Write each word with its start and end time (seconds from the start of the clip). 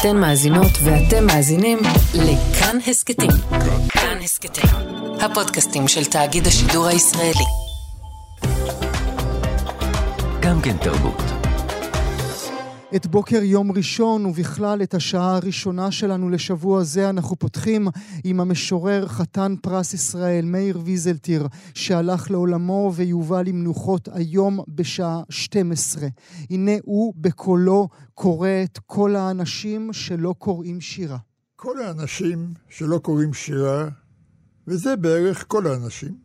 אתן 0.00 0.16
מאזינות 0.16 0.70
ואתם 0.84 1.26
מאזינים 1.26 1.78
לכאן 2.14 2.78
הסכתים. 2.86 3.30
כאן 3.88 4.18
הסכתים, 4.24 4.70
הפודקאסטים 5.20 5.88
של 5.88 6.04
תאגיד 6.04 6.46
השידור 6.46 6.86
הישראלי. 6.86 7.44
גם 10.40 10.60
כן 10.62 10.76
תרבות. 10.76 11.35
את 12.94 13.06
בוקר 13.06 13.42
יום 13.42 13.72
ראשון 13.72 14.26
ובכלל 14.26 14.82
את 14.82 14.94
השעה 14.94 15.36
הראשונה 15.36 15.90
שלנו 15.90 16.30
לשבוע 16.30 16.82
זה 16.84 17.10
אנחנו 17.10 17.36
פותחים 17.36 17.88
עם 18.24 18.40
המשורר 18.40 19.08
חתן 19.08 19.54
פרס 19.62 19.94
ישראל 19.94 20.44
מאיר 20.44 20.80
ויזלטיר 20.84 21.46
שהלך 21.74 22.30
לעולמו 22.30 22.92
ויובא 22.94 23.42
למנוחות 23.42 24.08
היום 24.12 24.60
בשעה 24.68 25.22
12. 25.28 26.08
הנה 26.50 26.72
הוא 26.82 27.14
בקולו 27.16 27.88
קורא 28.14 28.48
את 28.64 28.78
כל 28.86 29.16
האנשים 29.16 29.92
שלא 29.92 30.34
קוראים 30.38 30.80
שירה. 30.80 31.18
כל 31.56 31.82
האנשים 31.82 32.54
שלא 32.68 32.98
קוראים 32.98 33.34
שירה, 33.34 33.88
וזה 34.66 34.96
בערך 34.96 35.44
כל 35.48 35.66
האנשים, 35.66 36.16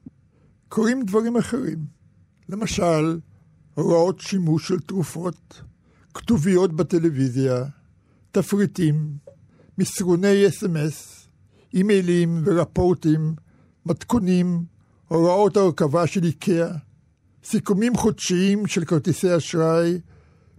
קוראים 0.69 1.03
דברים 1.05 1.37
אחרים. 1.37 1.85
למשל, 2.49 3.19
הוראות 3.73 4.19
שימוש 4.19 4.67
של 4.67 4.79
תרופות, 4.79 5.61
כתוביות 6.13 6.73
בטלוויזיה, 6.73 7.63
תפריטים, 8.31 9.17
מסרוני 9.77 10.47
אס.אם.אס, 10.47 11.27
אימיילים 11.73 12.41
ורפורטים, 12.45 13.35
מתכונים, 13.85 14.65
הוראות 15.07 15.57
הרכבה 15.57 16.07
של 16.07 16.23
איקאה, 16.23 16.71
סיכומים 17.43 17.95
חודשיים 17.95 18.67
של 18.67 18.85
כרטיסי 18.85 19.37
אשראי, 19.37 19.99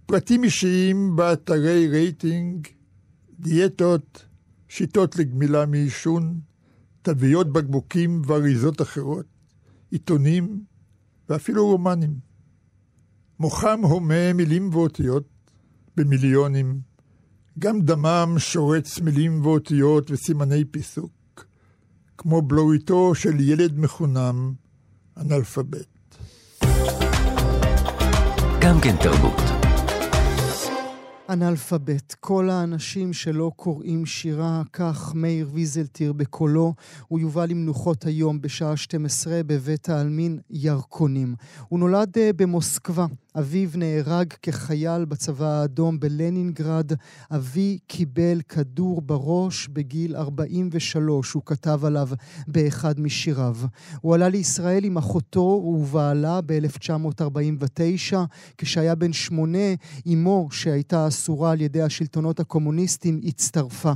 פרטים 0.05 0.43
אישיים 0.43 1.15
באתרי 1.15 1.87
רייטינג, 1.87 2.67
דיאטות, 3.39 4.25
שיטות 4.67 5.15
לגמילה 5.15 5.65
מעישון, 5.65 6.39
תוויות 7.01 7.53
בקבוקים 7.53 8.21
ואריזות 8.25 8.81
אחרות, 8.81 9.25
עיתונים 9.91 10.63
ואפילו 11.29 11.67
רומנים. 11.67 12.13
מוחם 13.39 13.79
הומה 13.83 14.33
מילים 14.33 14.69
ואותיות 14.73 15.32
במיליונים, 15.97 16.79
גם 17.59 17.81
דמם 17.81 18.35
שורץ 18.37 18.99
מילים 18.99 19.45
ואותיות 19.45 20.11
וסימני 20.11 20.65
פיסוק, 20.65 21.45
כמו 22.17 22.41
בלוריתו 22.41 23.15
של 23.15 23.39
ילד 23.39 23.79
מחונם, 23.79 24.53
אנאלפבית. 25.17 26.17
גם 28.61 28.81
כן 28.81 28.95
תרבות. 29.03 29.62
אנאלפבית, 31.29 32.15
כל 32.19 32.49
האנשים 32.49 33.13
שלא 33.13 33.51
קוראים 33.55 34.05
שירה, 34.05 34.61
כך 34.73 35.11
מאיר 35.15 35.49
ויזלטיר 35.53 36.13
בקולו, 36.13 36.73
הוא 37.07 37.19
יובא 37.19 37.45
למנוחות 37.45 38.05
היום 38.05 38.41
בשעה 38.41 38.77
12 38.77 39.41
בבית 39.45 39.89
העלמין 39.89 40.39
ירקונים. 40.49 41.35
הוא 41.69 41.79
נולד 41.79 42.17
אה, 42.17 42.29
במוסקבה. 42.35 43.05
אביו 43.39 43.69
נהרג 43.75 44.33
כחייל 44.41 45.05
בצבא 45.05 45.45
האדום 45.45 45.99
בלנינגרד. 45.99 46.91
אבי 47.31 47.79
קיבל 47.87 48.41
כדור 48.49 49.01
בראש 49.01 49.67
בגיל 49.67 50.15
43, 50.15 51.31
הוא 51.31 51.43
כתב 51.45 51.85
עליו 51.85 52.09
באחד 52.47 52.99
משיריו. 52.99 53.55
הוא 54.01 54.15
עלה 54.15 54.29
לישראל 54.29 54.83
עם 54.83 54.97
אחותו 54.97 55.39
ובעלה 55.39 56.39
ב-1949. 56.45 58.15
כשהיה 58.57 58.95
בן 58.95 59.13
שמונה, 59.13 59.73
אמו, 60.13 60.47
שהייתה 60.51 61.05
אסורה 61.13 61.51
על 61.51 61.61
ידי 61.61 61.81
השלטונות 61.81 62.39
הקומוניסטים, 62.39 63.19
הצטרפה 63.23 63.91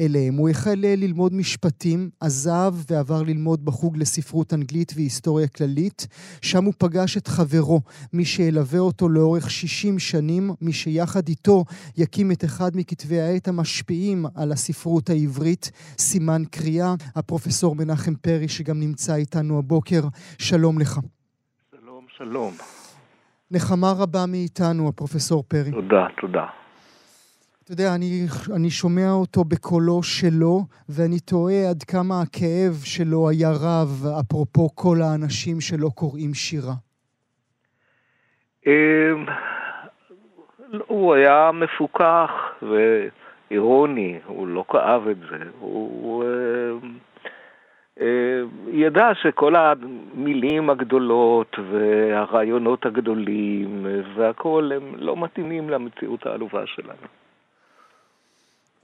אליהם. 0.00 0.34
הוא 0.34 0.48
החל 0.48 0.74
ללמוד 0.78 1.34
משפטים, 1.34 2.10
עזב 2.20 2.74
ועבר 2.90 3.22
ללמוד 3.22 3.64
בחוג 3.64 3.96
לספרות 3.96 4.54
אנגלית 4.54 4.92
והיסטוריה 4.96 5.48
כללית. 5.48 6.06
שם 6.42 6.64
הוא 6.64 6.74
פגש 6.78 7.16
את 7.16 7.28
חברו, 7.28 7.80
מי 8.12 8.24
שילווה 8.24 8.78
אותו 8.78 9.08
לאורך 9.08 9.50
60 9.50 9.98
שנים, 9.98 10.50
מי 10.60 10.72
שיחד 10.72 11.28
איתו 11.28 11.64
יקים 11.96 12.32
את 12.32 12.44
אחד 12.44 12.70
מכתבי 12.74 13.20
העת 13.20 13.48
המשפיעים 13.48 14.26
על 14.34 14.52
הספרות 14.52 15.10
העברית, 15.10 15.70
סימן 15.98 16.42
קריאה, 16.50 16.94
הפרופסור 17.16 17.74
מנחם 17.74 18.14
פרי, 18.14 18.48
שגם 18.48 18.80
נמצא 18.80 19.14
איתנו 19.14 19.58
הבוקר. 19.58 20.02
שלום 20.38 20.78
לך. 20.78 21.00
שלום, 21.80 22.04
שלום. 22.18 22.52
נחמה 23.50 23.92
רבה 23.98 24.26
מאיתנו, 24.26 24.88
הפרופסור 24.88 25.44
פרי. 25.48 25.70
תודה, 25.70 26.06
תודה. 26.20 26.61
יודע, 27.72 27.94
אני, 27.94 28.26
אני 28.56 28.70
שומע 28.70 29.10
אותו 29.10 29.44
בקולו 29.44 30.02
שלו, 30.02 30.60
ואני 30.88 31.20
תוהה 31.20 31.70
עד 31.70 31.82
כמה 31.82 32.14
הכאב 32.22 32.74
שלו 32.84 33.28
היה 33.28 33.50
רב, 33.50 34.06
אפרופו 34.20 34.68
כל 34.74 34.96
האנשים 35.02 35.60
שלא 35.60 35.88
קוראים 35.94 36.34
שירה. 36.34 36.74
אמ, 38.66 39.26
הוא 40.86 41.14
היה 41.14 41.50
מפוכח 41.52 42.30
ואירוני, 42.62 44.18
הוא 44.26 44.46
לא 44.46 44.64
כאב 44.72 45.08
את 45.08 45.18
זה. 45.18 45.44
הוא 45.58 46.24
אמ, 46.24 46.98
אמ, 48.00 48.06
ידע 48.68 49.08
שכל 49.22 49.54
המילים 49.56 50.70
הגדולות 50.70 51.56
והרעיונות 51.70 52.86
הגדולים 52.86 53.86
והכול 54.16 54.72
הם 54.72 54.82
לא 54.96 55.16
מתאימים 55.16 55.70
למציאות 55.70 56.26
העלובה 56.26 56.66
שלנו. 56.66 57.21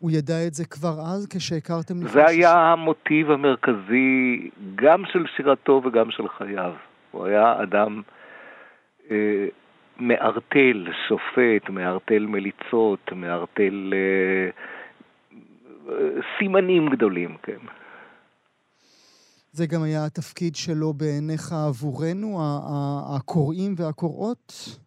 הוא 0.00 0.10
ידע 0.10 0.46
את 0.46 0.54
זה 0.54 0.64
כבר 0.64 1.00
אז, 1.00 1.26
כשהכרתם 1.30 1.94
לפני... 1.96 2.08
זה 2.12 2.26
היה 2.26 2.52
המוטיב 2.52 3.30
המרכזי 3.30 4.50
גם 4.74 5.02
של 5.12 5.24
שירתו 5.36 5.82
וגם 5.84 6.10
של 6.10 6.28
חייו. 6.28 6.72
הוא 7.10 7.26
היה 7.26 7.62
אדם 7.62 8.02
אה, 9.10 9.46
מערטל 9.96 10.86
שופט, 11.08 11.70
מערטל 11.70 12.26
מליצות, 12.26 13.12
מערטל 13.12 13.92
אה, 13.94 14.50
סימנים 16.38 16.88
גדולים, 16.88 17.36
כן. 17.42 17.58
זה 19.52 19.66
גם 19.66 19.82
היה 19.82 20.04
התפקיד 20.04 20.56
שלו 20.56 20.92
בעיניך 20.92 21.52
עבורנו, 21.68 22.40
הקוראים 23.16 23.74
והקוראות? 23.76 24.78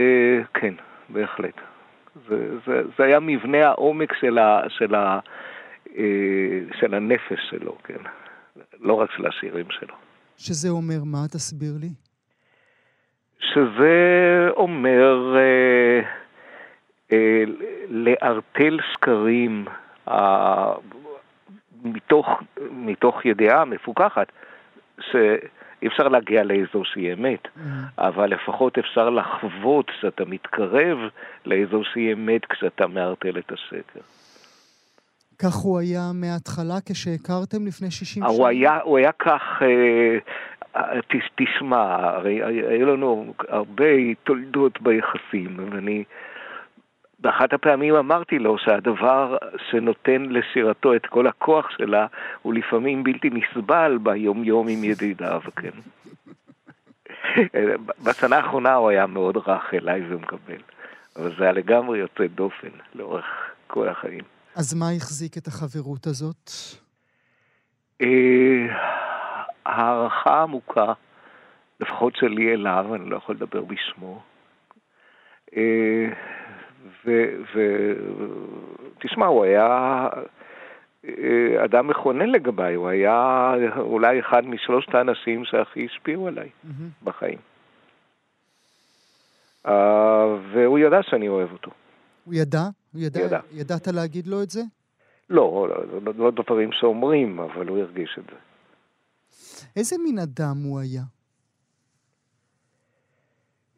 אה, 0.00 0.40
כן, 0.54 0.74
בהחלט. 1.08 1.54
זה, 2.28 2.58
זה, 2.66 2.82
זה 2.98 3.04
היה 3.04 3.20
מבנה 3.20 3.66
העומק 3.66 4.12
של, 4.20 4.38
ה, 4.38 4.60
של, 4.68 4.94
ה, 4.94 5.18
אה, 5.96 6.60
של 6.80 6.94
הנפש 6.94 7.40
שלו, 7.50 7.76
כן. 7.84 8.02
לא 8.80 8.94
רק 8.94 9.10
של 9.16 9.26
השירים 9.26 9.66
שלו. 9.70 9.94
שזה 10.36 10.68
אומר 10.68 11.04
מה? 11.04 11.18
תסביר 11.32 11.72
לי. 11.80 11.88
שזה 13.38 14.48
אומר 14.56 15.36
אה, 15.36 16.00
אה, 17.12 17.44
לערטל 17.88 18.78
שקרים 18.92 19.64
אה, 20.08 20.72
מתוך, 21.84 22.26
מתוך 22.70 23.24
ידיעה 23.24 23.64
מפוקחת, 23.64 24.32
שאי 25.80 25.88
אפשר 25.88 26.08
להגיע 26.08 26.44
לאיזושהי 26.44 27.12
אמת, 27.12 27.44
mm. 27.44 27.60
אבל 27.98 28.30
לפחות 28.30 28.78
אפשר 28.78 29.10
לחוות 29.10 29.90
שאתה 30.00 30.24
מתקרב 30.24 30.98
לאיזושהי 31.46 32.12
אמת 32.12 32.44
כשאתה 32.44 32.86
מערטל 32.86 33.38
את 33.38 33.52
השקר. 33.52 34.00
כך 35.38 35.54
הוא 35.54 35.78
היה 35.78 36.10
מההתחלה 36.14 36.74
כשהכרתם 36.86 37.66
לפני 37.66 37.90
60 37.90 38.22
שנה? 38.22 38.32
הוא 38.32 38.46
היה, 38.46 38.78
הוא 38.80 38.98
היה 38.98 39.12
כך, 39.12 39.42
אה, 39.62 40.18
תשמע, 41.36 41.96
הרי 42.00 42.44
היו 42.44 42.86
לנו 42.86 43.32
הרבה 43.48 44.14
תולדות 44.24 44.82
ביחסים, 44.82 45.56
ואני 45.72 46.04
באחת 47.18 47.52
הפעמים 47.52 47.94
אמרתי 47.94 48.38
לו 48.38 48.58
שהדבר 48.58 49.36
שנותן 49.70 50.22
לשירתו 50.22 50.94
את 50.94 51.06
כל 51.06 51.26
הכוח 51.26 51.70
שלה 51.70 52.06
הוא 52.42 52.54
לפעמים 52.54 53.04
בלתי 53.04 53.30
נסבל 53.30 53.98
ביום-יום 54.02 54.68
עם 54.68 54.84
ידידיו, 54.84 55.40
כן. 55.56 55.70
בשנה 58.04 58.36
האחרונה 58.36 58.74
הוא 58.74 58.90
היה 58.90 59.06
מאוד 59.06 59.36
רך 59.36 59.74
אליי 59.74 60.02
ומקבל, 60.08 60.62
אבל 61.16 61.36
זה 61.38 61.44
היה 61.44 61.52
לגמרי 61.52 61.98
יוצא 61.98 62.26
דופן 62.26 62.68
לאורך 62.94 63.24
כל 63.66 63.88
החיים. 63.88 64.24
אז 64.56 64.74
מה 64.74 64.90
החזיק 64.96 65.38
את 65.38 65.46
החברות 65.46 66.06
הזאת? 66.06 66.50
אה, 68.02 68.66
הערכה 69.66 70.42
עמוקה, 70.42 70.92
לפחות 71.80 72.16
שלי 72.16 72.54
אליו, 72.54 72.94
אני 72.94 73.10
לא 73.10 73.16
יכול 73.16 73.34
לדבר 73.34 73.62
בשמו. 73.64 74.22
אה, 77.08 77.24
ותשמע, 78.96 79.26
הוא 79.26 79.44
היה 79.44 80.08
אה, 81.04 81.64
אדם 81.64 81.88
מכונן 81.88 82.28
לגביי, 82.28 82.74
הוא 82.74 82.88
היה 82.88 83.54
אולי 83.76 84.20
אחד 84.20 84.46
משלושת 84.46 84.94
האנשים 84.94 85.44
שהכי 85.44 85.86
השפיעו 85.86 86.28
עליי 86.28 86.48
mm-hmm. 86.48 87.04
בחיים. 87.04 87.38
Uh, 89.66 89.70
והוא 90.52 90.78
ידע 90.78 91.02
שאני 91.02 91.28
אוהב 91.28 91.52
אותו. 91.52 91.70
הוא 92.24 92.34
ידע? 92.34 92.62
ידע, 92.94 93.20
ידע. 93.20 93.40
ידעת 93.52 93.86
להגיד 93.88 94.26
לו 94.26 94.42
את 94.42 94.50
זה? 94.50 94.60
לא, 95.30 95.68
לא, 95.68 96.02
לא, 96.02 96.12
לא 96.16 96.30
דברים 96.30 96.72
שאומרים, 96.72 97.40
אבל 97.40 97.68
הוא 97.68 97.78
הרגיש 97.78 98.18
את 98.18 98.24
זה. 98.24 98.36
איזה 99.76 99.96
מין 100.04 100.18
אדם 100.18 100.56
הוא 100.64 100.80
היה? 100.80 101.02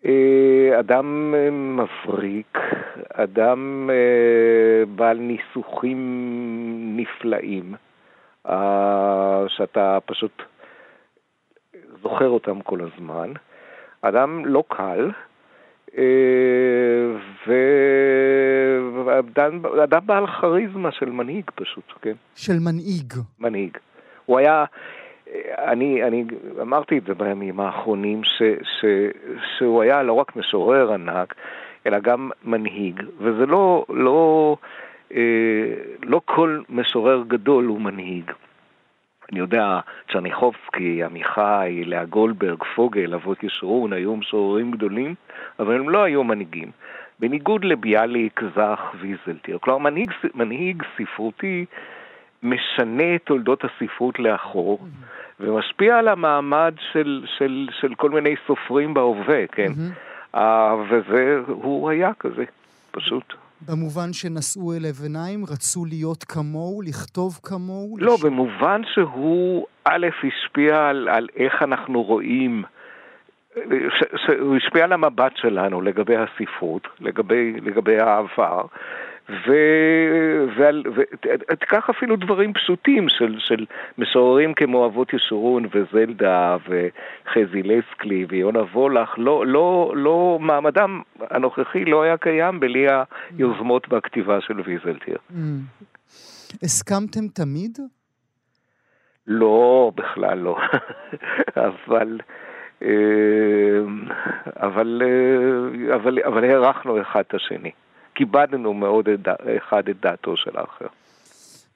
אה, 0.04 0.80
אדם 0.80 1.34
אה, 1.34 1.50
מבריק, 1.50 2.58
אדם 3.12 3.90
אה, 3.92 4.86
בעל 4.86 5.18
ניסוחים 5.18 5.98
נפלאים, 6.96 7.74
שאתה 9.48 9.98
פשוט 10.06 10.42
זוכר 12.02 12.28
אותם 12.28 12.60
כל 12.60 12.78
הזמן. 12.80 13.32
אדם 14.02 14.46
לא 14.46 14.64
קל, 14.68 15.10
ואדם 19.06 19.66
אדם 19.84 20.06
בעל 20.06 20.26
כריזמה 20.26 20.92
של 20.92 21.10
מנהיג 21.10 21.50
פשוט, 21.54 21.92
כן? 22.02 22.14
של 22.34 22.58
מנהיג. 22.60 23.14
מנהיג. 23.38 23.76
הוא 24.26 24.38
היה, 24.38 24.64
אני, 25.58 26.02
אני 26.04 26.24
אמרתי 26.60 26.98
את 26.98 27.04
זה 27.04 27.14
בימים 27.14 27.60
האחרונים, 27.60 28.24
ש, 28.24 28.42
ש, 28.62 28.84
שהוא 29.56 29.82
היה 29.82 30.02
לא 30.02 30.12
רק 30.12 30.36
משורר 30.36 30.92
ענק, 30.92 31.34
אלא 31.86 31.98
גם 31.98 32.30
מנהיג, 32.44 33.02
וזה 33.18 33.46
לא, 33.46 33.84
לא, 33.88 34.56
אה, 35.14 35.74
לא 36.02 36.20
כל 36.24 36.60
משורר 36.68 37.22
גדול 37.28 37.64
הוא 37.64 37.80
מנהיג. 37.80 38.30
אני 39.32 39.38
יודע, 39.38 39.80
צ'רניחובסקי, 40.12 41.04
עמיחי, 41.04 41.82
לאה 41.86 42.04
גולדברג, 42.04 42.62
פוגל, 42.74 43.14
אבות 43.14 43.42
ישרון, 43.42 43.92
היו 43.92 44.16
משוררים 44.16 44.70
גדולים, 44.70 45.14
אבל 45.58 45.74
הם 45.74 45.88
לא 45.88 46.02
היו 46.02 46.24
מנהיגים. 46.24 46.70
בניגוד 47.18 47.64
לביאליק, 47.64 48.40
זך 48.56 48.80
ויזלטיר. 49.00 49.58
כלומר, 49.60 49.90
מנהיג, 49.90 50.10
מנהיג 50.34 50.82
ספרותי 50.96 51.64
משנה 52.42 53.14
את 53.14 53.22
תולדות 53.24 53.64
הספרות 53.64 54.18
לאחור, 54.18 54.78
ומשפיע 55.40 55.98
על 55.98 56.08
המעמד 56.08 56.74
של, 56.92 57.24
של, 57.38 57.68
של 57.80 57.94
כל 57.94 58.10
מיני 58.10 58.34
סופרים 58.46 58.94
בהווה, 58.94 59.46
כן? 59.52 59.72
Uh, 60.36 60.38
וזה, 60.90 61.38
הוא 61.46 61.90
היה 61.90 62.10
כזה, 62.18 62.44
פשוט. 62.90 63.34
במובן 63.68 64.12
שנשאו 64.12 64.72
אליו 64.72 64.94
עיניים, 65.02 65.44
רצו 65.44 65.84
להיות 65.84 66.24
כמוהו, 66.24 66.82
לכתוב 66.82 67.40
כמוהו? 67.42 67.96
לא, 67.98 68.14
לש... 68.14 68.24
במובן 68.24 68.80
שהוא, 68.94 69.66
א', 69.84 70.06
השפיע 70.24 70.88
על, 70.88 71.08
על 71.08 71.28
איך 71.36 71.62
אנחנו 71.62 72.02
רואים, 72.02 72.64
ש, 73.56 74.04
ש, 74.16 74.30
הוא 74.40 74.56
השפיע 74.56 74.84
על 74.84 74.92
המבט 74.92 75.32
שלנו 75.36 75.82
לגבי 75.82 76.16
הספרות, 76.16 76.88
לגבי, 77.00 77.52
לגבי 77.60 77.98
העבר, 77.98 78.62
ותיקח 81.48 81.90
אפילו 81.90 82.16
דברים 82.16 82.52
פשוטים 82.52 83.08
של, 83.08 83.36
של 83.38 83.66
משוררים 83.98 84.54
כמו 84.54 84.86
אבות 84.86 85.12
ישורון 85.12 85.64
וזלדה 85.74 86.56
וחזי 86.68 87.62
לסקלי 87.62 88.26
ויונה 88.28 88.62
וולך, 88.62 89.14
לא, 89.18 89.46
לא, 89.46 89.92
לא, 89.96 90.38
מעמדם 90.40 91.00
הנוכחי 91.30 91.84
לא 91.84 92.02
היה 92.02 92.16
קיים 92.16 92.60
בלי 92.60 92.86
היוזמות 93.38 93.88
בכתיבה 93.88 94.40
של 94.40 94.60
ויזלטיר. 94.64 95.16
Mm. 95.30 95.34
הסכמתם 96.62 97.28
תמיד? 97.28 97.78
לא, 99.26 99.92
בכלל 99.94 100.38
לא. 100.38 100.56
אבל... 101.68 102.18
אה, 102.82 103.80
אבל, 104.56 105.02
אה, 105.04 105.94
אבל, 105.94 106.18
אבל 106.26 106.44
הערכנו 106.44 107.00
אחד 107.00 107.22
את 107.28 107.34
השני. 107.34 107.70
כיבדנו 108.20 108.74
מאוד 108.74 109.08
אחד 109.56 109.88
את 109.88 110.00
דעתו 110.00 110.36
של 110.36 110.50
האחר. 110.54 110.86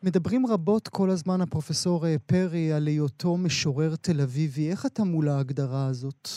מדברים 0.03 0.43
רבות 0.47 0.89
כל 0.89 1.11
הזמן, 1.11 1.41
הפרופסור 1.41 2.07
אה, 2.07 2.15
פרי, 2.27 2.73
על 2.77 2.87
היותו 2.87 3.37
משורר 3.37 3.95
תל 4.03 4.21
אביבי. 4.23 4.71
איך 4.71 4.87
אתה 4.87 5.03
מול 5.05 5.29
ההגדרה 5.29 5.87
הזאת? 5.91 6.29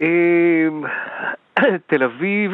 אמ, 0.00 0.82
תל 1.90 2.02
אביב, 2.02 2.50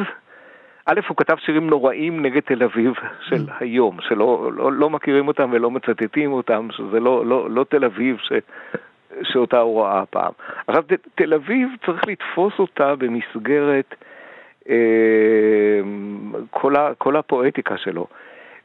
א', 0.86 1.00
הוא 1.08 1.16
כתב 1.16 1.36
שירים 1.44 1.66
נוראים 1.66 2.22
נגד 2.22 2.40
תל 2.40 2.62
אביב 2.62 2.92
של 3.28 3.48
mm. 3.48 3.52
היום, 3.60 3.98
שלא 4.00 4.50
לא, 4.54 4.72
לא 4.72 4.90
מכירים 4.90 5.28
אותם 5.28 5.50
ולא 5.52 5.70
מצטטים 5.70 6.32
אותם, 6.32 6.68
שזה 6.70 7.00
לא, 7.00 7.26
לא, 7.26 7.50
לא 7.50 7.64
תל 7.68 7.84
אביב 7.84 8.16
ש, 8.18 8.32
שאותה 9.22 9.58
הוא 9.58 9.82
ראה 9.82 10.06
פעם. 10.06 10.32
עכשיו, 10.66 10.84
תל 11.14 11.34
אביב 11.34 11.68
צריך 11.86 12.02
לתפוס 12.06 12.52
אותה 12.58 12.94
במסגרת 12.96 13.94
כל, 16.50 16.76
ה, 16.76 16.94
כל 16.98 17.16
הפואטיקה 17.16 17.76
שלו. 17.76 18.06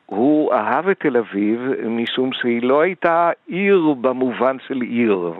הוא 0.05 0.53
אהב 0.53 0.89
את 0.89 0.99
תל 0.99 1.17
אביב 1.17 1.61
משום 1.85 2.33
שהיא 2.33 2.63
לא 2.63 2.81
הייתה 2.81 3.31
עיר 3.47 3.93
במובן 4.01 4.57
של 4.67 4.81
עיר. 4.81 5.33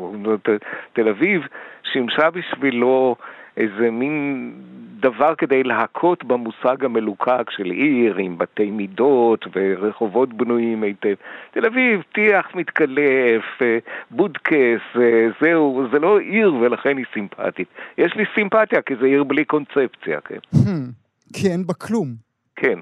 תל 0.93 1.09
אביב 1.09 1.47
שימשה 1.83 2.29
בשבילו 2.29 3.15
איזה 3.57 3.91
מין 3.91 4.53
דבר 4.99 5.35
כדי 5.35 5.63
להכות 5.63 6.23
במושג 6.23 6.85
המלוקק 6.85 7.49
של 7.49 7.65
עיר 7.65 8.17
עם 8.17 8.37
בתי 8.37 8.71
מידות 8.71 9.45
ורחובות 9.55 10.33
בנויים 10.33 10.83
היטב. 10.83 11.13
תל 11.51 11.65
אביב, 11.65 12.01
טיח 12.13 12.55
מתקלף, 12.55 13.43
אה, 13.61 13.77
בודקס, 14.11 14.81
אה, 14.95 15.27
זהו, 15.41 15.87
זה 15.91 15.99
לא 15.99 16.19
עיר 16.19 16.53
ולכן 16.53 16.97
היא 16.97 17.05
סימפטית. 17.13 17.67
יש 17.97 18.15
לי 18.15 18.23
סימפתיה 18.35 18.81
כי 18.81 18.95
זה 18.95 19.05
עיר 19.05 19.23
בלי 19.23 19.45
קונספציה, 19.45 20.21
כן. 20.21 20.39
Hmm, 20.55 20.91
כי 21.33 21.47
אין 21.47 21.67
בה 21.67 21.73
כלום. 21.73 22.07
כן. 22.55 22.79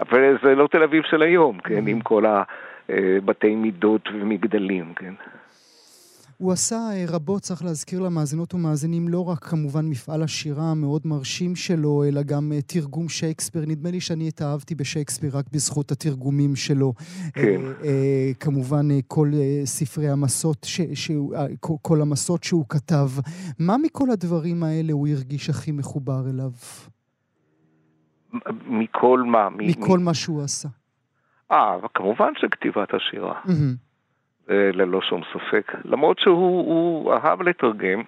אבל 0.00 0.38
זה 0.42 0.54
לא 0.54 0.66
תל 0.66 0.82
אביב 0.82 1.02
של 1.10 1.22
היום, 1.22 1.58
כן, 1.58 1.86
hmm. 1.86 1.90
עם 1.90 2.00
כל 2.00 2.24
הבתי 2.26 3.50
אה, 3.50 3.56
מידות 3.56 4.08
ומגדלים, 4.12 4.94
כן. 4.94 5.14
הוא 6.38 6.52
עשה 6.52 6.76
אה, 6.76 7.04
רבות, 7.08 7.42
צריך 7.42 7.64
להזכיר 7.64 8.00
למאזינות 8.00 8.54
ומאזינים, 8.54 9.08
לא 9.08 9.28
רק 9.28 9.38
כמובן 9.38 9.86
מפעל 9.90 10.22
השירה 10.22 10.70
המאוד 10.70 11.02
מרשים 11.04 11.56
שלו, 11.56 12.04
אלא 12.04 12.22
גם 12.22 12.52
אה, 12.52 12.62
תרגום 12.62 13.08
שייקספיר. 13.08 13.62
נדמה 13.66 13.90
לי 13.90 14.00
שאני 14.00 14.28
התאהבתי 14.28 14.74
בשייקספיר 14.74 15.38
רק 15.38 15.44
בזכות 15.52 15.90
התרגומים 15.90 16.56
שלו. 16.56 16.92
כן. 17.34 17.60
אה, 17.84 18.30
כמובן, 18.40 18.86
כל 19.08 19.30
ספרי 19.64 20.08
המסות, 20.08 20.64
ש, 20.64 20.80
שהוא, 20.94 21.34
כל 21.82 22.00
המסות 22.00 22.44
שהוא 22.44 22.64
כתב. 22.68 23.08
מה 23.58 23.76
מכל 23.78 24.10
הדברים 24.10 24.62
האלה 24.62 24.92
הוא 24.92 25.08
הרגיש 25.08 25.50
הכי 25.50 25.72
מחובר 25.72 26.22
אליו? 26.30 26.50
מכל 28.66 29.22
מה? 29.26 29.48
מכל 29.50 29.98
מ... 29.98 30.04
מה 30.04 30.14
שהוא 30.14 30.42
עשה. 30.42 30.68
אה, 31.52 31.76
כמובן 31.94 32.32
שכתיבת 32.36 32.94
השירה. 32.94 33.40
Mm-hmm. 33.46 33.85
אה, 34.50 34.70
ללא 34.72 35.00
שום 35.02 35.20
ספק. 35.32 35.72
למרות 35.84 36.18
שהוא 36.18 37.12
אהב 37.12 37.42
לתרגם, 37.42 38.02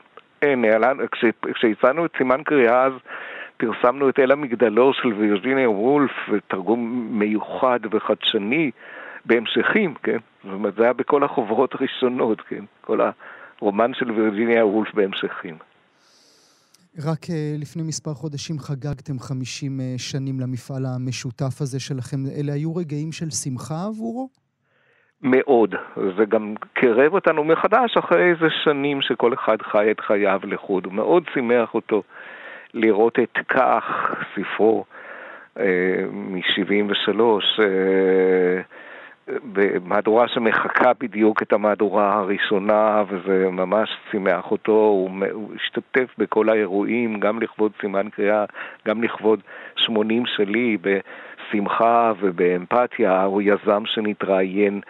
כשהצענו 1.55 2.07
את 2.07 2.11
סימן 2.19 2.43
קריאה 2.43 2.85
אז 2.85 2.93
פרסמנו 3.57 4.09
את 4.09 4.19
אל 4.19 4.31
המגדלור 4.31 4.93
של 4.93 5.09
וירג'יניה 5.09 5.71
וולף, 5.71 6.11
תרגום 6.49 7.09
מיוחד 7.11 7.81
וחדשני 7.91 8.71
בהמשכים, 9.25 9.95
כן? 10.03 10.19
זאת 10.45 10.53
אומרת, 10.53 10.75
זה 10.75 10.83
היה 10.83 10.93
בכל 10.93 11.25
החוברות 11.25 11.75
הראשונות, 11.75 12.41
כן? 12.41 12.65
כל 12.81 13.01
הרומן 13.61 13.95
של 13.95 14.11
וירג'יניה 14.11 14.67
וולף 14.67 14.95
בהמשכים. 14.95 15.59
רק 17.05 17.25
uh, 17.25 17.31
לפני 17.59 17.83
מספר 17.83 18.15
חודשים 18.15 18.59
חגגתם 18.59 19.19
50 19.19 19.81
uh, 19.81 19.83
אה, 19.83 19.99
שנים 19.99 20.41
למפעל 20.41 20.87
המשותף 20.87 21.61
הזה 21.61 21.81
שלכם. 21.81 22.17
אלה 22.41 22.53
היו 22.53 22.77
רגעים 22.77 23.13
של 23.13 23.31
שמחה 23.31 23.85
עבורו? 23.87 24.29
מאוד. 25.23 25.75
זה 26.17 26.25
גם 26.25 26.55
קירב 26.75 27.15
אותנו 27.15 27.45
מחדש 27.45 27.97
אחרי 27.97 28.31
איזה 28.31 28.51
שנים 28.65 29.03
שכל 29.03 29.35
אחד 29.35 29.63
חי 29.63 29.91
את 29.91 30.01
חייו 30.01 30.41
לחוד. 30.45 30.85
הוא 30.85 30.93
מאוד 30.93 31.23
שימח 31.35 31.75
אותו 31.75 32.03
לראות 32.75 33.19
את 33.19 33.39
כך, 33.49 34.15
ספרו 34.35 34.85
אה, 35.59 35.65
מ-73, 36.13 37.21
אה, 37.61 38.61
במהדורה 39.53 40.29
שמחקה 40.29 40.93
בדיוק 41.01 41.43
את 41.43 41.53
המהדורה 41.53 42.15
הראשונה, 42.15 43.03
וזה 43.09 43.51
ממש 43.51 43.91
שימח 44.11 44.51
אותו. 44.51 44.73
הוא, 44.73 45.11
השתתף 45.57 46.15
בכל 46.19 46.49
האירועים, 46.49 47.21
גם 47.21 47.43
לכבוד 47.43 47.73
סימן 47.81 48.09
קריאה, 48.09 48.45
גם 48.89 49.03
לכבוד 49.03 49.41
80 49.77 50.23
שלי, 50.27 50.77
בשמחה 51.49 52.13
ובאמפתיה. 52.21 53.23
הוא 53.23 53.43
יזם 53.43 53.83
שנתראיין 53.87 54.81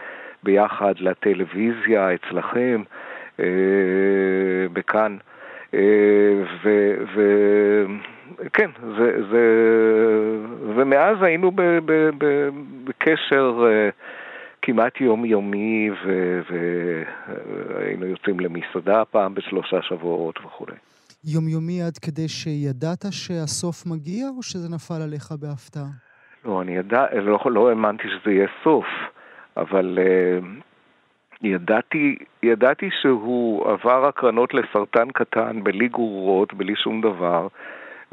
ביחד 0.42 0.94
לטלוויזיה 0.98 2.14
אצלכם, 2.14 2.82
אה, 3.40 3.44
בכאן. 4.72 5.16
אה, 5.74 5.80
וכן, 8.40 8.70
זה, 8.98 9.12
זה, 9.30 9.42
ומאז 10.76 11.16
היינו 11.22 11.50
ב, 11.50 11.62
ב, 11.62 12.10
ב, 12.18 12.48
בקשר 12.84 13.66
אה, 13.66 13.88
כמעט 14.62 15.00
יומיומי, 15.00 15.90
והיינו 16.50 18.06
יוצאים 18.06 18.40
למסעדה 18.40 19.04
פעם 19.04 19.34
בשלושה 19.34 19.82
שבועות 19.82 20.38
וכולי. 20.44 20.76
יומיומי 21.24 21.82
עד 21.82 21.98
כדי 21.98 22.28
שידעת 22.28 23.04
שהסוף 23.10 23.86
מגיע, 23.86 24.28
או 24.36 24.42
שזה 24.42 24.68
נפל 24.68 25.02
עליך 25.02 25.32
בהפתעה? 25.40 26.07
לא, 26.44 26.62
אני 26.62 26.76
ידע, 26.76 27.06
לא, 27.22 27.38
לא 27.46 27.68
האמנתי 27.68 28.08
שזה 28.08 28.32
יהיה 28.32 28.46
סוף, 28.64 28.86
אבל 29.56 29.98
uh, 29.98 30.44
ידעתי, 31.42 32.16
ידעתי 32.42 32.90
שהוא 33.00 33.70
עבר 33.70 34.06
הקרנות 34.06 34.54
לסרטן 34.54 35.10
קטן, 35.10 35.64
בלי 35.64 35.88
גרורות, 35.88 36.54
בלי 36.54 36.76
שום 36.76 37.00
דבר, 37.00 37.48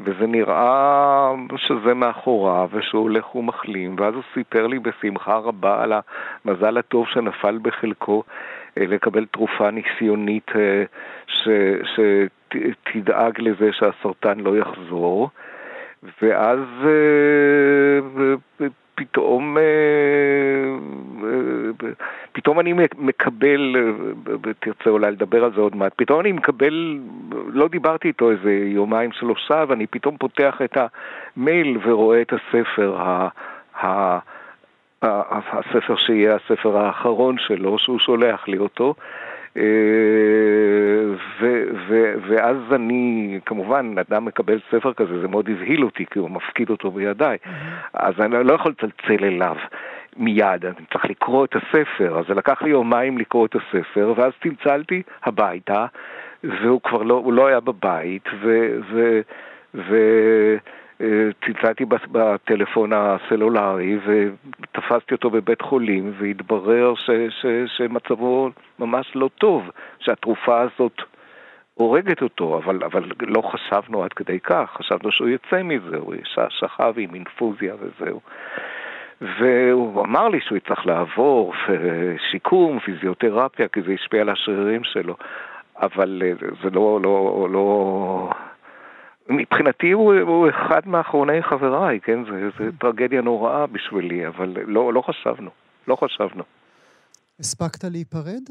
וזה 0.00 0.26
נראה 0.26 1.32
שזה 1.56 1.94
מאחוריו, 1.94 2.68
ושהוא 2.72 3.02
הולך 3.02 3.34
ומחלים, 3.34 3.96
ואז 3.98 4.14
הוא 4.14 4.22
סיפר 4.34 4.66
לי 4.66 4.78
בשמחה 4.78 5.36
רבה 5.36 5.82
על 5.82 5.92
המזל 6.44 6.78
הטוב 6.78 7.06
שנפל 7.06 7.58
בחלקו 7.62 8.22
אה, 8.78 8.86
לקבל 8.86 9.26
תרופה 9.26 9.70
ניסיונית 9.70 10.50
אה, 10.56 10.84
שתדאג 11.84 13.40
לזה 13.40 13.72
שהסרטן 13.72 14.40
לא 14.40 14.58
יחזור. 14.58 15.30
ואז 16.22 16.58
אה, 16.84 18.66
פתאום, 18.94 19.56
פתאום 22.32 22.60
אני 22.60 22.72
מקבל, 22.98 23.76
תרצה 24.60 24.90
אולי 24.90 25.10
לדבר 25.10 25.44
על 25.44 25.52
זה 25.54 25.60
עוד 25.60 25.76
מעט, 25.76 25.92
פתאום 25.96 26.20
אני 26.20 26.32
מקבל, 26.32 26.98
לא 27.46 27.68
דיברתי 27.68 28.08
איתו 28.08 28.30
איזה 28.30 28.52
יומיים 28.52 29.12
שלושה, 29.12 29.64
ואני 29.68 29.86
פתאום 29.86 30.16
פותח 30.16 30.58
את 30.64 30.76
המייל 31.36 31.78
ורואה 31.84 32.22
את 32.22 32.32
הספר, 32.32 32.96
ה... 33.82 34.18
הספר 35.02 35.96
שיהיה 35.96 36.34
הספר 36.34 36.78
האחרון 36.78 37.38
שלו, 37.38 37.78
שהוא 37.78 37.98
שולח 37.98 38.48
לי 38.48 38.58
אותו. 38.58 38.94
אה, 39.56 39.62
ו, 41.40 41.64
ו, 41.88 42.14
ואז 42.28 42.56
אני, 42.72 43.40
כמובן, 43.46 43.94
אדם 43.98 44.24
מקבל 44.24 44.58
ספר 44.70 44.92
כזה, 44.92 45.20
זה 45.20 45.28
מאוד 45.28 45.48
הבהיל 45.48 45.84
אותי, 45.84 46.04
כי 46.10 46.18
הוא 46.18 46.30
מפקיד 46.30 46.70
אותו 46.70 46.90
בידיי. 46.90 47.36
אז 47.94 48.14
אני 48.20 48.44
לא 48.44 48.54
יכול 48.54 48.72
לצלצל 48.72 49.24
אליו 49.24 49.56
מיד, 50.16 50.66
אני 50.66 50.86
צריך 50.92 51.04
לקרוא 51.04 51.44
את 51.44 51.56
הספר. 51.56 52.18
אז 52.18 52.24
זה 52.28 52.34
לקח 52.34 52.62
לי 52.62 52.70
יומיים 52.70 53.18
לקרוא 53.18 53.46
את 53.46 53.56
הספר, 53.56 54.12
ואז 54.16 54.32
צלצלתי 54.42 55.02
הביתה, 55.24 55.86
והוא 56.44 56.80
כבר 56.80 57.02
לא, 57.02 57.14
הוא 57.14 57.32
לא 57.32 57.46
היה 57.46 57.60
בבית, 57.60 58.28
ו... 58.42 58.78
ו, 58.92 59.20
ו 59.74 59.96
צלצלתי 61.46 61.84
בטלפון 62.12 62.92
הסלולרי 62.92 63.98
ותפסתי 64.06 65.14
אותו 65.14 65.30
בבית 65.30 65.62
חולים 65.62 66.12
והתברר 66.18 66.94
ש, 66.94 67.10
ש, 67.28 67.46
שמצבו 67.76 68.50
ממש 68.78 69.12
לא 69.14 69.30
טוב, 69.38 69.70
שהתרופה 69.98 70.60
הזאת 70.60 71.02
הורגת 71.74 72.22
אותו, 72.22 72.58
אבל, 72.64 72.84
אבל 72.84 73.10
לא 73.20 73.42
חשבנו 73.42 74.04
עד 74.04 74.12
כדי 74.12 74.40
כך, 74.40 74.70
חשבנו 74.78 75.12
שהוא 75.12 75.28
יצא 75.28 75.62
מזה, 75.62 75.96
הוא 75.96 76.14
שכב 76.48 76.94
עם 76.96 77.14
אינפוזיה 77.14 77.74
וזהו. 77.74 78.20
והוא 79.20 80.04
אמר 80.04 80.28
לי 80.28 80.40
שהוא 80.40 80.58
יצטרך 80.58 80.86
לעבור 80.86 81.54
שיקום, 82.30 82.78
פיזיותרפיה, 82.78 83.68
כי 83.68 83.82
זה 83.82 83.92
השפיע 83.92 84.20
על 84.20 84.28
השרירים 84.28 84.84
שלו, 84.84 85.16
אבל 85.82 86.22
זה 86.62 86.70
לא, 86.70 87.00
לא, 87.02 87.48
לא, 87.50 88.30
מבחינתי 89.28 89.90
הוא, 89.90 90.14
הוא 90.14 90.48
אחד 90.48 90.88
מאחרוני 90.88 91.42
חבריי, 91.42 92.00
כן? 92.00 92.24
זו 92.24 92.64
טרגדיה 92.78 93.20
נוראה 93.20 93.66
בשבילי, 93.66 94.26
אבל 94.26 94.54
לא, 94.66 94.92
לא 94.92 95.00
חשבנו, 95.00 95.50
לא 95.88 95.96
חשבנו. 95.96 96.42
הספקת 97.40 97.84
להיפרד? 97.84 98.42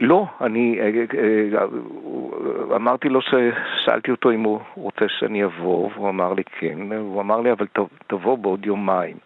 לא, 0.00 0.26
אני 0.40 0.80
אה, 0.80 0.90
אה, 1.18 2.76
אמרתי 2.76 3.08
לו 3.08 3.20
ששאלתי 3.22 4.10
אותו 4.10 4.30
אם 4.30 4.42
הוא 4.42 4.60
רוצה 4.74 5.04
שאני 5.08 5.44
אבוא, 5.44 5.90
והוא 5.94 6.08
אמר 6.08 6.32
לי 6.34 6.42
כן, 6.44 6.92
הוא 6.92 7.20
אמר 7.20 7.40
לי 7.40 7.52
אבל 7.52 7.66
תבוא 8.06 8.38
בעוד 8.38 8.66
יומיים. 8.66 9.16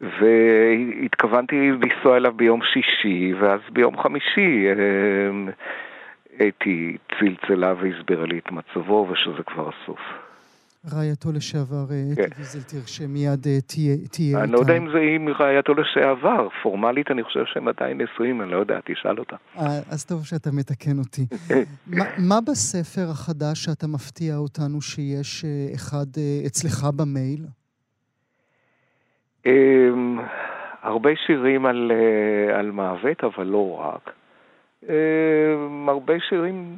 והתכוונתי 0.00 1.70
לנסוע 1.70 2.16
אליו 2.16 2.32
ביום 2.32 2.60
שישי, 2.62 3.34
ואז 3.40 3.60
ביום 3.72 4.02
חמישי 4.02 4.66
אה, 4.68 5.52
אתי 6.48 6.96
צלצלה 7.18 7.74
והסבירה 7.74 8.26
לי 8.26 8.38
את 8.38 8.52
מצבו, 8.52 9.08
ושזה 9.10 9.42
כבר 9.42 9.68
הסוף. 9.68 10.00
רעייתו 10.94 11.32
לשעבר, 11.32 11.84
אה, 11.90 12.02
אתי 12.12 12.22
כן. 12.22 12.28
ויזלטיר, 12.38 12.80
שמיד 12.86 13.46
אה, 13.46 13.60
תהיה 13.66 13.94
איתה. 13.94 14.44
אני 14.44 14.52
לא 14.52 14.58
יודע 14.58 14.76
אם 14.76 14.90
זה 14.92 14.98
עם 14.98 15.28
רעייתו 15.28 15.74
לשעבר, 15.74 16.48
פורמלית 16.62 17.10
אני 17.10 17.22
חושב 17.24 17.44
שהם 17.46 17.68
עדיין 17.68 18.00
נשואים, 18.00 18.42
אני 18.42 18.50
לא 18.50 18.56
יודע, 18.56 18.78
תשאל 18.84 19.18
אותה. 19.18 19.36
אה, 19.58 19.64
אז 19.90 20.06
טוב 20.06 20.24
שאתה 20.24 20.50
מתקן 20.52 20.98
אותי. 20.98 21.26
מה 22.30 22.40
בספר 22.48 23.10
החדש 23.10 23.64
שאתה 23.64 23.86
מפתיע 23.86 24.36
אותנו 24.36 24.80
שיש 24.80 25.44
אחד 25.74 26.06
אצלך 26.46 26.84
במייל? 26.96 27.44
אמ, 29.46 30.18
הרבה 30.82 31.10
שירים 31.26 31.66
על 32.54 32.70
מוות, 32.72 33.24
אבל 33.24 33.46
לא 33.46 33.78
רק. 33.80 34.19
הרבה 35.88 36.14
שירים 36.28 36.76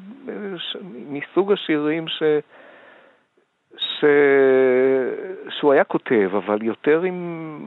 מסוג 1.08 1.52
השירים 1.52 2.08
ש... 2.08 2.22
ש... 3.76 4.04
שהוא 5.48 5.72
היה 5.72 5.84
כותב, 5.84 6.30
אבל 6.36 6.62
יותר 6.62 7.02
עם 7.02 7.66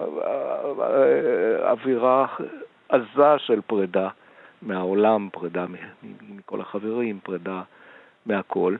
אווירה 1.64 2.26
עזה 2.90 3.38
של 3.38 3.62
פרידה 3.62 4.10
מהעולם, 4.62 5.30
פרידה 5.32 5.66
מכל 6.30 6.62
החברים, 6.62 7.20
פרידה 7.24 7.62
מהכל. 8.26 8.76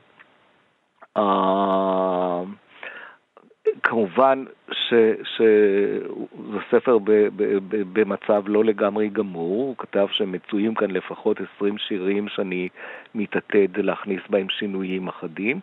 כמובן 3.82 4.44
שזה 4.72 6.58
ספר 6.70 6.98
ב, 6.98 7.10
ב, 7.10 7.42
ב, 7.68 7.82
במצב 7.92 8.42
לא 8.46 8.64
לגמרי 8.64 9.08
גמור, 9.08 9.66
הוא 9.66 9.74
כתב 9.78 10.06
שמצויים 10.10 10.74
כאן 10.74 10.90
לפחות 10.90 11.40
20 11.56 11.78
שירים 11.78 12.28
שאני 12.28 12.68
מתעתד 13.14 13.78
להכניס 13.78 14.20
בהם 14.30 14.48
שינויים 14.48 15.08
אחדים, 15.08 15.60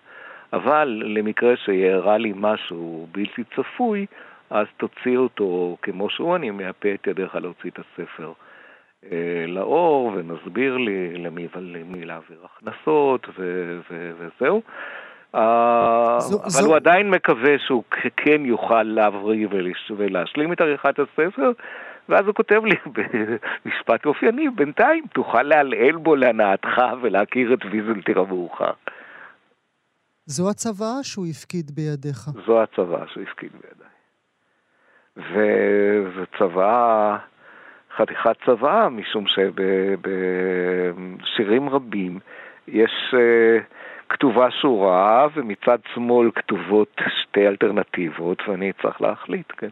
אבל 0.54 1.04
למקרה 1.06 1.58
שיארע 1.58 2.18
לי 2.18 2.34
משהו 2.36 3.08
בלתי 3.12 3.44
צפוי, 3.56 4.06
אז 4.50 4.68
תוציא 4.78 5.18
אותו 5.18 5.78
כמו 5.82 6.10
שהוא, 6.10 6.36
אני 6.36 6.52
מייפה 6.52 6.94
את 6.94 7.08
ידיך 7.08 7.36
להוציא 7.36 7.70
את 7.70 7.80
הספר 7.80 8.32
אה, 9.12 9.46
לאור, 9.48 10.12
ונסביר 10.16 10.78
לי 10.78 11.18
למי, 11.18 11.48
למי 11.56 12.06
להעביר 12.06 12.38
הכנסות 12.46 13.28
ו, 13.40 13.80
ו, 13.92 14.12
וזהו. 14.18 14.62
אה, 15.36 16.18
אבל 16.18 16.66
הוא 16.66 16.76
עדיין 16.76 17.10
מקווה 17.10 17.60
שהוא 17.60 17.84
כן 18.18 18.46
יוכל 18.46 18.84
להבריא 18.84 19.48
ולהשלים 19.98 20.54
את 20.54 20.62
עריכת 20.62 21.00
הספר, 21.00 21.52
ואז 22.10 22.26
הוא 22.26 22.36
כותב 22.36 22.62
לי 22.66 22.76
במשפט 23.66 24.06
אופייני, 24.06 24.50
בינתיים 24.50 25.04
תוכל 25.14 25.44
לעלעל 25.44 25.96
בו 25.96 26.16
להנאתך 26.16 26.82
ולהכיר 27.02 27.54
את 27.54 27.60
ויזלטיר 27.72 28.20
המאוחר. 28.20 28.72
זו 30.26 30.50
הצוואה 30.50 31.04
שהוא 31.04 31.26
הפקיד 31.28 31.72
בידיך. 31.72 32.30
זו 32.46 32.64
הצוואה 32.64 33.08
שהוא 33.08 33.24
הפקיד 33.24 33.52
בידיי. 33.52 33.94
וזו 35.18 36.26
צוואה, 36.38 37.18
חתיכת 37.98 38.36
צוואה, 38.46 38.90
משום 38.90 39.26
שבשירים 41.28 41.70
רבים 41.70 42.20
יש... 42.68 43.14
Uh, 43.14 43.16
כתובה 44.14 44.52
שורה, 44.62 45.28
ומצד 45.36 45.80
שמאל 45.94 46.32
כתובות 46.36 46.96
שתי 47.22 47.48
אלטרנטיבות, 47.48 48.38
ואני 48.48 48.72
צריך 48.82 49.02
להחליט, 49.02 49.52
כן. 49.58 49.70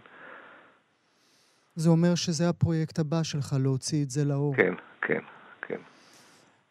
זה 1.76 1.90
אומר 1.90 2.16
שזה 2.16 2.50
הפרויקט 2.50 3.00
הבא 3.00 3.24
שלך, 3.24 3.54
להוציא 3.64 4.04
את 4.04 4.10
זה 4.10 4.26
לאור. 4.26 4.56
כן, 4.56 4.74
כן, 5.02 5.20
כן. 5.62 5.82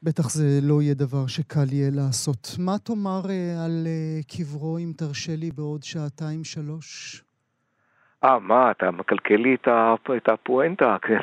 בטח 0.02 0.30
זה 0.30 0.44
לא 0.62 0.82
יהיה 0.82 0.94
דבר 0.94 1.26
שקל 1.26 1.72
יהיה 1.72 1.90
לעשות. 1.92 2.48
מה 2.58 2.78
תאמר 2.78 3.22
אה, 3.30 3.64
על 3.64 3.86
אה, 3.86 4.20
קברו, 4.32 4.78
אם 4.78 4.92
תרשה 4.96 5.32
לי, 5.36 5.50
בעוד 5.50 5.82
שעתיים-שלוש? 5.82 7.22
אה, 8.24 8.38
מה, 8.38 8.70
אתה 8.70 8.90
מקלקל 8.90 9.36
לי 9.36 9.56
את 10.16 10.28
הפואנטה, 10.28 10.96
כן. 11.02 11.20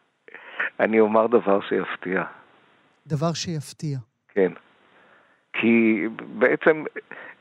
אני 0.84 1.00
אומר 1.00 1.26
דבר 1.26 1.60
שיפתיע. 1.68 2.22
דבר 3.06 3.32
שיפתיע. 3.32 3.98
כן. 4.28 4.52
כי 5.52 6.06
בעצם 6.38 6.84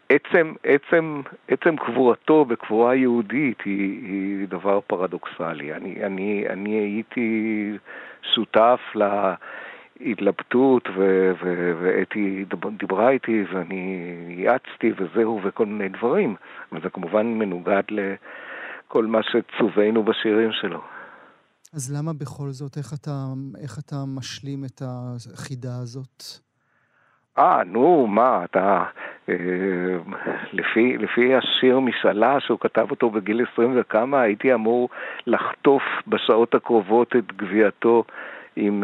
עצם, 0.10 0.53
עצם, 0.63 1.22
עצם 1.48 1.75
קבורתו 1.75 2.46
בקבורה 2.46 2.96
יהודית 2.96 3.58
היא, 3.65 4.06
היא 4.08 4.48
דבר 4.48 4.80
פרדוקסלי. 4.88 5.74
אני, 5.74 6.06
אני, 6.06 6.46
אני 6.50 6.70
הייתי 6.70 7.72
שותף 8.22 8.80
להתלבטות, 10.00 10.89
ואתי 11.82 12.46
דיברה 12.77 13.10
איתי, 13.10 13.44
ואני 13.53 14.15
יעצתי 14.30 14.91
וזהו, 14.98 15.39
וכל 15.44 15.65
מיני 15.65 15.89
דברים. 15.89 16.36
וזה 16.72 16.89
כמובן 16.89 17.25
מנוגד 17.27 17.84
לכל 17.89 19.06
מה 19.06 19.20
שצווינו 19.24 20.03
בשירים 20.03 20.51
שלו. 20.51 20.82
אז 21.74 21.96
למה 21.98 22.13
בכל 22.13 22.50
זאת, 22.50 22.77
איך 22.77 22.94
אתה, 22.94 23.25
איך 23.63 23.80
אתה 23.80 23.96
משלים 24.08 24.65
את 24.65 24.82
החידה 24.82 25.77
הזאת? 25.82 26.24
אה, 27.38 27.61
נו, 27.65 28.07
מה, 28.07 28.43
אתה 28.43 28.83
לפי, 30.53 30.97
לפי 30.97 31.35
השיר 31.35 31.79
משאלה 31.79 32.39
שהוא 32.39 32.59
כתב 32.59 32.88
אותו 32.91 33.09
בגיל 33.09 33.45
20 33.53 33.71
וכמה, 33.75 34.21
הייתי 34.21 34.53
אמור 34.53 34.89
לחטוף 35.27 35.83
בשעות 36.07 36.55
הקרובות 36.55 37.15
את 37.15 37.31
גביעתו 37.35 38.03
עם 38.55 38.83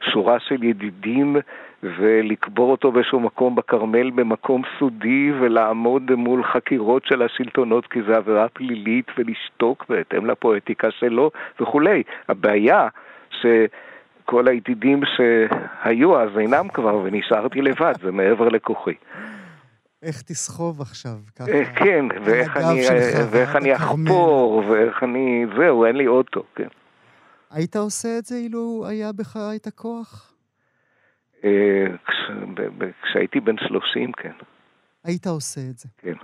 שורה 0.00 0.40
של 0.40 0.64
ידידים 0.64 1.36
ולקבור 1.82 2.70
אותו 2.70 2.92
באיזשהו 2.92 3.20
מקום 3.20 3.54
בכרמל 3.54 4.10
במקום 4.10 4.62
סודי 4.78 5.32
ולעמוד 5.40 6.14
מול 6.14 6.44
חקירות 6.44 7.06
של 7.06 7.22
השלטונות 7.22 7.86
כי 7.86 8.02
זה 8.02 8.16
עבירה 8.16 8.48
פלילית 8.48 9.06
ולשתוק 9.18 9.86
בהתאם 9.88 10.26
לפואטיקה 10.26 10.90
שלו 10.90 11.30
וכולי. 11.60 12.02
הבעיה 12.28 12.88
שכל 14.24 14.48
הידידים 14.48 15.00
שהיו 15.16 16.20
אז 16.20 16.38
אינם 16.38 16.68
כבר 16.68 16.96
ונשארתי 16.96 17.60
לבד, 17.60 17.92
זה 18.02 18.10
מעבר 18.10 18.48
לכוחי. 18.48 18.94
איך 20.02 20.22
תסחוב 20.22 20.80
עכשיו 20.80 21.18
ככה? 21.36 21.50
אה, 21.50 21.64
כן, 21.74 22.04
ואיך 22.24 22.56
אני, 22.56 22.80
ואיך 23.30 23.56
אני 23.56 23.76
אחפור, 23.76 24.62
ואיך 24.68 25.02
אני... 25.02 25.46
זהו, 25.58 25.84
אין 25.84 25.96
לי 25.96 26.06
אוטו, 26.06 26.42
כן. 26.54 26.68
היית 27.50 27.76
עושה 27.76 28.18
את 28.18 28.24
זה 28.24 28.36
אילו 28.36 28.84
היה 28.88 29.12
בך 29.12 29.36
את 29.56 29.66
הכוח? 29.66 30.34
אה, 31.44 31.86
כשהייתי 33.02 33.40
בן 33.40 33.56
30, 33.68 34.12
כן. 34.12 34.32
היית 35.04 35.26
עושה 35.26 35.60
את 35.70 35.78
זה. 35.78 35.88
כן. 35.98 36.14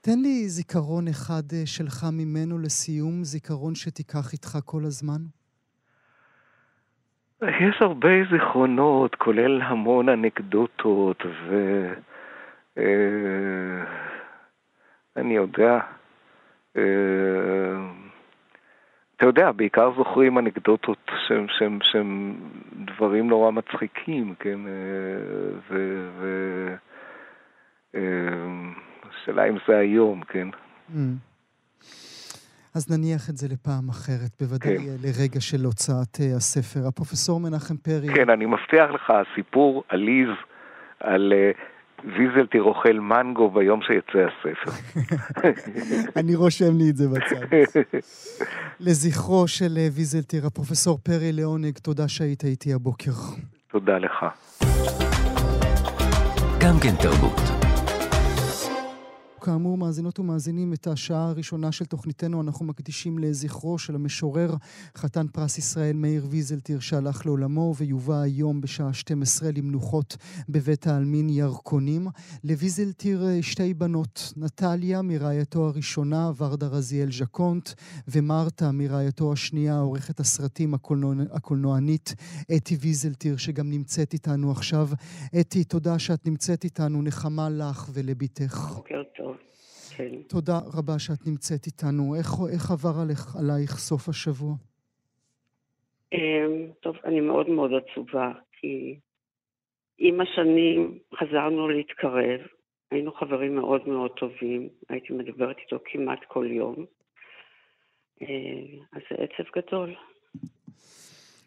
תן 0.00 0.18
לי 0.18 0.48
זיכרון 0.48 1.08
אחד 1.08 1.42
אה, 1.52 1.62
שלך 1.66 2.06
ממנו 2.12 2.58
לסיום, 2.58 3.24
זיכרון 3.24 3.74
שתיקח 3.74 4.32
איתך 4.32 4.58
כל 4.64 4.84
הזמן. 4.84 5.20
יש 7.48 7.82
הרבה 7.82 8.08
זיכרונות, 8.30 9.14
כולל 9.14 9.62
המון 9.62 10.08
אנקדוטות, 10.08 11.22
ו... 11.26 11.54
אה, 12.78 13.84
יודע. 15.34 15.78
אתה 19.16 19.26
יודע, 19.26 19.52
בעיקר 19.52 19.90
זוכרים 19.96 20.38
אנקדוטות 20.38 21.10
שהם, 21.28 21.46
שהם, 21.58 21.78
שהם 21.82 22.36
דברים 22.84 23.28
נורא 23.28 23.50
מצחיקים, 23.50 24.34
כן? 24.38 24.58
והשאלה 27.94 29.42
אה, 29.42 29.48
אם 29.48 29.56
זה 29.68 29.78
היום, 29.78 30.22
כן? 30.22 30.48
Mm. 30.94 30.98
אז 32.76 32.90
נניח 32.90 33.30
את 33.30 33.36
זה 33.36 33.46
לפעם 33.50 33.88
אחרת, 33.88 34.30
בוודאי 34.40 34.78
כן. 34.78 34.96
לרגע 35.04 35.40
של 35.40 35.64
הוצאת 35.64 36.20
אה, 36.20 36.36
הספר. 36.36 36.88
הפרופסור 36.88 37.40
מנחם 37.40 37.76
פרי... 37.76 38.08
כן, 38.14 38.30
אני 38.30 38.46
מבטיח 38.46 38.90
לך, 38.94 39.10
הסיפור 39.10 39.84
עליז 39.88 40.28
על 41.00 41.32
uh, 41.32 41.58
ויזלטיר 42.04 42.62
אוכל 42.62 42.92
מנגו 42.92 43.50
ביום 43.50 43.80
שיצא 43.82 44.18
הספר. 44.18 44.70
אני 46.20 46.34
רושם 46.34 46.78
לי 46.78 46.90
את 46.90 46.96
זה 46.96 47.08
בצד. 47.08 47.56
לזכרו 48.86 49.48
של 49.48 49.74
אה, 49.76 49.88
ויזלטיר, 49.96 50.46
הפרופסור 50.46 50.98
פרי 50.98 51.32
לעונג, 51.32 51.78
תודה 51.78 52.08
שהיית 52.08 52.44
איתי 52.44 52.72
הבוקר. 52.72 53.12
תודה 53.70 53.98
לך. 53.98 54.26
גם 56.60 56.74
כן 56.82 56.94
תרבות. 57.02 57.53
כאמור, 59.44 59.78
מאזינות 59.78 60.18
ומאזינים, 60.18 60.72
את 60.72 60.86
השעה 60.86 61.28
הראשונה 61.28 61.72
של 61.72 61.84
תוכניתנו 61.84 62.42
אנחנו 62.42 62.66
מקדישים 62.66 63.18
לזכרו 63.18 63.78
של 63.78 63.94
המשורר, 63.94 64.54
חתן 64.96 65.26
פרס 65.32 65.58
ישראל 65.58 65.96
מאיר 65.96 66.26
ויזלטיר, 66.30 66.80
שהלך 66.80 67.26
לעולמו 67.26 67.74
ויובא 67.76 68.20
היום 68.20 68.60
בשעה 68.60 68.92
12 68.92 69.50
למנוחות 69.56 70.16
בבית 70.48 70.86
העלמין 70.86 71.28
ירקונים. 71.28 72.06
לויזלטיר 72.44 73.26
אה, 73.26 73.42
שתי 73.42 73.74
בנות, 73.74 74.32
נטליה 74.36 75.02
מרעייתו 75.02 75.66
הראשונה, 75.66 76.30
ורדה 76.36 76.66
רזיאל 76.66 77.12
ז'קונט, 77.12 77.70
ומרתה 78.08 78.72
מרעייתו 78.72 79.32
השנייה, 79.32 79.78
עורכת 79.78 80.20
הסרטים 80.20 80.74
הקולנוע, 80.74 81.14
הקולנוענית 81.32 82.14
אתי 82.56 82.76
ויזלטיר, 82.80 83.36
שגם 83.36 83.70
נמצאת 83.70 84.12
איתנו 84.12 84.50
עכשיו. 84.50 84.88
אתי, 85.40 85.64
תודה 85.64 85.98
שאת 85.98 86.26
נמצאת 86.26 86.64
איתנו, 86.64 87.02
נחמה 87.02 87.48
לך 87.50 87.90
ולביתך. 87.92 88.72
בוקר 88.74 89.02
טוב. 89.16 89.33
כן. 89.96 90.22
תודה 90.28 90.58
רבה 90.78 90.98
שאת 90.98 91.26
נמצאת 91.26 91.66
איתנו. 91.66 92.14
איך, 92.18 92.28
איך 92.52 92.70
עבר 92.70 93.00
עליך, 93.02 93.36
עלייך 93.36 93.70
סוף 93.70 94.08
השבוע? 94.08 94.54
אמ, 96.12 96.70
טוב, 96.80 96.96
אני 97.04 97.20
מאוד 97.20 97.48
מאוד 97.48 97.70
עצובה, 97.74 98.32
כי 98.52 98.98
עם 99.98 100.20
השנים 100.20 100.98
חזרנו 101.14 101.68
להתקרב, 101.68 102.40
היינו 102.90 103.12
חברים 103.12 103.54
מאוד 103.54 103.88
מאוד 103.88 104.10
טובים, 104.10 104.68
הייתי 104.88 105.12
מדברת 105.12 105.56
איתו 105.58 105.78
כמעט 105.84 106.20
כל 106.28 106.46
יום, 106.50 106.84
אה, 108.22 108.28
אז 108.92 109.02
זה 109.10 109.16
עצב 109.24 109.44
גדול. 109.56 109.94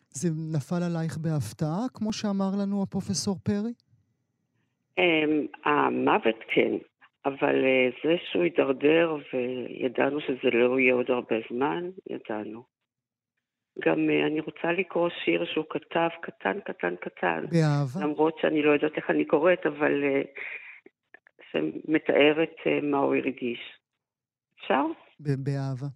זה 0.09 0.29
נפל 0.55 0.83
עלייך 0.83 1.17
בהפתעה, 1.17 1.85
כמו 1.93 2.13
שאמר 2.13 2.51
לנו 2.61 2.83
הפרופסור 2.83 3.35
פרי? 3.43 3.73
אמ, 4.97 5.45
המוות 5.65 6.39
כן, 6.53 6.71
אבל 7.27 7.65
אה, 7.65 7.89
זה 8.03 8.15
שהוא 8.31 8.43
הידרדר 8.43 9.15
וידענו 9.33 10.21
שזה 10.21 10.49
לא 10.53 10.79
יהיה 10.79 10.93
עוד 10.93 11.05
הרבה 11.09 11.35
זמן, 11.51 11.89
ידענו. 12.09 12.63
גם 13.79 14.09
אה, 14.09 14.27
אני 14.27 14.39
רוצה 14.39 14.71
לקרוא 14.71 15.09
שיר 15.25 15.45
שהוא 15.45 15.65
כתב, 15.69 16.09
קטן, 16.21 16.59
קטן, 16.59 16.95
קטן. 16.95 17.45
באהבה. 17.51 18.05
למרות 18.05 18.37
שאני 18.41 18.61
לא 18.61 18.71
יודעת 18.71 18.91
איך 18.97 19.09
אני 19.09 19.25
קוראת, 19.25 19.65
אבל 19.65 20.03
אה, 20.03 20.21
שמתאר 21.51 22.43
את 22.43 22.83
מה 22.83 22.97
הוא 22.97 23.15
הרגיש. 23.15 23.59
אפשר? 24.59 24.83
באהבה. 25.19 25.87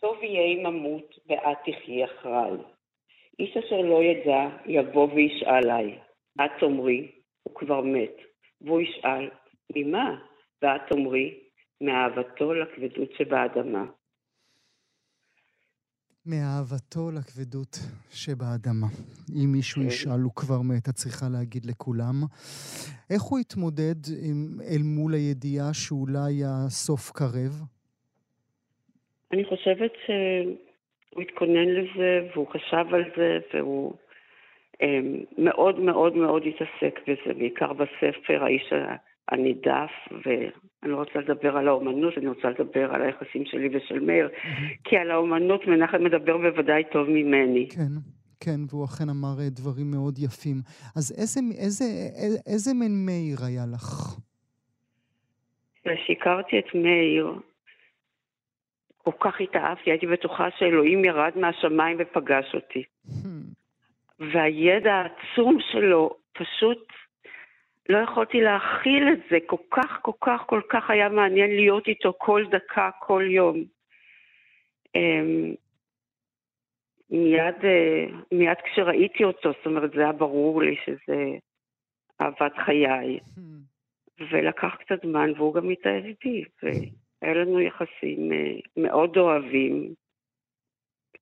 טוב 0.00 0.22
יהיה 0.22 0.42
אם 0.42 0.66
אמות 0.66 1.18
ואת 1.28 1.58
תחי 1.64 2.04
אחריי. 2.04 2.52
איש 3.38 3.56
אשר 3.56 3.80
לא 3.80 4.02
ידע 4.02 4.48
יבוא 4.66 5.08
וישאל 5.14 5.54
עליי. 5.54 5.98
את 6.44 6.50
תאמרי, 6.60 7.10
הוא 7.46 7.54
כבר 7.54 7.80
מת. 7.80 8.16
והוא 8.60 8.80
ישאל, 8.80 9.28
ממה? 9.76 10.18
ואת 10.62 10.80
תאמרי, 10.88 11.38
מאהבתו 11.80 12.54
לכבדות 12.54 13.08
שבאדמה. 13.18 13.84
מאהבתו 16.26 17.10
לכבדות 17.10 17.76
שבאדמה. 18.10 18.86
אם 19.34 19.52
מישהו 19.52 19.82
כן. 19.82 19.88
ישאל, 19.88 20.20
הוא 20.20 20.32
כבר 20.36 20.60
מת, 20.62 20.88
את 20.88 20.94
צריכה 20.94 21.26
להגיד 21.32 21.66
לכולם. 21.66 22.14
איך 23.10 23.22
הוא 23.22 23.38
התמודד 23.38 24.00
עם, 24.28 24.60
אל 24.70 24.82
מול 24.82 25.14
הידיעה 25.14 25.74
שאולי 25.74 26.34
הסוף 26.46 27.10
קרב? 27.10 27.52
אני 29.32 29.44
חושבת 29.44 29.92
שהוא 30.06 31.22
התכונן 31.22 31.68
לזה, 31.68 32.28
והוא 32.34 32.48
חשב 32.48 32.94
על 32.94 33.04
זה, 33.16 33.38
והוא 33.54 33.94
מאוד 35.38 35.80
מאוד 35.80 36.16
מאוד 36.16 36.42
התעסק 36.46 37.00
בזה, 37.02 37.34
בעיקר 37.38 37.72
בספר, 37.72 38.44
האיש 38.44 38.72
הנידף, 39.28 39.90
ואני 40.10 40.92
לא 40.92 40.96
רוצה 40.96 41.18
לדבר 41.18 41.56
על 41.56 41.68
האומנות, 41.68 42.18
אני 42.18 42.28
רוצה 42.28 42.48
לדבר 42.50 42.94
על 42.94 43.02
היחסים 43.02 43.44
שלי 43.44 43.76
ושל 43.76 44.00
מאיר, 44.00 44.28
כי 44.84 44.96
על 44.96 45.10
האומנות 45.10 45.66
מנחם 45.66 46.04
מדבר 46.04 46.36
בוודאי 46.36 46.82
טוב 46.92 47.08
ממני. 47.10 47.68
כן. 47.68 48.16
כן, 48.40 48.60
והוא 48.70 48.84
אכן 48.84 49.08
אמר 49.08 49.40
אה, 49.40 49.48
דברים 49.50 49.90
מאוד 49.90 50.18
יפים. 50.18 50.56
אז 50.96 51.12
איזה, 51.20 51.40
איזה, 51.64 51.84
איזה, 52.22 52.38
איזה 52.46 52.74
מין 52.74 53.06
מאיר 53.06 53.38
היה 53.46 53.64
לך? 53.74 54.16
כשהכרתי 55.82 56.58
את 56.58 56.74
מאיר, 56.74 57.32
כל 58.98 59.10
כך 59.20 59.40
התאהבתי, 59.40 59.90
הייתי 59.90 60.06
בטוחה 60.06 60.48
שאלוהים 60.58 61.04
ירד 61.04 61.32
מהשמיים 61.36 61.96
ופגש 62.00 62.54
אותי. 62.54 62.82
והידע 64.18 64.94
העצום 64.94 65.58
שלו, 65.72 66.16
פשוט 66.32 66.92
לא 67.88 67.98
יכולתי 67.98 68.40
להכיל 68.40 69.08
את 69.12 69.18
זה. 69.30 69.38
כל 69.46 69.56
כך, 69.70 69.98
כל 70.02 70.12
כך, 70.20 70.42
כל 70.46 70.60
כך 70.68 70.90
היה 70.90 71.08
מעניין 71.08 71.50
להיות 71.50 71.88
איתו 71.88 72.12
כל 72.18 72.44
דקה, 72.50 72.90
כל 73.00 73.22
יום. 73.30 73.64
אמ, 74.94 75.54
מיד, 77.10 77.64
אה, 77.64 78.06
מיד 78.32 78.56
כשראיתי 78.64 79.24
אותו, 79.24 79.52
זאת 79.52 79.66
אומרת, 79.66 79.90
זה 79.90 80.00
היה 80.00 80.12
ברור 80.12 80.62
לי 80.62 80.76
שזה 80.84 81.24
אהבת 82.20 82.56
חיי. 82.64 83.18
ולקח 84.30 84.74
קצת 84.74 85.02
זמן, 85.02 85.32
והוא 85.36 85.54
גם 85.54 85.70
התאהב 85.70 86.04
איתי, 86.04 86.44
והיה 86.62 87.34
לנו 87.34 87.60
יחסים 87.60 88.32
אה, 88.32 88.58
מאוד 88.76 89.16
אוהבים, 89.16 89.94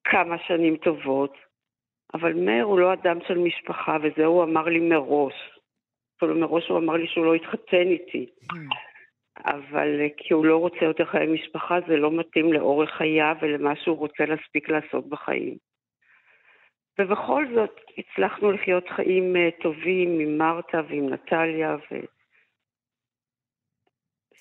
כמה 0.04 0.36
שנים 0.46 0.76
טובות. 0.76 1.34
אבל 2.14 2.32
מאיר 2.32 2.64
הוא 2.64 2.78
לא 2.78 2.92
אדם 2.92 3.18
של 3.28 3.38
משפחה, 3.38 3.96
וזה 4.02 4.24
הוא 4.24 4.44
אמר 4.44 4.64
לי 4.64 4.80
מראש. 4.80 5.34
אפילו 6.16 6.40
מראש 6.40 6.68
הוא 6.68 6.78
אמר 6.78 6.94
לי 6.94 7.06
שהוא 7.06 7.26
לא 7.26 7.36
יתחתן 7.36 7.86
איתי. 7.86 8.30
אבל 9.38 10.00
אה, 10.00 10.06
כי 10.16 10.34
הוא 10.34 10.46
לא 10.46 10.56
רוצה 10.56 10.84
יותר 10.84 11.04
חיי 11.04 11.26
משפחה, 11.26 11.78
זה 11.88 11.96
לא 11.96 12.10
מתאים 12.10 12.52
לאורך 12.52 12.90
חייו 12.90 13.36
ולמה 13.42 13.76
שהוא 13.76 13.98
רוצה 13.98 14.24
להספיק 14.26 14.68
לעשות 14.68 15.08
בחיים. 15.08 15.56
ובכל 16.98 17.44
זאת 17.54 17.80
הצלחנו 17.98 18.52
לחיות 18.52 18.84
חיים 18.96 19.36
אה, 19.36 19.48
טובים 19.62 20.20
עם 20.20 20.38
מרתה 20.38 20.80
ועם 20.88 21.08
נטליה, 21.08 21.76
ו... 21.76 21.94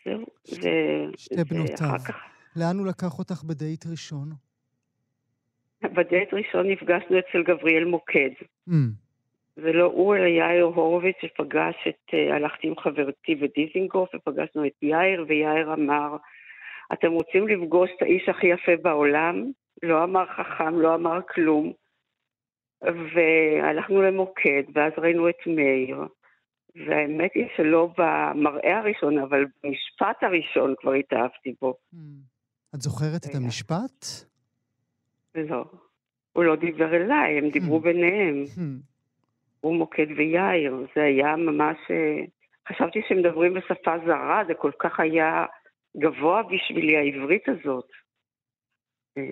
זהו, 0.06 0.26
זה... 0.44 0.70
שתי 1.18 1.44
בנותיו. 1.50 2.14
לאן 2.56 2.78
הוא 2.78 2.88
לקח 2.88 3.20
אותך 3.20 3.44
בדייט 3.44 3.86
ראשון? 3.92 4.43
בדייט 5.96 6.34
ראשון 6.34 6.68
נפגשנו 6.68 7.20
אצל 7.20 7.44
גבריאל 7.44 7.86
מוקד. 7.86 8.30
Mm. 8.70 8.74
זה 9.56 9.72
לא 9.74 9.86
הוא, 9.86 10.16
אלא 10.16 10.26
יאיר 10.26 10.64
הורוביץ 10.64 11.16
שפגש 11.22 11.76
את... 11.88 12.14
אה, 12.14 12.36
הלכתי 12.36 12.68
עם 12.68 12.74
חברתי 12.80 13.36
ודיזינגוף 13.42 14.10
ופגשנו 14.16 14.66
את 14.66 14.84
יאיר, 14.84 15.26
ויאיר 15.28 15.74
אמר, 15.74 16.18
אתם 16.94 17.12
רוצים 17.12 17.48
לפגוש 17.48 17.90
את 17.98 18.02
האיש 18.02 18.30
הכי 18.30 18.48
יפה 18.48 18.72
בעולם? 18.82 19.52
לא 19.84 20.04
אמר 20.04 20.26
חכם, 20.26 20.80
לא 20.80 20.96
אמר 20.96 21.20
כלום. 21.34 21.74
והלכנו 22.84 24.02
למוקד, 24.02 24.64
ואז 24.74 24.92
ראינו 24.98 25.30
את 25.30 25.48
מאיר. 25.48 25.98
והאמת 26.76 27.32
היא 27.36 27.48
שלא 27.58 27.90
במראה 27.98 28.78
הראשון, 28.80 29.18
אבל 29.18 29.46
במשפט 29.64 30.24
הראשון 30.24 30.74
כבר 30.78 30.94
התאהבתי 30.94 31.54
בו. 31.62 31.74
Mm. 31.94 31.98
את 32.76 32.82
זוכרת 32.82 33.26
את 33.26 33.36
המשפט? 33.36 34.33
לא. 35.36 35.66
הוא 36.34 36.44
לא 36.44 36.56
דיבר 36.56 36.96
אליי, 36.96 37.38
הם 37.38 37.50
דיברו 37.50 37.78
Hmm. 37.80 37.84
ביניהם. 37.84 38.44
הוא 39.62 39.76
מוקד 39.76 40.08
ויאיר. 40.18 40.86
זה 40.96 41.04
היה 41.04 41.36
ממש... 41.36 41.78
אה, 41.92 42.20
חשבתי 42.70 43.02
שהם 43.08 43.18
מדברים 43.18 43.54
בשפה 43.54 43.96
זרה, 44.06 44.44
זה 44.48 44.54
כל 44.54 44.72
כך 44.80 45.00
היה 45.00 45.46
גבוה 45.98 46.44
בשבילי, 46.44 46.98
העברית 46.98 47.50
הזאת. 47.50 47.88
אה, 49.18 49.24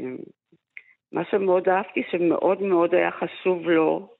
מה 1.11 1.25
שמאוד 1.25 1.69
אהבתי, 1.69 2.03
שמאוד 2.11 2.61
מאוד 2.61 2.95
היה 2.95 3.11
חשוב 3.11 3.69
לו 3.69 4.15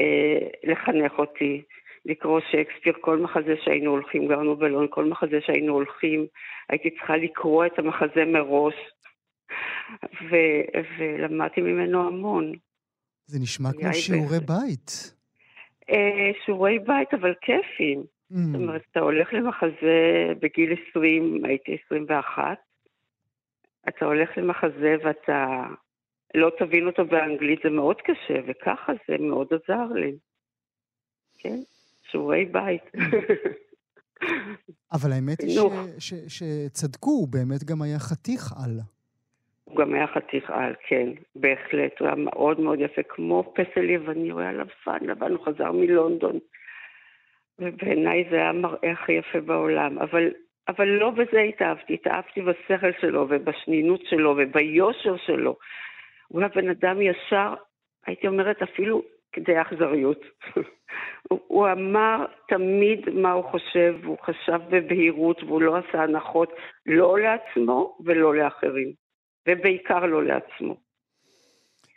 אה, 0.00 0.48
לחנך 0.64 1.18
אותי, 1.18 1.62
לקרוא 2.04 2.40
שייקספיר, 2.50 2.92
כל 3.00 3.18
מחזה 3.18 3.54
שהיינו 3.64 3.90
הולכים, 3.90 4.28
גרנו 4.28 4.56
בלון, 4.56 4.86
כל 4.90 5.04
מחזה 5.04 5.40
שהיינו 5.40 5.72
הולכים, 5.72 6.26
הייתי 6.68 6.90
צריכה 6.90 7.16
לקרוא 7.16 7.66
את 7.66 7.78
המחזה 7.78 8.24
מראש, 8.24 8.74
ו- 10.30 10.78
ולמדתי 10.98 11.60
ממנו 11.60 12.06
המון. 12.06 12.52
זה 13.26 13.38
נשמע 13.40 13.68
כמו 13.72 13.94
שיעורי. 13.94 14.38
בית. 14.38 15.14
אה, 15.90 16.30
שיעורי 16.44 16.78
בית, 16.78 17.14
אבל 17.14 17.34
כיפים. 17.40 18.00
Mm. 18.00 18.36
זאת 18.36 18.54
אומרת, 18.54 18.82
אתה 18.90 19.00
הולך 19.00 19.28
למחזה 19.32 19.98
בגיל 20.42 20.74
20, 20.90 21.44
הייתי 21.44 21.76
21, 21.86 22.58
אתה 23.88 24.04
הולך 24.04 24.30
למחזה 24.36 24.94
ואתה 25.04 25.62
לא 26.34 26.50
תבין 26.58 26.86
אותו 26.86 27.04
באנגלית, 27.04 27.60
זה 27.64 27.70
מאוד 27.70 27.96
קשה, 28.00 28.40
וככה 28.48 28.92
זה 29.08 29.16
מאוד 29.18 29.46
עזר 29.52 29.92
לי. 29.94 30.12
כן, 31.38 31.58
שיעורי 32.10 32.44
בית. 32.44 32.82
אבל 34.92 35.12
האמת 35.12 35.40
היא. 35.40 35.58
ש- 35.98 36.14
ש- 36.14 36.38
שצדקו, 36.38 37.10
הוא 37.10 37.28
באמת 37.28 37.64
גם 37.64 37.82
היה 37.82 37.98
חתיך 37.98 38.52
על. 38.64 38.80
הוא 39.70 39.76
גם 39.76 39.94
היה 39.94 40.06
חתיך 40.06 40.50
על, 40.50 40.74
כן, 40.86 41.08
בהחלט, 41.36 42.00
הוא 42.00 42.06
היה 42.06 42.16
מאוד 42.16 42.60
מאוד 42.60 42.80
יפה, 42.80 43.02
כמו 43.02 43.52
פסל 43.54 43.90
יווני, 43.90 44.30
הוא 44.30 44.40
היה 44.40 44.52
לבן, 44.52 45.06
לבן, 45.06 45.32
הוא 45.32 45.44
חזר 45.44 45.72
מלונדון. 45.72 46.38
ובעיניי 47.58 48.24
זה 48.30 48.36
היה 48.36 48.48
המראה 48.48 48.92
הכי 48.92 49.12
יפה 49.12 49.40
בעולם. 49.40 49.98
אבל, 49.98 50.30
אבל 50.68 50.88
לא 50.88 51.10
בזה 51.10 51.40
התאהבתי, 51.40 51.94
התאהבתי 51.94 52.42
בשכל 52.42 52.92
שלו 53.00 53.26
ובשנינות 53.28 54.00
שלו 54.04 54.34
וביושר 54.38 55.16
שלו. 55.16 55.56
הוא 56.28 56.40
היה 56.40 56.48
בן 56.48 56.68
אדם 56.68 57.02
ישר, 57.02 57.54
הייתי 58.06 58.28
אומרת 58.28 58.62
אפילו 58.62 59.02
כדי 59.32 59.60
אכזריות. 59.60 60.24
הוא, 61.28 61.40
הוא 61.46 61.68
אמר 61.72 62.24
תמיד 62.48 63.10
מה 63.10 63.32
הוא 63.32 63.44
חושב, 63.44 63.94
והוא 64.02 64.18
חשב 64.22 64.60
בבהירות 64.70 65.42
והוא 65.42 65.62
לא 65.62 65.76
עשה 65.76 66.02
הנחות 66.02 66.52
לא 66.86 67.18
לעצמו 67.18 67.98
ולא 68.04 68.34
לאחרים. 68.34 69.09
ובעיקר 69.48 70.06
לא 70.06 70.24
לעצמו. 70.24 70.76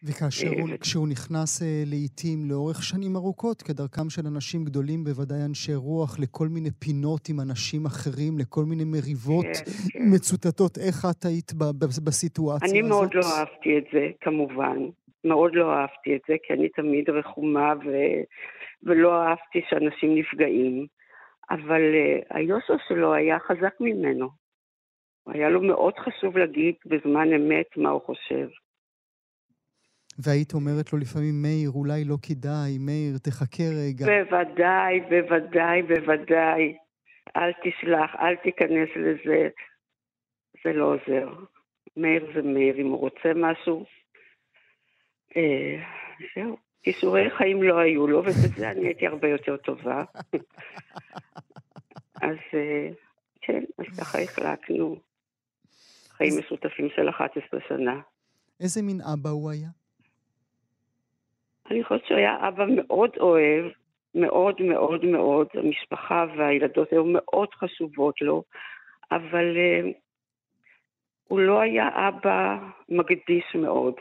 וכאשר 0.06 0.48
אה, 0.48 0.62
הוא, 0.62 0.70
ו- 0.70 0.80
כשהוא 0.80 1.08
נכנס 1.08 1.62
אה, 1.64 1.84
לעיתים 1.86 2.40
לאורך 2.50 2.84
שנים 2.84 3.16
ארוכות, 3.16 3.62
כדרכם 3.62 4.10
של 4.10 4.22
אנשים 4.28 4.64
גדולים, 4.64 5.04
בוודאי 5.04 5.42
אנשי 5.50 5.76
רוח, 5.76 6.20
לכל 6.20 6.48
מיני 6.48 6.72
פינות 6.72 7.30
עם 7.30 7.40
אנשים 7.40 7.86
אחרים, 7.86 8.34
לכל 8.40 8.66
מיני 8.66 8.84
מריבות 8.84 9.46
כן, 9.46 9.72
כן. 9.94 10.00
מצוטטות, 10.14 10.78
איך 10.78 10.98
את 11.12 11.26
היית 11.26 11.52
בסיטואציה 12.06 12.70
אני 12.70 12.80
הזאת? 12.80 12.90
מאוד 12.90 13.10
לא 13.14 13.26
אהבתי 13.38 13.78
את 13.78 13.84
זה, 13.94 14.08
כמובן. 14.22 14.78
מאוד 15.24 15.52
לא 15.56 15.74
אהבתי 15.74 16.16
את 16.16 16.22
זה, 16.28 16.36
כי 16.44 16.54
אני 16.54 16.70
תמיד 16.70 17.10
רחומה 17.10 17.74
ו... 17.86 17.90
ולא 18.84 19.24
אהבתי 19.24 19.62
שאנשים 19.70 20.16
נפגעים. 20.16 20.88
אבל 21.50 21.82
uh, 21.82 22.38
היושר 22.38 22.74
שלו 22.88 23.14
היה 23.14 23.40
חזק 23.40 23.74
ממנו. 23.80 24.43
היה 25.28 25.50
לו 25.50 25.62
מאוד 25.62 25.94
חשוב 25.98 26.38
להגיד 26.38 26.76
בזמן 26.86 27.34
אמת 27.34 27.78
מה 27.78 27.90
הוא 27.90 28.02
חושב. 28.02 28.48
והיית 30.20 30.54
אומרת 30.54 30.94
לו 30.94 31.00
לפעמים, 31.00 31.42
מאיר, 31.42 31.70
אולי 31.76 32.04
לא 32.06 32.16
כדאי, 32.28 32.78
מאיר, 32.80 33.18
תחכה 33.24 33.64
רגע. 33.64 34.06
בוודאי, 34.06 35.00
בוודאי, 35.10 35.82
בוודאי. 35.82 36.78
אל 37.36 37.52
תשלח, 37.64 38.16
אל 38.20 38.36
תיכנס 38.36 38.90
לזה. 38.96 39.50
זה 40.64 40.74
לא 40.74 40.94
עוזר. 40.94 41.30
מאיר 41.98 42.32
זה 42.36 42.42
מאיר, 42.42 42.78
אם 42.78 42.88
הוא 42.88 43.00
רוצה 43.00 43.32
משהו. 43.36 43.86
אה, 45.38 45.84
זהו. 46.36 46.58
כישורי 46.84 47.30
חיים 47.38 47.64
לא 47.64 47.80
היו 47.80 48.08
לו, 48.08 48.20
ובזה 48.20 48.72
אני 48.72 48.86
הייתי 48.86 49.08
הרבה 49.08 49.28
יותר 49.28 49.58
טובה. 49.58 50.04
אז 52.28 52.38
אה, 52.54 52.90
כן, 53.42 53.64
אז 53.80 54.00
ככה 54.00 54.22
החלקנו. 54.22 55.13
חיים 56.14 56.34
משותפים 56.40 56.88
של 56.96 57.10
11 57.10 57.60
שנה. 57.68 58.02
איזה 58.60 58.82
מין 58.82 58.98
אבא 59.14 59.30
הוא 59.30 59.52
היה? 59.52 59.70
אני 61.72 61.84
חושבת 61.84 62.06
שהוא 62.06 62.18
היה 62.18 62.48
אבא 62.48 62.66
מאוד 62.76 63.10
אוהב, 63.20 63.66
מאוד 64.16 64.62
מאוד 64.62 65.06
מאוד, 65.06 65.48
המשפחה 65.54 66.26
והילדות 66.38 66.92
היו 66.92 67.06
מאוד 67.06 67.50
חשובות 67.54 68.22
לו, 68.22 68.44
אבל 69.12 69.56
uh, 69.56 69.94
הוא 71.28 71.40
לא 71.40 71.60
היה 71.60 72.08
אבא 72.08 72.58
מקדיש 72.90 73.56
מאוד. 73.56 73.94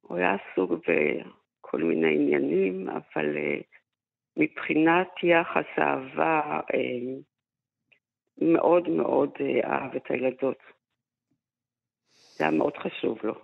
הוא 0.00 0.16
היה 0.16 0.34
עסוק 0.34 0.70
בכל 0.70 1.78
מיני 1.78 2.14
עניינים, 2.14 2.88
אבל 2.88 3.36
uh, 3.36 3.64
מבחינת 4.36 5.08
יחס 5.22 5.78
אהבה, 5.78 6.60
uh, 6.60 7.22
מאוד 8.38 8.88
מאוד 8.88 9.30
uh, 9.38 9.66
אהב 9.66 9.96
את 9.96 10.10
הילדות. 10.10 10.73
זה 12.36 12.44
היה 12.44 12.50
מאוד 12.50 12.72
חשוב 12.76 13.18
לו. 13.24 13.34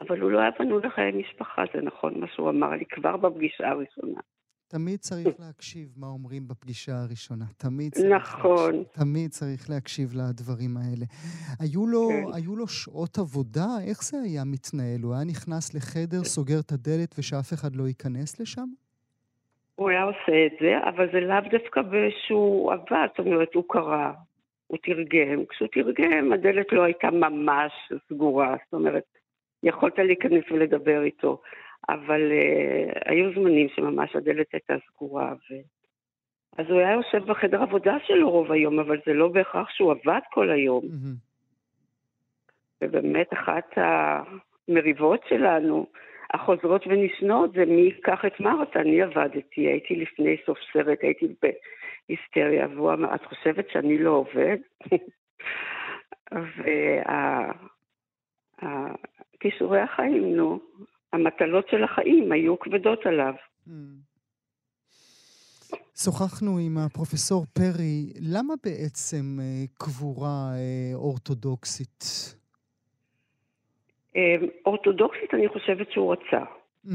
אבל 0.00 0.20
הוא 0.20 0.30
לא 0.30 0.38
היה 0.38 0.50
בנוי 0.58 0.82
לחיי 0.86 1.12
משפחה, 1.12 1.62
זה 1.74 1.82
נכון 1.82 2.20
מה 2.20 2.26
שהוא 2.34 2.50
אמר 2.50 2.70
לי 2.70 2.84
כבר 2.90 3.16
בפגישה 3.16 3.68
הראשונה. 3.68 4.20
תמיד 4.68 5.00
צריך 5.00 5.40
להקשיב 5.40 5.88
מה 5.96 6.06
אומרים 6.06 6.48
בפגישה 6.48 6.92
הראשונה. 7.02 7.44
תמיד 7.56 7.92
צריך 7.92 8.06
נכון. 8.12 8.74
להקשיב. 8.74 8.92
תמיד 8.92 9.30
צריך 9.30 9.70
להקשיב 9.70 10.08
לדברים 10.14 10.76
האלה. 10.76 11.06
היו 11.60 11.86
לו, 11.86 12.08
כן. 12.08 12.24
היו 12.34 12.56
לו 12.56 12.68
שעות 12.68 13.18
עבודה? 13.18 13.68
איך 13.88 14.02
זה 14.02 14.16
היה 14.24 14.44
מתנהל? 14.44 15.00
הוא 15.02 15.14
היה 15.14 15.24
נכנס 15.24 15.74
לחדר, 15.74 16.24
סוגר 16.24 16.60
את 16.60 16.72
הדלת 16.72 17.14
ושאף 17.18 17.52
אחד 17.52 17.76
לא 17.76 17.88
ייכנס 17.88 18.40
לשם? 18.40 18.68
הוא 19.74 19.90
היה 19.90 20.02
עושה 20.02 20.46
את 20.46 20.52
זה, 20.60 20.88
אבל 20.88 21.06
זה 21.12 21.20
לאו 21.20 21.50
דווקא 21.50 21.80
שהוא 22.26 22.72
עבד, 22.72 23.08
זאת 23.10 23.26
אומרת, 23.26 23.54
הוא 23.54 23.64
קרא, 23.68 24.12
הוא 24.66 24.78
תרגם. 24.82 25.46
כשהוא 25.46 25.68
תרגם, 25.72 26.32
הדלת 26.32 26.72
לא 26.72 26.82
הייתה 26.82 27.10
ממש 27.10 27.72
סגורה, 28.08 28.56
זאת 28.64 28.72
אומרת, 28.72 29.04
יכולת 29.62 29.98
להיכנס 29.98 30.44
ולדבר 30.50 31.02
איתו, 31.02 31.40
אבל 31.88 32.32
uh, 32.32 33.10
היו 33.10 33.32
זמנים 33.34 33.68
שממש 33.68 34.16
הדלת 34.16 34.46
הייתה 34.52 34.74
סגורה. 34.90 35.32
ו... 35.32 35.54
אז 36.58 36.66
הוא 36.68 36.78
היה 36.78 36.92
יושב 36.92 37.26
בחדר 37.26 37.62
עבודה 37.62 37.96
שלו 38.06 38.30
רוב 38.30 38.52
היום, 38.52 38.78
אבל 38.78 38.98
זה 39.06 39.12
לא 39.12 39.28
בהכרח 39.28 39.70
שהוא 39.70 39.92
עבד 39.92 40.20
כל 40.30 40.50
היום. 40.50 40.84
מהמם. 40.84 41.26
ובאמת 42.80 43.32
אחת 43.32 43.78
המריבות 44.68 45.20
שלנו, 45.28 45.86
החוזרות 46.34 46.86
ונשנות, 46.86 47.52
זה 47.52 47.64
מי 47.64 47.80
ייקח 47.80 48.24
את 48.26 48.40
מרתה. 48.40 48.80
אני 48.80 49.02
עבדתי, 49.02 49.60
הייתי 49.60 49.94
לפני 49.96 50.36
סוף 50.46 50.58
סרט, 50.72 50.98
הייתי 51.02 51.26
בהיסטריה, 51.42 52.68
והוא 52.74 52.92
אמר, 52.92 53.14
את 53.14 53.24
חושבת 53.24 53.66
שאני 53.72 53.98
לא 53.98 54.10
עובד? 54.10 54.56
וכישורי 59.42 59.80
החיים, 59.80 60.36
נו, 60.36 60.60
המטלות 61.12 61.68
של 61.70 61.84
החיים 61.84 62.32
היו 62.32 62.58
כבדות 62.58 63.06
עליו. 63.06 63.34
שוחחנו 66.04 66.58
עם 66.58 66.78
הפרופסור 66.78 67.46
פרי, 67.52 68.12
למה 68.20 68.54
בעצם 68.64 69.38
אה, 69.40 69.64
קבורה 69.78 70.52
אה, 70.54 70.90
אורתודוקסית? 70.94 72.04
אמ, 74.16 74.46
אורתודוקסית 74.66 75.34
אני 75.34 75.48
חושבת 75.48 75.92
שהוא 75.92 76.12
רצה. 76.12 76.44
Mm. 76.86 76.90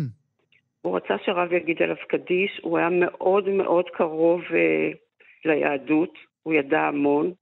הוא 0.81 0.97
רצה 0.97 1.13
שהרב 1.25 1.53
יגיד 1.53 1.81
עליו 1.81 1.95
קדיש, 2.10 2.60
הוא 2.63 2.77
היה 2.77 2.89
מאוד 2.89 3.49
מאוד 3.49 3.89
קרוב 3.89 4.41
uh, 4.41 4.97
ליהדות, 5.45 6.13
הוא 6.43 6.53
ידע 6.53 6.81
המון. 6.81 7.34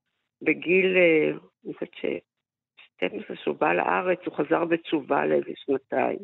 בגיל, 0.41 0.95
uh, 0.95 1.39
אני 1.65 1.73
חושבת 1.73 1.93
ש-12 1.93 3.35
שהוא 3.43 3.55
בא 3.55 3.73
לארץ, 3.73 4.19
הוא 4.25 4.35
חזר 4.35 4.65
בתשובה 4.65 5.25
לאיזה 5.25 5.51
שנתיים. 5.55 6.19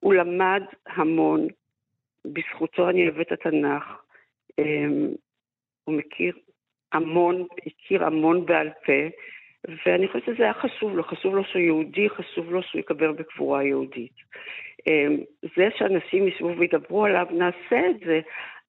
הוא 0.00 0.14
למד 0.14 0.62
המון, 0.86 1.48
בזכותו 2.24 2.88
אני 2.90 3.08
אוהבת 3.08 3.32
את 3.32 3.32
התנ"ך. 3.32 3.84
Um, 4.60 5.16
הוא 5.84 5.94
מכיר 5.94 6.38
המון, 6.92 7.46
הכיר 7.66 8.04
המון 8.04 8.46
בעל 8.46 8.70
פה, 8.86 9.08
ואני 9.68 10.08
חושבת 10.08 10.24
שזה 10.24 10.42
היה 10.42 10.54
חשוב 10.54 10.96
לו, 10.96 11.04
חשוב 11.04 11.34
לו 11.34 11.44
שהוא 11.44 11.62
יהודי, 11.62 12.10
חשוב 12.10 12.52
לו 12.52 12.62
שהוא 12.62 12.80
יקבר 12.80 13.12
בקבורה 13.12 13.64
יהודית. 13.64 14.12
אמ, 14.86 15.18
זה 15.56 15.68
שאנשים 15.78 16.28
ישבו 16.28 16.58
וידברו 16.58 17.04
עליו, 17.04 17.26
נעשה 17.30 17.90
את 17.90 18.00
זה, 18.06 18.20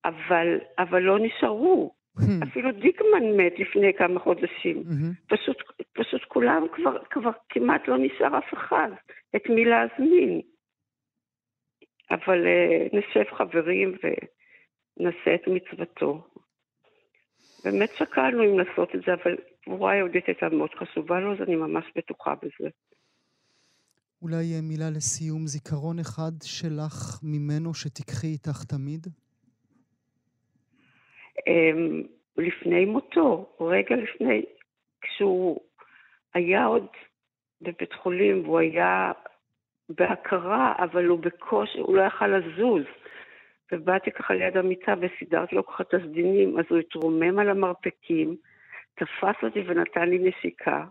אבל, 0.05 0.59
אבל 0.79 1.01
לא 1.01 1.19
נשארו. 1.19 1.95
Hmm. 2.19 2.43
אפילו 2.43 2.71
דיקמן 2.71 3.37
מת 3.37 3.59
לפני 3.59 3.93
כמה 3.93 4.19
חודשים. 4.19 4.83
Hmm. 4.87 5.35
פשוט, 5.35 5.57
פשוט 5.93 6.23
כולם 6.23 6.65
כבר, 6.73 6.97
כבר 7.09 7.31
כמעט 7.49 7.87
לא 7.87 7.97
נשאר 7.97 8.37
אף 8.37 8.53
אחד, 8.53 8.89
את 9.35 9.49
מי 9.49 9.65
להזמין. 9.65 10.41
אבל 12.11 12.45
uh, 12.45 12.97
נשב 12.97 13.23
חברים 13.31 13.97
ונעשה 14.03 15.35
את 15.35 15.47
מצוותו. 15.47 16.23
באמת 17.65 17.89
שקלנו 17.89 18.43
אם 18.43 18.59
לעשות 18.59 18.95
את 18.95 19.01
זה, 19.05 19.13
אבל 19.13 19.35
גבורה 19.69 19.95
יהודית 19.95 20.27
הייתה 20.27 20.49
מאוד 20.49 20.69
חשובה 20.79 21.19
לו, 21.19 21.33
אז 21.33 21.41
אני 21.41 21.55
ממש 21.55 21.85
בטוחה 21.95 22.33
בזה. 22.35 22.69
אולי 24.21 24.61
מילה 24.61 24.89
לסיום, 24.97 25.47
זיכרון 25.47 25.99
אחד 25.99 26.31
שלך 26.43 27.19
ממנו 27.23 27.73
שתיקחי 27.73 28.27
איתך 28.27 28.63
תמיד? 28.63 29.07
אמ, 31.47 32.03
לפני 32.37 32.85
מותו, 32.85 33.55
רגע 33.59 33.95
לפני, 33.95 34.45
כשהוא 35.01 35.59
היה 36.33 36.65
עוד 36.65 36.87
בבית 37.61 37.93
חולים 37.93 38.43
והוא 38.43 38.59
היה 38.59 39.11
בהכרה, 39.89 40.73
אבל 40.77 41.05
הוא 41.05 41.19
בקושי, 41.19 41.79
הוא 41.79 41.97
לא 41.97 42.01
יכל 42.01 42.27
לזוז. 42.27 42.83
ובאתי 43.71 44.11
ככה 44.11 44.33
ליד 44.33 44.57
המיטה 44.57 44.93
וסידרתי 45.01 45.55
לו 45.55 45.65
ככה 45.65 45.83
את 45.83 45.93
הסדינים, 45.93 46.59
אז 46.59 46.65
הוא 46.69 46.79
התרומם 46.79 47.39
על 47.39 47.49
המרפקים, 47.49 48.37
תפס 48.95 49.43
אותי 49.43 49.59
ונתן 49.67 50.09
לי 50.09 50.29
נשיקה. 50.29 50.85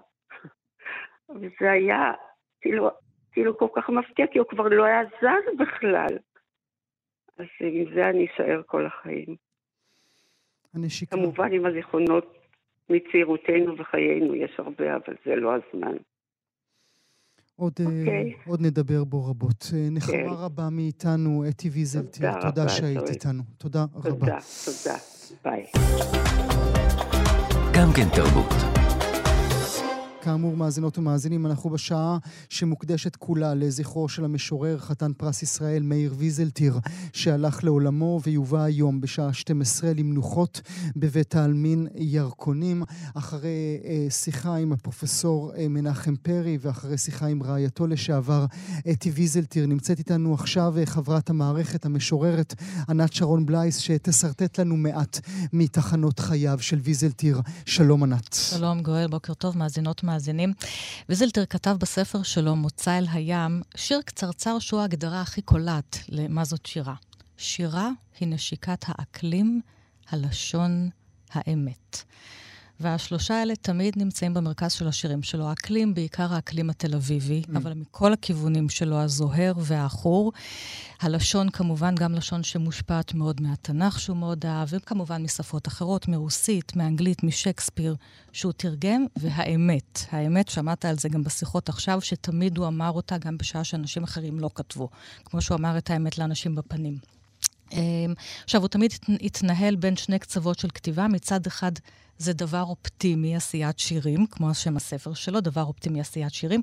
וזה 1.31 1.71
היה, 1.71 2.13
כאילו, 2.61 2.91
כאילו 3.33 3.59
כל 3.59 3.69
כך 3.77 3.89
מפתיע, 3.89 4.27
כי 4.33 4.39
הוא 4.39 4.47
כבר 4.49 4.69
לא 4.69 4.85
היה 4.85 5.05
זז 5.05 5.59
בכלל. 5.59 6.19
אז 7.39 7.47
עם 7.61 7.95
זה 7.95 8.11
אני 8.11 8.27
אשאר 8.27 8.63
כל 8.67 8.87
החיים. 8.87 9.37
הנשיקה. 10.75 11.17
כמובן 11.17 11.53
עם 11.53 11.67
הזיכרונות 11.67 12.37
מצעירותנו 12.91 13.79
וחיינו, 13.79 14.35
יש 14.35 14.55
הרבה, 14.59 14.97
אבל 14.97 15.15
זה 15.25 15.37
לא 15.37 15.55
הזמן. 15.55 15.97
עוד, 17.57 17.73
okay. 17.81 17.85
אוקיי. 17.85 18.35
עוד 18.47 18.61
נדבר 18.61 19.05
בו 19.05 19.25
רבות. 19.31 19.63
Okay. 19.63 19.91
נחמה 19.91 20.13
כן. 20.13 20.27
רבה 20.29 20.71
מאיתנו, 20.71 21.45
אתי 21.49 21.69
ויזלטיר, 21.69 22.33
תודה, 22.33 22.51
תודה 22.51 22.69
שהיית 22.69 23.09
איתנו. 23.11 23.43
תודה, 23.59 23.85
תודה 23.93 24.11
רבה. 24.11 24.27
תודה, 24.27 24.39
תודה. 24.65 24.99
ביי. 25.45 26.74
גם 27.75 27.93
כן 27.93 28.09
תרבות. 28.09 28.74
כאמור, 30.25 30.57
מאזינות 30.57 30.99
ומאזינים, 30.99 31.47
אנחנו 31.47 31.71
בשעה 31.71 32.19
שמוקדשת 32.49 33.17
כולה 33.17 33.55
לזכרו 33.55 34.09
של 34.09 34.25
המשורר, 34.25 34.79
חתן 34.79 35.13
פרס 35.13 35.43
ישראל, 35.43 35.83
מאיר 35.83 36.15
ויזלטיר, 36.19 36.79
שהלך 37.13 37.65
לעולמו 37.65 38.21
ויובא 38.25 38.63
היום 38.63 39.01
בשעה 39.01 39.33
12 39.33 39.93
למנוחות 39.93 40.61
בבית 40.97 41.35
העלמין 41.35 41.87
ירקונים, 41.95 42.83
אחרי 43.15 43.81
אה, 43.85 44.07
שיחה 44.11 44.57
עם 44.57 44.73
הפרופסור 44.73 45.53
אה, 45.57 45.69
מנחם 45.69 46.17
פרי 46.17 46.59
ואחרי 46.61 46.99
שיחה 46.99 47.27
עם 47.27 47.43
רעייתו 47.43 47.87
לשעבר, 47.87 48.47
אתי 48.91 49.11
ויזלטיר. 49.11 49.67
נמצאת 49.67 49.99
איתנו 49.99 50.35
עכשיו 50.35 50.79
אה, 50.79 50.87
חברת 50.87 51.31
המערכת, 51.31 51.87
המשוררת 51.87 52.55
ענת 52.89 53.13
שרון 53.13 53.47
בלייס, 53.47 53.79
שתשרטט 53.79 54.61
לנו 54.61 54.77
מעט 54.77 55.21
מתחנות 55.53 56.19
חייו 56.19 56.59
של 56.61 56.79
ויזלטיר. 56.83 57.41
שלום 57.67 58.03
ענת. 58.03 58.33
שלום 58.33 58.83
גואל, 58.83 59.07
בוקר 59.07 59.35
טוב, 59.35 59.59
מאזינות 59.59 60.03
מאזינים. 60.05 60.14
המאזינים. 60.15 60.53
ויזלטיר 61.09 61.47
כתב 61.47 61.77
בספר 61.81 62.23
שלו, 62.23 62.57
מוצא 62.57 62.99
אל 62.99 63.07
הים, 63.13 63.63
שיר 63.77 64.01
קצרצר 64.05 64.59
שהוא 64.59 64.81
ההגדרה 64.81 65.21
הכי 65.21 65.43
קולעת 65.43 65.99
למה 66.09 66.45
זאת 66.45 66.67
שירה. 66.67 66.95
שירה 67.37 67.91
היא 68.21 68.29
נשיקת 68.29 68.85
האקלים, 68.89 69.61
הלשון, 70.09 70.91
האמת. 71.33 72.05
והשלושה 72.85 73.35
האלה 73.35 73.57
תמיד 73.57 73.95
נמצאים 73.97 74.35
במרכז 74.35 74.73
של 74.73 74.89
השירים 74.89 75.23
שלו. 75.23 75.49
האקלים, 75.49 75.95
בעיקר 75.95 76.35
האקלים 76.35 76.71
התל 76.71 76.95
אביבי, 76.95 77.43
mm. 77.47 77.57
אבל 77.57 77.73
מכל 77.75 78.13
הכיוונים 78.13 78.69
שלו, 78.69 78.97
הזוהר 78.97 79.53
והעכור. 79.59 80.33
הלשון, 81.01 81.51
כמובן, 81.51 81.95
גם 81.95 82.15
לשון 82.15 82.43
שמושפעת 82.43 83.15
מאוד 83.15 83.41
מהתנ"ך, 83.41 84.01
שהוא 84.01 84.17
מאוד 84.17 84.47
אהב, 84.47 84.69
וכמובן 84.71 85.23
משפות 85.23 85.69
אחרות, 85.69 86.09
מרוסית, 86.09 86.77
מאנגלית, 86.77 87.23
משקספיר, 87.23 87.97
שהוא 88.33 88.53
תרגם, 88.53 89.07
והאמת. 89.17 90.01
האמת, 90.11 90.49
שמעת 90.49 90.85
על 90.85 90.99
זה 90.99 91.09
גם 91.09 91.25
בשיחות 91.25 91.69
עכשיו, 91.69 92.01
שתמיד 92.01 92.59
הוא 92.59 92.67
אמר 92.67 92.91
אותה 92.91 93.19
גם 93.19 93.39
בשעה 93.39 93.65
שאנשים 93.65 94.03
אחרים 94.03 94.41
לא 94.41 94.51
כתבו. 94.55 94.89
כמו 95.25 95.43
שהוא 95.43 95.57
אמר 95.57 95.79
את 95.79 95.91
האמת 95.91 96.19
לאנשים 96.19 96.55
בפנים. 96.55 96.99
אמ, 97.73 98.15
עכשיו, 98.45 98.61
הוא 98.61 98.69
תמיד 98.69 98.93
התנהל 99.21 99.77
בין 99.77 99.97
שני 99.97 100.19
קצוות 100.19 100.59
של 100.59 100.69
כתיבה. 100.69 101.09
מצד 101.09 101.47
אחד, 101.47 101.73
זה 102.19 102.33
דבר 102.33 102.63
אופטימי, 102.63 103.37
עשיית 103.37 103.79
שירים, 103.79 104.27
כמו 104.27 104.51
השם 104.51 104.77
הספר 104.77 105.15
שלו, 105.15 105.41
דבר 105.41 105.63
אופטימי, 105.63 106.01
עשיית 106.01 106.35
שירים. 106.35 106.61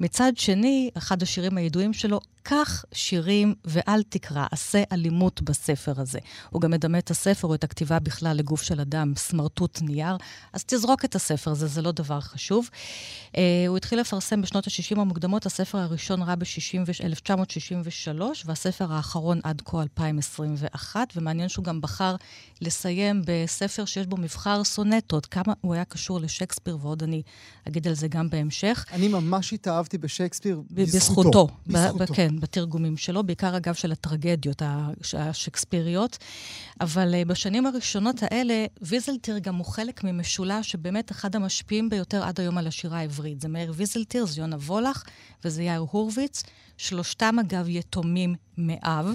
מצד 0.00 0.32
שני, 0.36 0.90
אחד 0.96 1.22
השירים 1.22 1.56
הידועים 1.56 1.92
שלו, 1.92 2.20
קח 2.50 2.84
שירים 2.92 3.54
ואל 3.64 4.02
תקרא, 4.02 4.46
עשה 4.50 4.82
אלימות 4.92 5.42
בספר 5.42 5.92
הזה. 5.96 6.18
הוא 6.50 6.60
גם 6.60 6.70
מדמה 6.70 6.98
את 6.98 7.10
הספר 7.10 7.48
או 7.48 7.54
את 7.54 7.64
הכתיבה 7.64 7.98
בכלל 7.98 8.36
לגוף 8.36 8.62
של 8.62 8.80
אדם, 8.80 9.12
סמרטוט 9.16 9.82
נייר, 9.82 10.16
אז 10.52 10.64
תזרוק 10.64 11.04
את 11.04 11.14
הספר 11.14 11.50
הזה, 11.50 11.66
זה 11.66 11.82
לא 11.82 11.92
דבר 11.92 12.20
חשוב. 12.20 12.70
Uh, 13.26 13.36
הוא 13.68 13.76
התחיל 13.76 14.00
לפרסם 14.00 14.42
בשנות 14.42 14.66
ה-60 14.66 15.00
המוקדמות, 15.00 15.46
הספר 15.46 15.78
הראשון 15.78 16.22
רע 16.22 16.34
ב-1963, 16.34 18.22
והספר 18.44 18.92
האחרון 18.92 19.40
עד 19.42 19.62
כה 19.64 19.82
2021, 19.82 21.08
ומעניין 21.16 21.48
שהוא 21.48 21.64
גם 21.64 21.80
בחר 21.80 22.16
לסיים 22.60 23.22
בספר 23.26 23.84
שיש 23.84 24.06
בו 24.06 24.16
מבחר 24.16 24.64
סונטות, 24.64 25.26
כמה 25.26 25.52
הוא 25.60 25.74
היה 25.74 25.84
קשור 25.84 26.20
לשקספיר, 26.20 26.78
ועוד 26.80 27.02
אני 27.02 27.22
אגיד 27.68 27.88
על 27.88 27.94
זה 27.94 28.08
גם 28.08 28.30
בהמשך. 28.30 28.84
אני 28.92 29.08
ממש 29.08 29.52
התאהבתי 29.52 29.98
בשקספיר 29.98 30.62
בזכותו. 30.70 31.48
בזכותו. 31.66 32.14
כן, 32.14 32.37
בתרגומים 32.40 32.96
שלו, 32.96 33.22
בעיקר 33.22 33.56
אגב 33.56 33.74
של 33.74 33.92
הטרגדיות 33.92 34.62
השקספיריות. 35.16 36.18
אבל 36.80 37.14
uh, 37.14 37.28
בשנים 37.28 37.66
הראשונות 37.66 38.16
האלה, 38.22 38.66
ויזלטיר 38.82 39.38
גם 39.38 39.54
הוא 39.54 39.66
חלק 39.66 40.04
ממשולש 40.04 40.70
שבאמת 40.70 41.10
אחד 41.10 41.36
המשפיעים 41.36 41.88
ביותר 41.88 42.22
עד 42.22 42.40
היום 42.40 42.58
על 42.58 42.66
השירה 42.66 42.98
העברית. 42.98 43.40
זה 43.40 43.48
מאיר 43.48 43.72
ויזלטיר, 43.76 44.26
זה 44.26 44.40
יונה 44.40 44.56
וולך 44.56 45.04
וזה 45.44 45.62
יאיר 45.62 45.80
הורוביץ. 45.80 46.42
שלושתם 46.76 47.36
אגב 47.40 47.68
יתומים 47.68 48.34
מאב. 48.58 49.06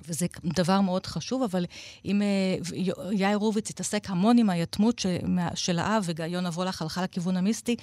וזה 0.00 0.26
דבר 0.44 0.80
מאוד 0.80 1.06
חשוב, 1.06 1.42
אבל 1.42 1.66
אם 2.04 2.22
uh, 2.22 2.74
יאיר 3.12 3.36
רוביץ 3.36 3.70
התעסק 3.70 4.10
המון 4.10 4.38
עם 4.38 4.50
היתמות 4.50 4.98
ש, 4.98 5.06
של 5.54 5.78
האב, 5.78 6.08
ויונה 6.16 6.48
וולך 6.48 6.82
הלכה 6.82 7.02
לכיוון 7.02 7.36
המיסטי, 7.36 7.76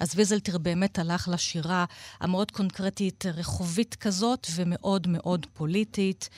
אז 0.00 0.12
ויזלטיר 0.16 0.58
באמת 0.58 0.98
הלך 0.98 1.28
לשירה 1.32 1.84
המאוד 2.20 2.50
קונקרטית, 2.50 3.24
רחובית 3.26 3.94
כזאת, 3.94 4.46
ומאוד 4.54 5.06
מאוד 5.08 5.46
פוליטית. 5.52 6.28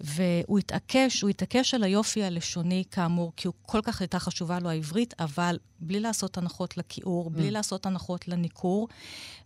והוא 0.00 0.58
התעקש, 0.58 1.20
הוא 1.20 1.30
התעקש 1.30 1.74
על 1.74 1.84
היופי 1.84 2.24
הלשוני, 2.24 2.84
כאמור, 2.90 3.32
כי 3.36 3.48
הוא 3.48 3.54
כל 3.62 3.80
כך 3.84 4.00
הייתה 4.00 4.18
חשובה 4.18 4.58
לו 4.58 4.68
העברית, 4.68 5.14
אבל 5.20 5.58
בלי 5.80 6.00
לעשות 6.00 6.38
הנחות 6.38 6.76
לכיעור, 6.76 7.30
בלי 7.30 7.48
mm. 7.48 7.52
לעשות 7.52 7.86
הנחות 7.86 8.28
לניכור. 8.28 8.88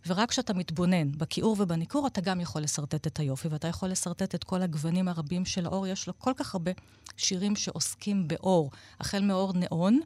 ורק 0.07 0.29
כשאתה 0.29 0.53
מתבונן 0.53 1.11
בכיעור 1.11 1.55
ובניכור, 1.59 2.07
אתה 2.07 2.21
גם 2.21 2.39
יכול 2.39 2.61
לשרטט 2.61 3.07
את 3.07 3.19
היופי, 3.19 3.47
ואתה 3.47 3.67
יכול 3.67 3.89
לשרטט 3.89 4.35
את 4.35 4.43
כל 4.43 4.61
הגוונים 4.61 5.07
הרבים 5.07 5.28
של 5.45 5.65
האור. 5.65 5.87
יש 5.87 6.07
לו 6.07 6.13
כל 6.19 6.31
כך 6.37 6.55
הרבה 6.55 6.71
שירים 7.17 7.55
שעוסקים 7.55 8.27
באור, 8.27 8.71
החל 8.99 9.21
מאור 9.21 9.53
נאון, 9.53 9.99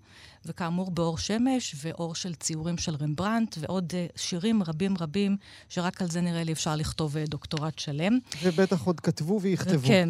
וכאמור 0.46 0.92
באור 0.92 1.18
שמש, 1.18 1.76
ואור 1.84 2.16
של 2.16 2.36
ציורים 2.36 2.78
של 2.78 2.96
רמברנט, 2.96 3.56
ועוד 3.60 3.92
uh, 3.92 4.20
שירים 4.20 4.64
רבים 4.64 4.98
רבים, 5.00 5.38
שרק 5.70 6.02
על 6.02 6.10
זה 6.10 6.22
נראה 6.22 6.44
לי 6.44 6.52
אפשר 6.52 6.76
לכתוב 6.76 7.16
uh, 7.18 7.20
דוקטורט 7.30 7.80
שלם. 7.80 8.20
ובטח 8.44 8.82
עוד 8.82 9.00
כתבו 9.00 9.42
ויכתבו. 9.42 9.88
כן, 9.88 10.10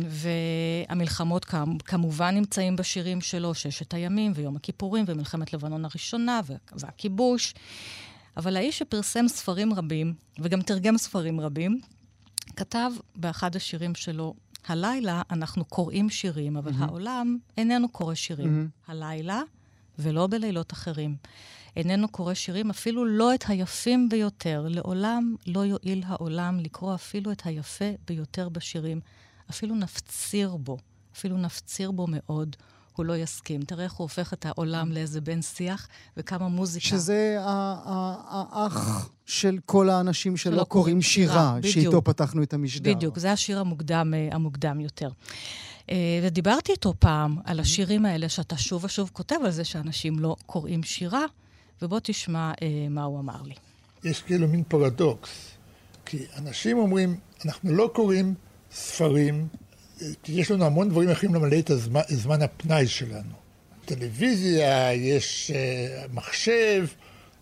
והמלחמות 0.90 1.46
כמובן 1.86 2.36
נמצאים 2.36 2.76
בשירים 2.76 3.22
שלו, 3.22 3.54
ששת 3.54 3.94
הימים, 3.94 4.32
ויום 4.36 4.56
הכיפורים, 4.56 5.06
ומלחמת 5.08 5.54
לבנון 5.54 5.86
הראשונה, 5.86 6.42
והכיבוש. 6.72 7.54
אבל 8.38 8.58
האיש 8.58 8.80
שפרסם 8.80 9.28
ספרים 9.28 9.74
רבים, 9.74 10.14
וגם 10.40 10.62
תרגם 10.62 10.98
ספרים 10.98 11.40
רבים, 11.40 11.82
כתב 12.56 12.92
באחד 13.16 13.56
השירים 13.56 13.96
שלו, 13.96 14.34
הלילה 14.68 15.22
אנחנו 15.32 15.66
קוראים 15.66 16.10
שירים, 16.10 16.58
אבל 16.58 16.72
mm-hmm. 16.72 16.84
העולם 16.84 17.38
איננו 17.58 17.90
קורא 17.90 18.14
שירים. 18.14 18.70
Mm-hmm. 18.88 18.92
הלילה, 18.92 19.42
ולא 20.00 20.28
בלילות 20.28 20.74
אחרים. 20.74 21.16
איננו 21.76 22.08
קורא 22.08 22.34
שירים, 22.34 22.70
אפילו 22.70 23.06
לא 23.06 23.34
את 23.36 23.44
היפים 23.48 24.10
ביותר. 24.10 24.66
לעולם 24.70 25.36
לא 25.48 25.66
יועיל 25.66 26.04
העולם 26.06 26.60
לקרוא 26.60 26.96
אפילו 26.96 27.32
את 27.32 27.42
היפה 27.46 27.92
ביותר 28.08 28.50
בשירים. 28.50 29.00
אפילו 29.50 29.76
נפציר 29.76 30.56
בו, 30.56 30.78
אפילו 31.16 31.38
נפציר 31.38 31.92
בו 31.92 32.08
מאוד. 32.10 32.56
הוא 32.96 33.06
לא 33.06 33.18
יסכים. 33.18 33.62
תראה 33.62 33.84
איך 33.84 33.94
הוא 33.94 34.06
הופך 34.06 34.34
את 34.34 34.46
העולם 34.46 34.92
לאיזה 34.92 35.22
בן 35.22 35.42
שיח, 35.42 35.88
וכמה 36.18 36.48
מוזיקה. 36.48 36.86
שזה 36.86 37.38
האח 37.40 39.10
של 39.26 39.60
כל 39.66 39.90
האנשים 39.90 40.38
שלא 40.38 40.64
קוראים 40.64 41.02
שירה, 41.02 41.58
שאיתו 41.64 42.02
פתחנו 42.02 42.44
את 42.44 42.54
המשדר. 42.54 42.94
בדיוק, 42.94 43.20
זה 43.20 43.32
השיר 43.32 43.60
המוקדם, 43.60 44.14
אה, 44.14 44.30
המוקדם 44.32 44.80
יותר. 44.80 45.10
אה, 45.90 46.20
ודיברתי 46.24 46.72
איתו 46.72 46.94
פעם 47.00 47.38
על 47.44 47.60
השירים 47.60 48.06
האלה, 48.06 48.30
שאתה 48.30 48.58
שוב 48.58 48.84
ושוב 48.84 49.10
כותב 49.14 49.36
על 49.46 49.52
זה 49.52 49.64
שאנשים 49.64 50.20
לא 50.20 50.36
קוראים 50.46 50.84
שירה, 50.84 51.26
ובוא 51.82 52.00
תשמע 52.04 52.52
אה, 52.62 52.88
מה 52.90 53.04
הוא 53.04 53.20
אמר 53.20 53.42
לי. 53.42 53.54
יש 54.04 54.22
כאילו 54.22 54.48
מין 54.48 54.64
פרדוקס, 54.68 55.30
כי 56.06 56.26
אנשים 56.38 56.78
אומרים, 56.78 57.18
אנחנו 57.46 57.74
לא 57.74 57.92
קוראים 57.96 58.34
ספרים, 58.72 59.48
יש 60.28 60.52
לנו 60.52 60.66
המון 60.66 60.90
דברים 60.90 61.10
אחרים 61.10 61.36
למלא 61.36 61.60
את 61.60 61.70
הזמן, 61.70 62.02
זמן 62.10 62.42
הפנאי 62.42 62.88
שלנו. 62.88 63.34
טלוויזיה, 63.86 64.94
יש 64.94 65.52
uh, 65.52 66.14
מחשב, 66.14 66.88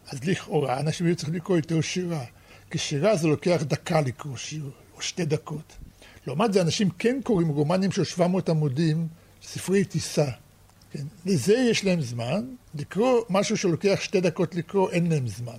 אז 0.08 0.24
לכאורה 0.24 0.80
אנשים 0.80 1.06
היו 1.06 1.16
צריכים 1.16 1.36
לקרוא 1.36 1.58
יותר 1.58 1.82
שירה. 1.82 2.24
כי 2.72 2.78
שירה 2.78 3.16
זה 3.16 3.28
לוקח 3.28 3.64
דקה 3.68 4.02
לקרוא 4.02 4.38
שיר, 4.38 4.70
או 4.96 5.02
שתי 5.02 5.26
דקות. 5.26 5.74
לעומת 6.28 6.54
זה 6.54 6.62
אנשים 6.62 6.90
כן 7.00 7.20
קוראים 7.24 7.48
רומנים 7.48 7.92
של 7.92 8.04
700 8.04 8.50
עמודים, 8.50 9.08
ספרי 9.44 9.86
טיסה. 9.86 10.26
כן? 10.92 11.04
לזה 11.26 11.54
יש 11.54 11.86
להם 11.86 12.02
זמן, 12.02 12.46
לקרוא 12.76 13.22
משהו 13.30 13.58
שלוקח 13.58 14.00
שתי 14.02 14.22
דקות 14.22 14.56
לקרוא, 14.56 14.92
אין 14.92 15.12
להם 15.12 15.28
זמן. 15.28 15.58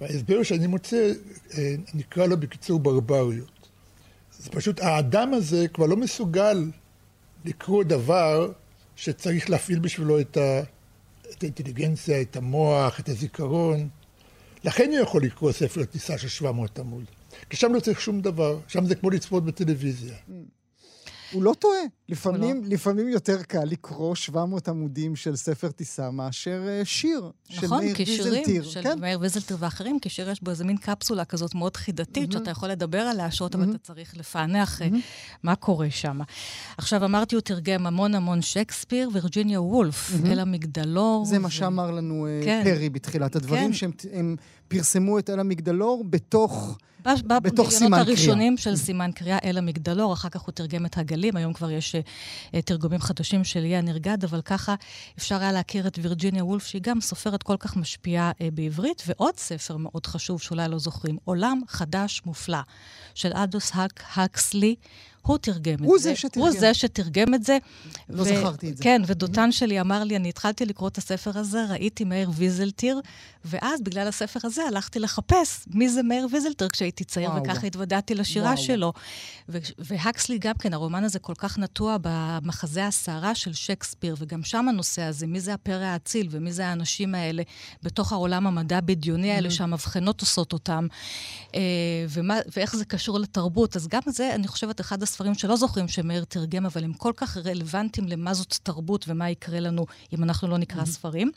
וההסבר 0.00 0.42
שאני 0.42 0.66
מוצא 0.66 1.12
אה, 1.58 1.74
נקרא 1.94 2.26
לו 2.26 2.36
בקיצור 2.36 2.80
ברבריות. 2.80 3.57
זה 4.38 4.50
פשוט, 4.50 4.80
האדם 4.80 5.34
הזה 5.34 5.68
כבר 5.68 5.86
לא 5.86 5.96
מסוגל 5.96 6.70
לקרוא 7.44 7.84
דבר 7.84 8.52
שצריך 8.96 9.50
להפעיל 9.50 9.78
בשבילו 9.78 10.20
את, 10.20 10.36
ה, 10.36 10.60
את 11.30 11.42
האינטליגנציה, 11.42 12.20
את 12.20 12.36
המוח, 12.36 13.00
את 13.00 13.08
הזיכרון. 13.08 13.88
לכן 14.64 14.90
הוא 14.90 14.98
יכול 14.98 15.22
לקרוא 15.22 15.52
ספר 15.52 15.84
טיסה 15.84 16.18
של 16.18 16.28
700 16.28 16.78
עמוד. 16.78 17.04
כי 17.50 17.56
שם 17.56 17.74
לא 17.74 17.80
צריך 17.80 18.00
שום 18.00 18.20
דבר, 18.20 18.58
שם 18.68 18.84
זה 18.86 18.94
כמו 18.94 19.10
לצפות 19.10 19.44
בטלוויזיה. 19.44 20.14
Mm. 20.14 20.32
הוא 21.32 21.42
לא 21.42 21.54
טועה. 21.58 21.80
לפעמים, 22.08 22.62
לא. 22.62 22.68
לפעמים 22.68 23.08
יותר 23.08 23.42
קל 23.42 23.64
לקרוא 23.64 24.14
700 24.14 24.68
עמודים 24.68 25.16
של 25.16 25.36
ספר 25.36 25.70
טיסה 25.70 26.10
מאשר 26.10 26.62
uh, 26.82 26.84
שיר 26.84 27.30
נכון, 27.50 27.60
של 27.60 27.74
מאיר 27.74 27.96
ויזלטיר. 27.98 28.60
נכון, 28.60 28.64
כי 28.64 28.70
של 28.70 28.82
כן? 28.82 28.98
מאיר 29.00 29.20
ויזלטיר 29.20 29.56
ואחרים, 29.60 30.00
כי 30.00 30.08
שיר 30.08 30.30
יש 30.30 30.42
בו 30.42 30.50
איזה 30.50 30.64
מין 30.64 30.76
קפסולה 30.76 31.24
כזאת 31.24 31.54
מאוד 31.54 31.76
חידתית, 31.76 32.30
mm-hmm. 32.30 32.32
שאתה 32.32 32.50
יכול 32.50 32.68
לדבר 32.68 33.00
עליה 33.00 33.30
שעות, 33.30 33.54
mm-hmm. 33.54 33.58
אבל 33.58 33.70
אתה 33.70 33.78
צריך 33.78 34.16
לפענח 34.16 34.82
mm-hmm. 34.82 34.96
מה 35.42 35.56
קורה 35.56 35.90
שם. 35.90 36.20
עכשיו, 36.78 37.04
אמרתי, 37.04 37.34
הוא 37.34 37.42
תרגם 37.42 37.86
המון 37.86 38.14
המון 38.14 38.42
שייקספיר, 38.42 39.10
וירג'יניה 39.12 39.60
וולף, 39.60 40.10
mm-hmm. 40.10 40.26
אל 40.26 40.38
המגדלור. 40.40 41.24
זה 41.24 41.36
ו... 41.36 41.40
מה 41.40 41.50
שאמר 41.50 41.90
לנו 41.90 42.26
uh, 42.26 42.44
כן. 42.44 42.60
פרי 42.64 42.90
בתחילת 42.90 43.36
הדברים, 43.36 43.72
כן. 43.72 43.72
שהם 43.72 44.36
פרסמו 44.68 45.18
את 45.18 45.30
אל 45.30 45.40
המגדלור 45.40 46.04
בתוך... 46.10 46.78
בתוך 47.42 47.70
סימן 47.70 47.90
קריאה. 47.90 48.00
הראשונים 48.00 48.56
של 48.56 48.76
סימן 48.76 49.10
קריאה 49.14 49.38
אל 49.44 49.58
המגדלור, 49.58 50.12
אחר 50.12 50.28
כך 50.28 50.40
הוא 50.40 50.52
תרגם 50.52 50.86
את 50.86 50.98
הגלים, 50.98 51.36
היום 51.36 51.52
כבר 51.52 51.70
יש 51.70 51.94
uh, 51.94 52.62
תרגומים 52.62 53.00
חדשים 53.00 53.44
של 53.44 53.60
ליה 53.60 53.80
נרגד, 53.80 54.24
אבל 54.24 54.40
ככה 54.40 54.74
אפשר 55.18 55.40
היה 55.40 55.52
להכיר 55.52 55.86
את 55.86 55.98
וירג'יניה 56.02 56.44
וולף, 56.44 56.66
שהיא 56.66 56.82
גם 56.82 57.00
סופרת 57.00 57.42
כל 57.42 57.56
כך 57.58 57.76
משפיעה 57.76 58.30
uh, 58.30 58.42
בעברית, 58.54 59.02
ועוד 59.06 59.36
ספר 59.36 59.76
מאוד 59.76 60.06
חשוב 60.06 60.40
שאולי 60.40 60.68
לא 60.68 60.78
זוכרים, 60.78 61.16
עולם 61.24 61.60
חדש 61.68 62.22
מופלא, 62.26 62.60
של 63.14 63.30
אדוס 63.32 63.70
האק 63.74 64.02
הקסלי. 64.16 64.74
הוא 65.22 65.38
תרגם 65.38 65.74
את 65.74 65.80
הוא 65.80 65.98
זה. 65.98 66.02
זה 66.10 66.16
שתרגם. 66.16 66.46
הוא 66.46 66.50
זה 66.50 66.74
שתרגם 66.74 67.34
את 67.34 67.44
זה. 67.44 67.58
לא 68.08 68.22
ו- 68.22 68.24
זכרתי 68.24 68.70
את 68.70 68.76
זה. 68.76 68.84
כן, 68.84 69.02
ודותן 69.06 69.52
שלי 69.52 69.80
אמר 69.80 70.04
לי, 70.04 70.16
אני 70.16 70.28
התחלתי 70.28 70.64
לקרוא 70.66 70.88
את 70.88 70.98
הספר 70.98 71.38
הזה, 71.38 71.64
ראיתי 71.70 72.04
מאיר 72.04 72.30
ויזלטיר, 72.34 73.00
ואז 73.44 73.80
בגלל 73.80 74.08
הספר 74.08 74.40
הזה 74.42 74.62
הלכתי 74.62 74.98
לחפש 74.98 75.64
מי 75.74 75.88
זה 75.88 76.02
מאיר 76.02 76.26
ויזלטיר 76.32 76.68
כשהייתי 76.68 77.04
צעיר, 77.04 77.30
וואו. 77.30 77.42
וככה 77.42 77.66
התוודעתי 77.66 78.14
לשירה 78.14 78.46
וואו. 78.46 78.56
שלו. 78.56 78.92
ו- 79.48 79.58
והקסלי 79.78 80.38
גם 80.38 80.54
כן, 80.58 80.72
הרומן 80.72 81.04
הזה 81.04 81.18
כל 81.18 81.34
כך 81.38 81.58
נטוע 81.58 81.96
במחזה 82.02 82.86
הסערה 82.86 83.34
של 83.34 83.52
שייקספיר, 83.52 84.16
וגם 84.18 84.42
שם 84.42 84.68
הנושא 84.68 85.02
הזה, 85.02 85.26
מי 85.26 85.40
זה 85.40 85.54
הפרא 85.54 85.84
האציל 85.84 86.28
ומי 86.30 86.52
זה 86.52 86.66
האנשים 86.66 87.14
האלה 87.14 87.42
בתוך 87.82 88.12
העולם 88.12 88.46
המדע 88.46 88.80
בדיוני 88.80 89.32
האלה. 89.32 89.50
שהמבחנות 89.50 90.20
עושות 90.20 90.52
אותם, 90.52 90.86
אה, 91.54 91.60
ומה, 92.08 92.36
ואיך 92.56 92.76
זה 92.76 92.84
קשור 92.84 93.18
לתרבות. 93.18 93.76
אז 93.76 93.88
גם 93.88 94.00
זה, 94.06 94.34
אני 94.34 94.48
חושבת, 94.48 94.80
אחד 94.80 95.02
הספרים 95.08 95.34
שלא 95.34 95.56
זוכרים 95.56 95.88
שמאיר 95.88 96.24
תרגם, 96.24 96.66
אבל 96.66 96.84
הם 96.84 96.92
כל 96.92 97.12
כך 97.16 97.36
רלוונטיים 97.36 98.08
למה 98.08 98.34
זאת 98.34 98.58
תרבות 98.62 99.04
ומה 99.08 99.30
יקרה 99.30 99.60
לנו 99.60 99.86
אם 100.12 100.22
אנחנו 100.22 100.48
לא 100.48 100.58
נקרא 100.58 100.82
mm-hmm. 100.82 100.86
ספרים. 100.86 101.30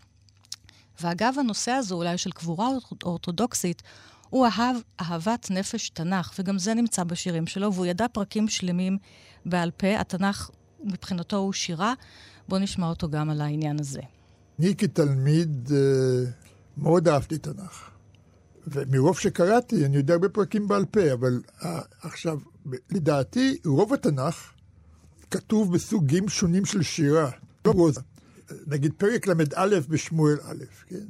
ואגב, 1.02 1.34
הנושא 1.40 1.72
הזה 1.72 1.94
אולי 1.94 2.18
של 2.18 2.32
קבורה 2.32 2.68
אורתודוקסית, 3.04 3.84
הוא 4.30 4.46
אהב 4.46 4.76
אהבת 5.02 5.48
נפש 5.52 5.90
תנ"ך, 5.90 6.34
וגם 6.40 6.60
זה 6.60 6.74
נמצא 6.74 7.04
בשירים 7.04 7.48
שלו, 7.48 7.74
והוא 7.74 7.86
ידע 7.86 8.06
פרקים 8.08 8.48
שלמים 8.48 8.98
בעל 9.46 9.72
פה. 9.72 10.00
התנ"ך 10.00 10.50
מבחינתו 10.84 11.38
הוא 11.38 11.54
שירה. 11.54 11.94
בואו 12.48 12.62
נשמע 12.62 12.88
אותו 12.88 13.10
גם 13.10 13.30
על 13.30 13.42
העניין 13.42 13.80
הזה. 13.80 14.02
אני 14.60 14.76
כתלמיד 14.76 15.72
אה, 15.72 16.32
מאוד 16.78 17.08
אהבתי 17.08 17.38
תנ"ך. 17.38 17.90
ומרוב 18.68 19.20
שקראתי, 19.20 19.86
אני 19.86 19.98
יודע 19.98 20.14
הרבה 20.14 20.30
פרקים 20.30 20.68
בעל 20.68 20.86
פה, 20.86 21.14
אבל 21.14 21.42
אה, 21.64 21.80
עכשיו, 22.02 22.40
לדעתי, 22.92 23.58
רוב 23.66 23.94
התנ"ך 23.94 24.52
כתוב 25.32 25.74
בסוגים 25.74 26.30
שונים 26.30 26.66
של 26.66 26.82
שירה. 26.82 27.32
לא 27.66 27.72
רוזה. 27.72 28.02
נגיד 28.68 28.94
פרק 28.98 29.28
ל"א 29.28 29.80
בשמואל 29.90 30.38
א', 30.44 30.64
כן? 30.88 31.06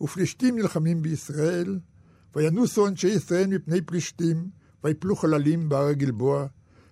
ופלישתים 0.00 0.58
נלחמים 0.58 1.02
בישראל, 1.02 1.78
וינוסו 2.36 2.86
אנשי 2.86 3.08
ישראל 3.08 3.46
מפני 3.46 3.80
פלישתים, 3.80 4.48
ויפלו 4.84 5.16
חללים 5.16 5.68
בהר 5.68 5.86
הגלבוע, 5.86 6.46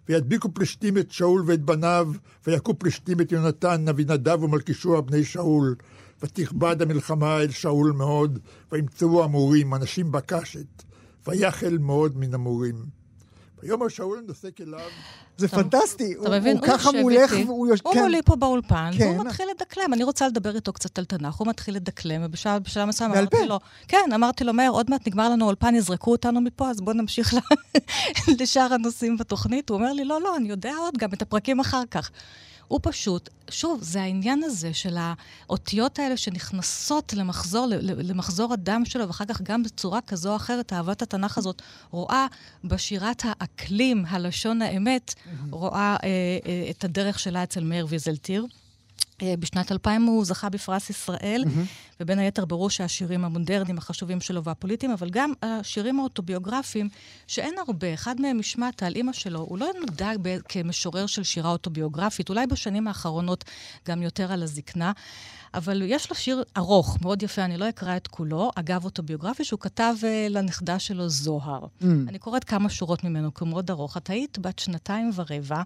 וידביקו 0.08 0.54
פלישתים 0.54 0.98
את 0.98 1.10
שאול 1.10 1.42
ואת 1.46 1.62
בניו, 1.62 2.12
ויכו 2.46 2.78
פלישתים 2.78 3.20
את 3.20 3.32
יונתן, 3.32 3.88
אבינדב 3.88 4.42
ומלכישוע 4.42 5.00
בני 5.00 5.24
שאול, 5.24 5.74
ותכבד 6.22 6.82
המלחמה 6.82 7.40
אל 7.40 7.50
שאול 7.50 7.92
מאוד, 7.92 8.38
וימצאו 8.72 9.24
המורים, 9.24 9.74
אנשים 9.74 10.12
בקשת, 10.12 10.82
ויחל 11.26 11.78
מאוד 11.78 12.16
מן 12.16 12.34
המורים. 12.34 13.03
ויאמר 13.64 13.88
שאול 13.88 14.24
נושק 14.26 14.60
אליו... 14.60 14.80
זה 15.36 15.48
פנטסטי, 15.48 16.14
הוא 16.14 16.26
ככה 16.66 16.90
מולך 16.92 17.32
והוא... 17.32 17.68
הוא 17.82 17.94
מולי 17.94 18.22
פה 18.24 18.36
באולפן, 18.36 18.90
והוא 18.98 19.18
כן. 19.18 19.26
מתחיל 19.26 19.46
לדקלם. 19.54 19.92
אני 19.94 20.04
רוצה 20.04 20.28
לדבר 20.28 20.54
איתו 20.54 20.72
קצת 20.72 20.98
על 20.98 21.04
תנ"ך, 21.04 21.34
הוא 21.34 21.48
מתחיל 21.48 21.74
לדקלם, 21.76 22.22
ובשלב 22.24 22.62
מסוים 22.66 23.12
אמרתי 23.12 23.46
לו, 23.46 23.60
כן, 23.88 24.10
אמרתי 24.14 24.44
לו, 24.44 24.52
מאיר, 24.52 24.70
עוד 24.70 24.90
מעט 24.90 25.06
נגמר 25.06 25.28
לנו 25.28 25.46
אולפן, 25.46 25.74
יזרקו 25.74 26.12
אותנו 26.12 26.40
מפה, 26.40 26.70
אז 26.70 26.80
בואו 26.80 26.96
נמשיך 26.96 27.34
לשאר 28.40 28.74
הנושאים 28.74 29.16
בתוכנית. 29.16 29.68
הוא 29.68 29.76
אומר 29.76 29.92
לי, 29.92 30.04
לא, 30.04 30.20
לא, 30.20 30.36
אני 30.36 30.48
יודע 30.48 30.72
עוד 30.78 30.94
גם 30.98 31.08
את 31.12 31.22
הפרקים 31.22 31.60
אחר 31.60 31.82
כך. 31.90 32.10
הוא 32.68 32.80
פשוט, 32.82 33.28
שוב, 33.50 33.82
זה 33.82 34.02
העניין 34.02 34.42
הזה 34.42 34.74
של 34.74 34.96
האותיות 34.98 35.98
האלה 35.98 36.16
שנכנסות 36.16 37.12
למחזור, 37.12 37.66
למחזור 37.80 38.52
הדם 38.52 38.82
שלו, 38.84 39.06
ואחר 39.06 39.24
כך 39.24 39.42
גם 39.42 39.62
בצורה 39.62 40.00
כזו 40.00 40.30
או 40.30 40.36
אחרת, 40.36 40.72
אהבת 40.72 41.02
התנ"ך 41.02 41.38
הזאת 41.38 41.62
רואה 41.90 42.26
בשירת 42.64 43.22
האקלים, 43.24 44.04
הלשון 44.08 44.62
האמת, 44.62 45.14
רואה 45.50 45.96
אה, 46.02 46.08
אה, 46.46 46.70
את 46.70 46.84
הדרך 46.84 47.18
שלה 47.18 47.42
אצל 47.42 47.64
מאיר 47.64 47.86
ויזלטיר. 47.88 48.46
אה, 49.24 49.36
בשנת 49.38 49.72
2000 49.72 50.02
הוא 50.02 50.24
זכה 50.24 50.48
בפרס 50.48 50.90
ישראל, 50.90 51.44
mm-hmm. 51.46 51.98
ובין 52.00 52.18
היתר 52.18 52.44
ברור 52.44 52.70
שהשירים 52.70 53.24
המודרניים 53.24 53.78
החשובים 53.78 54.20
שלו 54.20 54.44
והפוליטיים, 54.44 54.92
אבל 54.92 55.10
גם 55.10 55.32
השירים 55.42 56.00
האוטוביוגרפיים, 56.00 56.88
שאין 57.26 57.54
הרבה, 57.66 57.94
אחד 57.94 58.20
מהם 58.20 58.38
משמעת 58.38 58.82
על 58.82 58.94
אימא 58.94 59.12
שלו, 59.12 59.40
הוא 59.40 59.58
לא 59.58 59.70
נודע 59.80 60.10
כמשורר 60.48 61.06
של 61.06 61.22
שירה 61.22 61.50
אוטוביוגרפית, 61.50 62.28
אולי 62.28 62.46
בשנים 62.46 62.88
האחרונות 62.88 63.44
גם 63.88 64.02
יותר 64.02 64.32
על 64.32 64.42
הזקנה, 64.42 64.92
אבל 65.54 65.82
יש 65.82 66.10
לו 66.10 66.16
שיר 66.16 66.42
ארוך, 66.56 66.98
מאוד 67.02 67.22
יפה, 67.22 67.44
אני 67.44 67.56
לא 67.56 67.68
אקרא 67.68 67.96
את 67.96 68.06
כולו, 68.06 68.50
אגב 68.54 68.84
אוטוביוגרפי, 68.84 69.44
שהוא 69.44 69.60
כתב 69.60 69.94
uh, 70.00 70.32
לנכדה 70.32 70.78
שלו 70.78 71.08
זוהר. 71.08 71.64
Mm. 71.64 71.84
אני 72.08 72.18
קוראת 72.18 72.44
כמה 72.44 72.70
שורות 72.70 73.04
ממנו, 73.04 73.34
כי 73.34 73.44
הוא 73.44 73.48
מאוד 73.48 73.70
ארוך. 73.70 73.96
את 73.96 74.10
היית 74.10 74.38
בת 74.38 74.58
שנתיים 74.58 75.10
ורבע, 75.14 75.62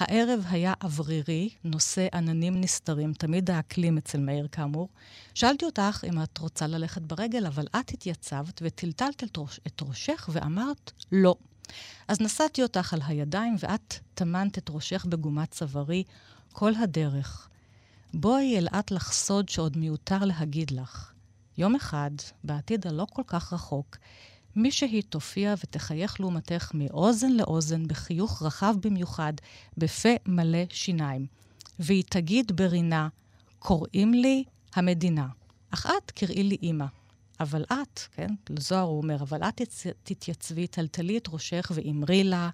הערב 0.00 0.44
היה 0.50 0.72
אוורירי, 0.82 1.48
נושא 1.64 2.06
עננים 2.14 2.60
נסתרים, 2.60 3.12
תמיד 3.12 3.50
האקלים 3.50 3.98
אצל 3.98 4.20
מאיר 4.20 4.48
כאמור. 4.52 4.88
שאלתי 5.34 5.64
אותך 5.64 6.04
אם 6.08 6.22
את 6.22 6.38
רוצה 6.38 6.66
ללכת 6.66 7.02
ברגל, 7.02 7.46
אבל 7.46 7.66
את 7.80 7.90
התייצבת 7.90 8.60
וטלטלת 8.64 9.24
את 9.66 9.82
ראשך 9.82 10.28
ואמרת 10.32 10.92
לא. 11.12 11.34
אז 12.08 12.20
נשאתי 12.20 12.62
אותך 12.62 12.94
על 12.94 13.00
הידיים 13.06 13.56
ואת 13.58 13.94
טמנת 14.14 14.58
את 14.58 14.70
ראשך 14.70 15.06
בגומת 15.08 15.50
צווארי 15.50 16.04
כל 16.52 16.72
הדרך. 16.74 17.48
בואי 18.14 18.58
אלעט 18.58 18.90
לך 18.90 19.12
סוד 19.12 19.48
שעוד 19.48 19.76
מיותר 19.76 20.24
להגיד 20.24 20.70
לך. 20.70 21.12
יום 21.58 21.74
אחד, 21.74 22.10
בעתיד 22.44 22.86
הלא 22.86 23.06
כל 23.12 23.22
כך 23.26 23.52
רחוק, 23.52 23.96
מישהי 24.56 25.02
תופיע 25.02 25.54
ותחייך 25.64 26.20
לעומתך 26.20 26.70
מאוזן 26.74 27.32
לאוזן 27.32 27.86
בחיוך 27.86 28.42
רחב 28.42 28.74
במיוחד, 28.82 29.32
בפה 29.76 30.08
מלא 30.26 30.64
שיניים. 30.70 31.26
והיא 31.78 32.04
תגיד 32.08 32.52
ברינה, 32.56 33.08
קוראים 33.58 34.14
לי 34.14 34.44
המדינה, 34.74 35.26
אך 35.70 35.86
את 35.86 36.10
קראי 36.10 36.42
לי 36.42 36.56
אימא. 36.62 36.86
אבל 37.40 37.64
את, 37.64 38.00
כן, 38.12 38.28
לזוהר 38.50 38.82
הוא 38.82 39.02
אומר, 39.02 39.22
אבל 39.22 39.42
את 39.42 39.60
תתייצבי, 40.02 40.66
טלטלי 40.66 41.18
את 41.18 41.28
ראשך 41.32 41.72
ואמרי 41.74 42.24
לה, 42.24 42.50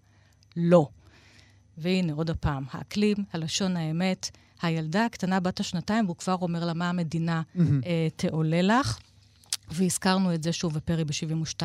לא. 0.56 0.88
והנה, 1.78 2.12
עוד 2.12 2.30
הפעם, 2.30 2.64
האקלים, 2.70 3.16
הלשון 3.32 3.76
האמת, 3.76 4.30
הילדה 4.62 5.04
הקטנה 5.04 5.40
בת 5.40 5.60
השנתיים, 5.60 6.04
והוא 6.04 6.16
כבר 6.16 6.36
אומר 6.42 6.64
לה 6.64 6.74
מה 6.74 6.88
המדינה 6.88 7.42
mm-hmm. 7.42 7.60
אה, 7.86 8.08
תעולה 8.16 8.62
לך. 8.62 8.98
והזכרנו 9.70 10.34
את 10.34 10.42
זה 10.42 10.52
שוב 10.52 10.74
בפרי 10.74 11.04
ב-72, 11.04 11.62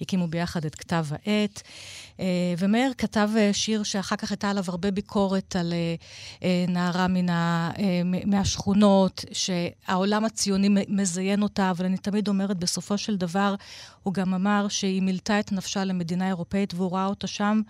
הקימו 0.00 0.28
ביחד 0.28 0.64
את 0.64 0.74
כתב 0.74 1.06
העת. 1.10 1.62
אה, 2.20 2.54
ומאיר 2.58 2.92
כתב 2.98 3.30
אה, 3.36 3.52
שיר 3.52 3.82
שאחר 3.82 4.16
כך 4.16 4.30
הייתה 4.30 4.50
עליו 4.50 4.64
הרבה 4.68 4.90
ביקורת 4.90 5.56
על 5.56 5.72
אה, 6.42 6.64
נערה 6.68 7.08
מן 7.08 7.28
ה, 7.28 7.70
מהשכונות, 8.26 9.24
שהעולם 9.32 10.24
הציוני 10.24 10.68
מזיין 10.88 11.42
אותה, 11.42 11.70
אבל 11.70 11.84
אני 11.84 11.96
תמיד 11.96 12.28
אומרת, 12.28 12.56
בסופו 12.58 12.98
של 12.98 13.16
דבר, 13.16 13.54
הוא 14.02 14.14
גם 14.14 14.34
אמר 14.34 14.66
שהיא 14.68 15.02
מילתה 15.02 15.40
את 15.40 15.52
נפשה 15.52 15.84
למדינה 15.84 16.28
אירופאית 16.28 16.74
והוא 16.74 16.92
ראה 16.92 17.06
אותה 17.06 17.26
שם. 17.26 17.60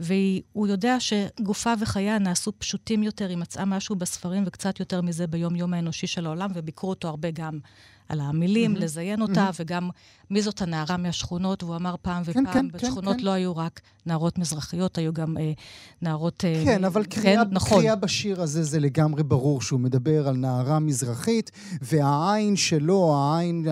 והוא 0.00 0.66
יודע 0.66 0.96
שגופה 1.00 1.72
וחייה 1.80 2.18
נעשו 2.18 2.52
פשוטים 2.58 3.02
יותר, 3.02 3.28
היא 3.28 3.36
מצאה 3.36 3.64
משהו 3.64 3.96
בספרים 3.96 4.42
וקצת 4.46 4.80
יותר 4.80 5.00
מזה 5.00 5.26
ביום-יום 5.26 5.74
האנושי 5.74 6.06
של 6.06 6.26
העולם, 6.26 6.50
וביקרו 6.54 6.90
אותו 6.90 7.08
הרבה 7.08 7.30
גם 7.30 7.58
על 8.08 8.20
המילים, 8.20 8.76
mm-hmm. 8.76 8.78
לזיין 8.78 9.22
אותה, 9.22 9.48
mm-hmm. 9.48 9.62
וגם 9.62 9.90
מי 10.30 10.42
זאת 10.42 10.62
הנערה 10.62 10.96
מהשכונות, 10.96 11.62
והוא 11.62 11.76
אמר 11.76 11.94
פעם 12.02 12.24
כן, 12.24 12.30
ופעם, 12.30 12.44
כן, 12.44 12.52
כן, 12.52 12.68
בשכונות 12.68 13.16
כן, 13.16 13.24
לא. 13.24 13.30
היו 13.30 13.56
רק 13.56 13.80
נערות 14.06 14.38
מזרחיות, 14.38 14.98
היו 14.98 15.12
גם 15.12 15.36
אה, 15.38 15.52
נערות... 16.02 16.44
אה, 16.44 16.62
כן, 16.64 16.84
אבל 16.84 17.04
כן, 17.10 17.20
קריאה, 17.20 17.42
נכון. 17.50 17.78
קריאה 17.78 17.96
בשיר 17.96 18.42
הזה 18.42 18.62
זה 18.62 18.80
לגמרי 18.80 19.22
ברור 19.22 19.62
שהוא 19.62 19.80
מדבר 19.80 20.28
על 20.28 20.36
נערה 20.36 20.78
מזרחית, 20.78 21.50
והעין 21.82 22.56
שלו, 22.56 23.14
העין 23.16 23.66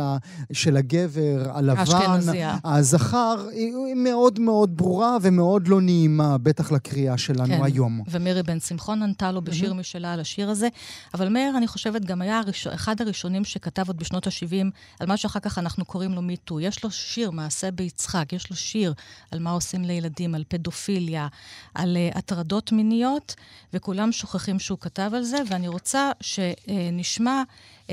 של 0.52 0.76
הגבר 0.76 1.50
הלבן, 1.54 2.20
הזכר, 2.64 3.46
היא 3.52 3.94
מאוד 3.94 4.40
מאוד 4.40 4.76
ברורה 4.76 5.16
ומאוד 5.22 5.68
לא 5.68 5.80
נעימה, 5.80 6.38
בטח 6.38 6.72
לקריאה 6.72 7.18
שלנו 7.18 7.46
כן. 7.46 7.64
היום. 7.64 8.02
ומירי 8.10 8.42
בן 8.42 8.60
שמחון 8.60 9.02
ענתה 9.02 9.32
לו 9.32 9.42
בשיר 9.42 9.70
mm-hmm. 9.70 9.74
משלה 9.74 10.12
על 10.12 10.20
השיר 10.20 10.50
הזה, 10.50 10.68
אבל 11.14 11.28
מאיר, 11.28 11.56
אני 11.56 11.66
חושבת, 11.66 12.04
גם 12.04 12.22
היה 12.22 12.38
הראש... 12.38 12.66
אחד 12.66 13.00
הראשונים 13.00 13.44
שכתב 13.44 13.84
עוד 13.86 13.96
בשנות 13.96 14.21
ה-70, 14.26 14.66
על 15.00 15.06
מה 15.06 15.16
שאחר 15.16 15.40
כך 15.40 15.58
אנחנו 15.58 15.84
קוראים 15.84 16.12
לו 16.12 16.22
מיטו. 16.22 16.60
יש 16.60 16.84
לו 16.84 16.90
שיר, 16.90 17.30
מעשה 17.30 17.70
ביצחק, 17.70 18.32
יש 18.32 18.50
לו 18.50 18.56
שיר 18.56 18.94
על 19.30 19.38
מה 19.38 19.50
עושים 19.50 19.84
לילדים, 19.84 20.34
על 20.34 20.44
פדופיליה, 20.48 21.28
על 21.74 21.96
uh, 21.96 22.18
הטרדות 22.18 22.72
מיניות, 22.72 23.34
וכולם 23.72 24.12
שוכחים 24.12 24.58
שהוא 24.58 24.78
כתב 24.78 25.10
על 25.14 25.22
זה, 25.22 25.36
ואני 25.50 25.68
רוצה 25.68 26.10
שנשמע 26.20 27.42
uh, 27.86 27.90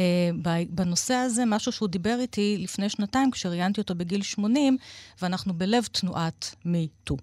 בנושא 0.69 1.13
הזה 1.13 1.45
משהו 1.45 1.71
שהוא 1.71 1.89
דיבר 1.89 2.17
איתי 2.19 2.57
לפני 2.59 2.89
שנתיים, 2.89 3.31
כשראיינתי 3.31 3.81
אותו 3.81 3.95
בגיל 3.95 4.21
80, 4.21 4.77
ואנחנו 5.21 5.53
בלב 5.53 5.85
תנועת 5.85 6.55
מיטו. 6.65 7.17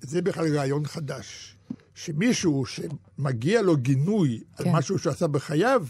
זה 0.00 0.22
בכלל 0.22 0.56
רעיון 0.56 0.86
חדש. 0.86 1.56
שמישהו 1.94 2.64
שמגיע 2.66 3.62
לו 3.62 3.76
גינוי 3.76 4.40
כן. 4.56 4.64
על 4.64 4.76
משהו 4.76 4.98
שהוא 4.98 5.12
עשה 5.12 5.26
בחייו, 5.26 5.86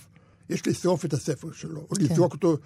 יש 0.50 0.66
לשרוף 0.66 1.04
את 1.04 1.12
הספר 1.12 1.52
שלו, 1.52 1.80
או 1.80 1.96
כן. 1.96 2.02
לזרוק 2.04 2.32
אותו, 2.32 2.56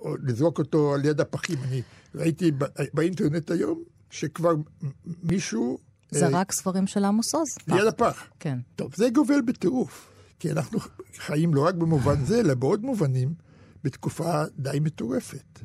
או 0.00 0.16
לזרוק 0.22 0.58
אותו 0.58 0.94
על 0.94 1.04
יד 1.04 1.20
הפחים. 1.20 1.58
אני 1.62 1.82
ראיתי 2.14 2.50
באינטרנט 2.94 3.50
היום 3.50 3.82
שכבר 4.10 4.54
מישהו... 5.22 5.78
זרק 6.10 6.50
אה, 6.50 6.56
ספרים 6.56 6.86
של 6.86 7.04
עמוס 7.04 7.34
עוז. 7.34 7.48
ליד 7.68 7.86
הפח. 7.86 8.24
כן. 8.40 8.58
טוב, 8.76 8.94
זה 8.96 9.10
גובל 9.10 9.40
בטירוף. 9.40 10.10
כי 10.38 10.50
אנחנו 10.50 10.78
חיים 11.16 11.54
לא 11.54 11.66
רק 11.66 11.74
במובן 11.74 12.24
זה, 12.24 12.40
אלא 12.40 12.54
בעוד 12.54 12.82
מובנים, 12.82 13.34
בתקופה 13.84 14.44
די 14.58 14.78
מטורפת. 14.80 15.60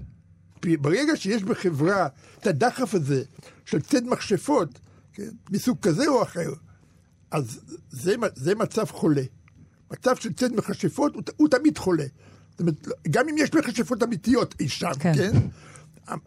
ברגע 0.61 1.15
שיש 1.15 1.43
בחברה 1.43 2.07
את 2.39 2.47
הדחף 2.47 2.95
הזה 2.95 3.23
של 3.65 3.81
ציד 3.81 4.07
מכשפות, 4.07 4.79
כן, 5.13 5.29
מסוג 5.51 5.77
כזה 5.81 6.07
או 6.07 6.23
אחר, 6.23 6.53
אז 7.31 7.59
זה, 7.89 8.15
זה 8.35 8.55
מצב 8.55 8.85
חולה. 8.85 9.21
מצב 9.91 10.15
של 10.15 10.33
ציד 10.33 10.55
מכשפות 10.55 11.15
הוא, 11.15 11.23
הוא 11.37 11.47
תמיד 11.47 11.77
חולה. 11.77 12.05
זאת 12.51 12.59
אומרת, 12.59 12.87
גם 13.09 13.29
אם 13.29 13.35
יש 13.37 13.53
מכשפות 13.53 14.03
אמיתיות 14.03 14.55
אי 14.59 14.69
שם, 14.69 14.91
כן? 14.99 15.13
כן? 15.13 15.31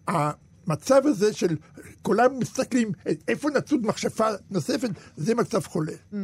המצב 0.07 1.01
הזה 1.05 1.33
של 1.33 1.57
כולם 2.03 2.39
מסתכלים 2.39 2.93
איפה 3.29 3.51
נצוד 3.51 3.87
מכשפה 3.87 4.29
נוספת, 4.51 4.91
זה 5.17 5.35
מצב 5.35 5.65
חולה. 5.65 5.93
Mm. 6.13 6.17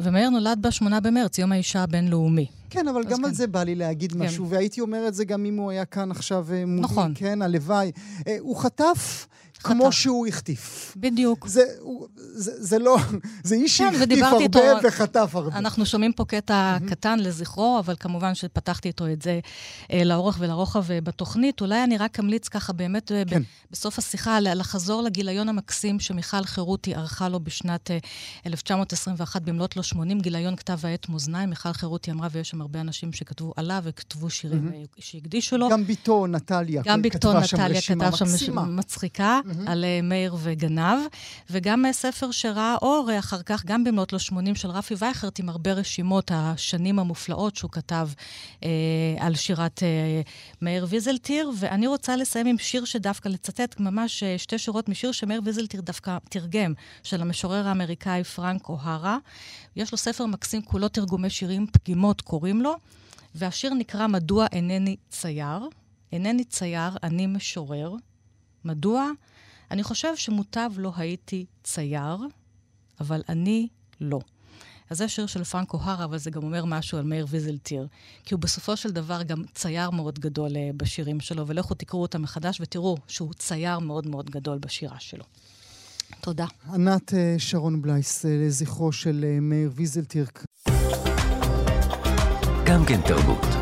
ומאיר 0.00 0.30
נולד 0.30 0.58
ב-8 0.66 1.00
במרץ, 1.02 1.38
יום 1.38 1.52
האישה 1.52 1.82
הבינלאומי. 1.82 2.46
כן, 2.70 2.88
אבל 2.88 3.04
גם 3.04 3.18
כן. 3.18 3.24
על 3.24 3.34
זה 3.34 3.46
בא 3.46 3.62
לי 3.62 3.74
להגיד 3.74 4.12
כן. 4.12 4.18
משהו, 4.18 4.48
והייתי 4.48 4.80
אומר 4.80 5.08
את 5.08 5.14
זה 5.14 5.24
גם 5.24 5.44
אם 5.44 5.56
הוא 5.56 5.70
היה 5.70 5.84
כאן 5.84 6.10
עכשיו 6.10 6.46
אה, 6.52 6.66
מולי, 6.66 6.80
נכון. 6.80 7.12
כן, 7.14 7.42
הלוואי. 7.42 7.92
אה, 8.26 8.36
הוא 8.40 8.56
חטף 8.56 9.26
כמו 9.62 9.92
שהוא 9.92 10.26
החטיף. 10.26 10.94
בדיוק. 10.96 11.48
זה, 11.48 11.62
הוא, 11.80 12.08
זה, 12.16 12.52
זה 12.58 12.78
לא, 12.78 12.96
זה 13.44 13.54
איש 13.54 13.80
כן, 13.80 13.92
שהחטיף 13.92 14.22
הרבה 14.22 14.38
איתו, 14.38 14.60
וחטף 14.82 15.30
הרבה. 15.34 15.58
אנחנו 15.58 15.86
שומעים 15.86 16.12
פה 16.12 16.24
קטע 16.24 16.76
mm-hmm. 16.76 16.90
קטן 16.90 17.18
לזכרו, 17.18 17.78
אבל 17.78 17.94
כמובן 18.00 18.34
שפתחתי 18.34 18.88
איתו 18.88 19.12
את 19.12 19.22
זה 19.22 19.40
אה, 19.92 20.04
לאורך 20.04 20.36
ולרוחב 20.38 20.90
אה, 20.90 21.00
בתוכנית. 21.00 21.60
אולי 21.60 21.84
אני 21.84 21.98
רק 21.98 22.20
אמליץ 22.20 22.48
ככה 22.48 22.72
באמת 22.72 23.12
אה, 23.12 23.22
כן. 23.26 23.42
ב, 23.42 23.44
בסוף 23.70 23.98
השיחה 23.98 24.40
לחזור 24.40 25.02
לגיליון 25.02 25.48
המקסים 25.48 26.00
שמיכל 26.00 26.44
חירותי 26.44 26.94
ערכה 26.94 27.28
לו 27.28 27.40
בשנת 27.40 27.90
אה, 27.90 27.98
1921 28.46 29.42
במלאת 29.42 29.76
לו 29.76 29.82
80, 29.82 30.20
גיליון 30.20 30.56
כתב 30.56 30.78
העת 30.82 31.08
מאזניים. 31.08 31.50
מיכל 31.50 31.72
חירותי 31.72 32.10
אמרה, 32.10 32.28
ויש 32.32 32.50
שם 32.50 32.60
הרבה 32.60 32.80
אנשים 32.80 33.12
שכתבו 33.12 33.52
עליו 33.56 33.82
וכתבו 33.84 34.30
שירים 34.30 34.68
mm-hmm. 34.68 35.00
שהקדישו 35.02 35.56
לו. 35.56 35.68
גם 35.68 35.86
בתו 35.86 36.26
נטליה 36.26 36.82
גם 36.84 37.02
בתו 37.02 37.32
נטליה 37.32 37.80
כתב 37.82 38.16
שם 38.16 38.76
מצחיקה. 38.76 39.40
mm-hmm. 39.44 39.51
על 39.66 39.84
uh, 39.84 40.02
מאיר 40.02 40.36
וגנב, 40.38 40.98
וגם 41.50 41.84
uh, 41.84 41.92
ספר 41.92 42.30
שראה 42.30 42.76
אור 42.82 43.10
uh, 43.10 43.18
אחר 43.18 43.42
כך, 43.42 43.64
גם 43.64 43.84
במלאת 43.84 44.12
לו 44.12 44.18
80 44.18 44.54
של 44.54 44.68
רפי 44.68 44.94
וייכרט, 44.98 45.38
עם 45.38 45.48
הרבה 45.48 45.72
רשימות, 45.72 46.30
השנים 46.34 46.98
המופלאות 46.98 47.56
שהוא 47.56 47.70
כתב 47.70 48.08
uh, 48.60 48.64
על 49.18 49.34
שירת 49.34 49.78
uh, 49.78 50.28
מאיר 50.62 50.86
ויזלטיר. 50.88 51.50
ואני 51.58 51.86
רוצה 51.86 52.16
לסיים 52.16 52.46
עם 52.46 52.58
שיר 52.58 52.84
שדווקא 52.84 53.28
לצטט 53.28 53.80
ממש 53.80 54.22
uh, 54.22 54.38
שתי 54.38 54.58
שורות 54.58 54.88
משיר 54.88 55.12
שמאיר 55.12 55.40
ויזלטיר 55.44 55.80
דווקא 55.80 56.18
תרגם, 56.28 56.74
של 57.02 57.20
המשורר 57.20 57.68
האמריקאי 57.68 58.24
פרנק 58.24 58.68
אוהרה. 58.68 59.18
יש 59.76 59.92
לו 59.92 59.98
ספר 59.98 60.26
מקסים, 60.26 60.62
כולו 60.62 60.88
תרגומי 60.88 61.30
שירים, 61.30 61.66
פגימות 61.72 62.20
קוראים 62.20 62.62
לו, 62.62 62.74
והשיר 63.34 63.74
נקרא 63.74 64.06
"מדוע 64.06 64.46
אינני 64.52 64.96
צייר". 65.10 65.68
אינני 66.12 66.44
צייר, 66.44 66.90
אני 67.02 67.26
משורר. 67.26 67.94
מדוע? 68.64 69.10
אני 69.72 69.82
חושב 69.82 70.16
שמוטב 70.16 70.70
לא 70.76 70.92
הייתי 70.96 71.46
צייר, 71.64 72.16
אבל 73.00 73.22
אני 73.28 73.68
לא. 74.00 74.20
אז 74.90 74.98
זה 74.98 75.08
שיר 75.08 75.26
של 75.26 75.44
פרנקו 75.44 75.78
הרה, 75.82 76.04
אבל 76.04 76.18
זה 76.18 76.30
גם 76.30 76.42
אומר 76.42 76.64
משהו 76.64 76.98
על 76.98 77.04
מאיר 77.04 77.26
ויזלטיר. 77.30 77.86
כי 78.24 78.34
הוא 78.34 78.40
בסופו 78.40 78.76
של 78.76 78.90
דבר 78.90 79.22
גם 79.22 79.42
צייר 79.54 79.90
מאוד 79.90 80.18
גדול 80.18 80.50
uh, 80.50 80.56
בשירים 80.76 81.20
שלו, 81.20 81.46
ולכו 81.46 81.74
תקראו 81.74 82.02
אותם 82.02 82.22
מחדש 82.22 82.60
ותראו 82.60 82.96
שהוא 83.08 83.34
צייר 83.34 83.78
מאוד 83.78 84.06
מאוד 84.06 84.30
גדול 84.30 84.58
בשירה 84.58 85.00
שלו. 85.00 85.24
תודה. 86.20 86.46
ענת 86.72 87.10
אה, 87.10 87.14
שרון 87.38 87.82
בלייס, 87.82 88.24
אה, 88.24 88.28
לזכרו 88.28 88.92
של 88.92 89.24
מאיר 89.40 89.70
ויזלטיר. 89.74 90.26
גם 92.66 92.84
כן 92.86 93.00
תרבות. 93.06 93.61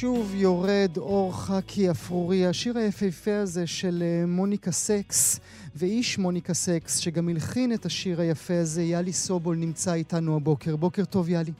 שוב 0.00 0.34
יורד 0.34 0.96
אור 0.96 1.32
חכי 1.32 1.90
אפרורי, 1.90 2.46
השיר 2.46 2.78
היפהפה 2.78 3.36
הזה 3.42 3.66
של 3.66 4.02
אה, 4.02 4.24
מוניקה 4.26 4.70
סקס, 4.70 5.40
ואיש 5.76 6.18
מוניקה 6.18 6.54
סקס, 6.54 6.98
שגם 6.98 7.28
הלחין 7.28 7.72
את 7.72 7.84
השיר 7.84 8.20
היפה 8.20 8.54
הזה, 8.54 8.82
יאלי 8.82 9.12
סובול 9.12 9.56
נמצא 9.56 9.94
איתנו 9.94 10.36
הבוקר. 10.36 10.76
בוקר 10.76 11.04
טוב, 11.04 11.28
יאלי. 11.28 11.52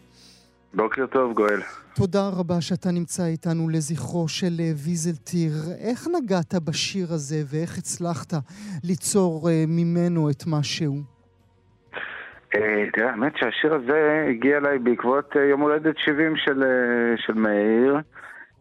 בוקר 0.74 1.06
טוב, 1.06 1.32
גואל. 1.32 1.60
תודה 1.94 2.28
רבה 2.38 2.60
שאתה 2.60 2.90
נמצא 2.90 3.24
איתנו 3.24 3.68
לזכרו 3.68 4.28
של 4.28 4.54
אה, 4.60 4.72
ויזלטיר. 4.84 5.52
איך 5.88 6.06
נגעת 6.16 6.54
בשיר 6.54 7.06
הזה 7.12 7.36
ואיך 7.50 7.78
הצלחת 7.78 8.32
ליצור 8.84 9.50
אה, 9.50 9.64
ממנו 9.68 10.30
את 10.30 10.46
מה 10.46 10.62
שהוא? 10.62 11.00
תראה, 12.92 13.10
האמת 13.10 13.32
שהשיר 13.36 13.74
הזה 13.74 14.26
הגיע 14.30 14.56
אליי 14.56 14.78
בעקבות 14.78 15.34
יום 15.50 15.60
הולדת 15.60 15.98
70 15.98 16.36
של, 16.36 16.62
של 17.16 17.34
מאיר. 17.34 17.96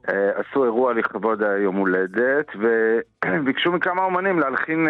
עשו 0.08 0.64
אירוע 0.66 0.94
לכבוד 0.94 1.44
היום 1.44 1.76
הולדת, 1.76 2.48
וביקשו 3.26 3.72
מכמה 3.72 4.04
אומנים 4.04 4.40
להלחין, 4.40 4.88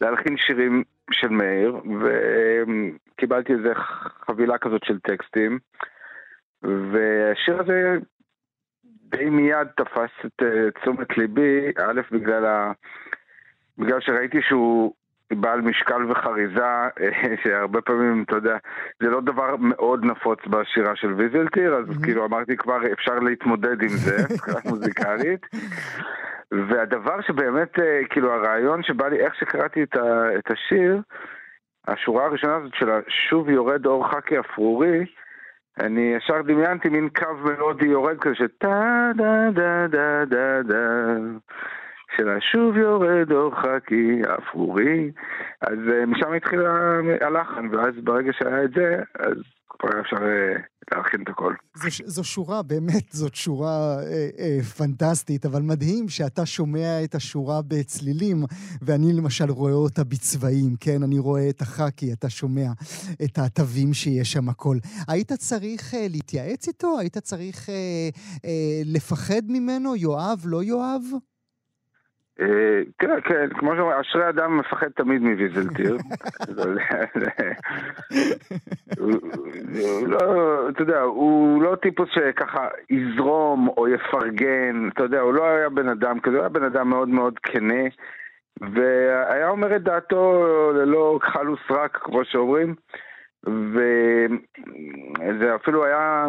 להלחין 0.00 0.36
שירים 0.36 0.84
של 1.10 1.28
מאיר, 1.28 1.80
וקיבלתי 3.14 3.52
איזה 3.52 3.74
חבילה 4.26 4.58
כזאת 4.58 4.84
של 4.84 4.98
טקסטים. 5.00 5.58
והשיר 6.62 7.60
הזה 7.60 7.96
די 8.84 9.30
מיד 9.30 9.68
תפס 9.76 10.10
את 10.26 10.42
uh, 10.42 10.80
תשומת 10.80 11.18
ליבי, 11.18 11.72
א', 11.78 12.00
בגלל, 12.10 12.46
ה... 12.46 12.72
בגלל 13.78 14.00
שראיתי 14.00 14.38
שהוא 14.42 14.94
בעל 15.32 15.60
משקל 15.60 16.10
וחריזה, 16.10 16.66
שהרבה 17.42 17.80
פעמים, 17.80 18.22
אתה 18.22 18.36
יודע, 18.36 18.56
זה 19.02 19.10
לא 19.10 19.20
דבר 19.20 19.56
מאוד 19.56 20.04
נפוץ 20.04 20.38
בשירה 20.46 20.96
של 20.96 21.12
ויזלטיר, 21.12 21.74
אז 21.74 21.88
mm-hmm. 21.88 22.04
כאילו 22.04 22.24
אמרתי 22.24 22.56
כבר, 22.56 22.78
אפשר 22.92 23.18
להתמודד 23.18 23.82
עם 23.82 23.88
זה, 23.88 24.16
מבחינה 24.34 24.58
מוזיקלית. 24.64 25.46
והדבר 26.52 27.20
שבאמת, 27.20 27.78
אה, 27.78 28.00
כאילו 28.10 28.32
הרעיון 28.32 28.82
שבא 28.82 29.08
לי, 29.08 29.20
איך 29.20 29.34
שקראתי 29.34 29.82
את, 29.82 29.96
ה... 29.96 30.38
את 30.38 30.50
השיר, 30.50 31.00
השורה 31.88 32.24
הראשונה 32.24 32.56
הזאת 32.56 32.74
של 32.74 32.86
שוב 33.08 33.48
יורד 33.48 33.86
אור 33.86 34.08
חכי 34.08 34.38
אפרורי, 34.40 35.04
אני 35.80 36.14
ישר 36.16 36.42
דמיינתי 36.42 36.88
מין 36.88 37.08
קו 37.08 37.34
מלודי 37.44 37.86
יורד 37.86 38.18
כזה 38.18 38.34
של 38.34 38.80
טה 38.80 39.10
דה 39.16 39.50
דה 39.50 39.86
דה 39.86 40.24
דה 40.24 40.62
דה 40.62 41.16
של 42.16 42.28
השוב 42.28 42.76
יורד 42.76 43.32
אור 43.32 43.54
חאקי 43.54 44.20
אפרורי 44.38 45.10
אז 45.60 45.78
uh, 45.78 46.06
משם 46.06 46.32
התחיל 46.32 46.60
הלחן 47.20 47.68
ואז 47.72 47.94
ברגע 48.04 48.32
שהיה 48.32 48.64
את 48.64 48.70
זה 48.74 49.02
אז 49.18 49.36
כבר 49.68 49.88
היה 49.92 50.00
אפשר 50.00 50.16
uh, 50.16 50.76
להכין 50.94 51.22
את 51.22 51.28
הכל. 51.28 51.54
זו, 51.74 51.88
זו 52.04 52.24
שורה, 52.24 52.62
באמת, 52.62 53.12
זאת 53.12 53.34
שורה 53.34 53.96
אה, 53.98 54.28
אה, 54.38 54.62
פנטסטית, 54.62 55.46
אבל 55.46 55.62
מדהים 55.62 56.08
שאתה 56.08 56.46
שומע 56.46 57.04
את 57.04 57.14
השורה 57.14 57.62
בצלילים, 57.68 58.36
ואני 58.82 59.12
למשל 59.12 59.50
רואה 59.50 59.72
אותה 59.72 60.04
בצבעים, 60.04 60.76
כן? 60.80 61.02
אני 61.02 61.18
רואה 61.18 61.48
את 61.50 61.60
החאקי, 61.60 62.12
אתה 62.12 62.30
שומע 62.30 62.66
את 63.24 63.38
התווים 63.38 63.94
שיש 63.94 64.32
שם 64.32 64.48
הכל. 64.48 64.76
היית 65.08 65.32
צריך 65.32 65.94
אה, 65.94 66.06
להתייעץ 66.10 66.68
איתו? 66.68 66.98
היית 66.98 67.18
צריך 67.18 67.68
אה, 67.70 68.08
אה, 68.44 68.80
לפחד 68.84 69.42
ממנו? 69.48 69.96
יואב, 69.96 70.42
לא 70.44 70.62
יואב? 70.62 71.02
אה, 72.40 72.80
תראה, 72.98 73.20
כן, 73.20 73.48
כמו 73.48 73.76
שאומרים, 73.76 74.00
אשרי 74.00 74.28
אדם 74.28 74.58
מפחד 74.58 74.88
תמיד 74.88 75.22
מוויזלטיר. 75.22 75.96
לא, 80.06 80.68
אתה 80.68 80.82
יודע, 80.82 81.00
הוא 81.00 81.62
לא 81.62 81.76
טיפוס 81.76 82.08
שככה 82.12 82.68
יזרום 82.90 83.68
או 83.68 83.88
יפרגן, 83.88 84.88
אתה 84.94 85.02
יודע, 85.02 85.20
הוא 85.20 85.34
לא 85.34 85.44
היה 85.44 85.68
בן 85.68 85.88
אדם 85.88 86.20
כזה, 86.20 86.36
הוא 86.36 86.40
היה 86.40 86.48
בן 86.48 86.64
אדם 86.64 86.88
מאוד 86.88 87.08
מאוד 87.08 87.38
כנה, 87.38 87.84
והיה 88.60 89.48
אומר 89.48 89.76
את 89.76 89.82
דעתו 89.82 90.46
ללא 90.74 91.18
כחל 91.22 91.50
וסרק, 91.50 91.96
כמו 91.96 92.24
שאומרים, 92.24 92.74
וזה 93.44 95.54
אפילו 95.54 95.84
היה 95.84 96.26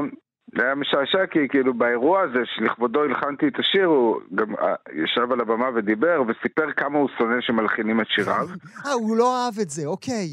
זה 0.56 0.64
היה 0.64 0.76
משעשע 0.76 1.26
כי 1.26 1.48
כאילו 1.48 1.74
באירוע 1.74 2.22
הזה 2.22 2.40
שלכבודו 2.46 3.04
הלחנתי 3.04 3.48
את 3.48 3.60
השיר, 3.60 3.86
הוא 3.86 4.22
גם 4.36 4.56
אה, 4.56 4.76
ישב 4.94 5.32
על 5.32 5.42
הבמה 5.42 5.70
ודיבר 5.76 6.24
וסיפר 6.28 6.72
כמה 6.72 6.98
הוא 6.98 7.10
שונא 7.18 7.42
שמלחינים 7.42 8.02
את 8.02 8.08
שיריו. 8.10 8.48
אה, 8.86 8.92
הוא 8.92 9.18
לא 9.18 9.46
אהב 9.46 9.60
את 9.62 9.70
זה, 9.70 9.86
אוקיי. 9.86 10.28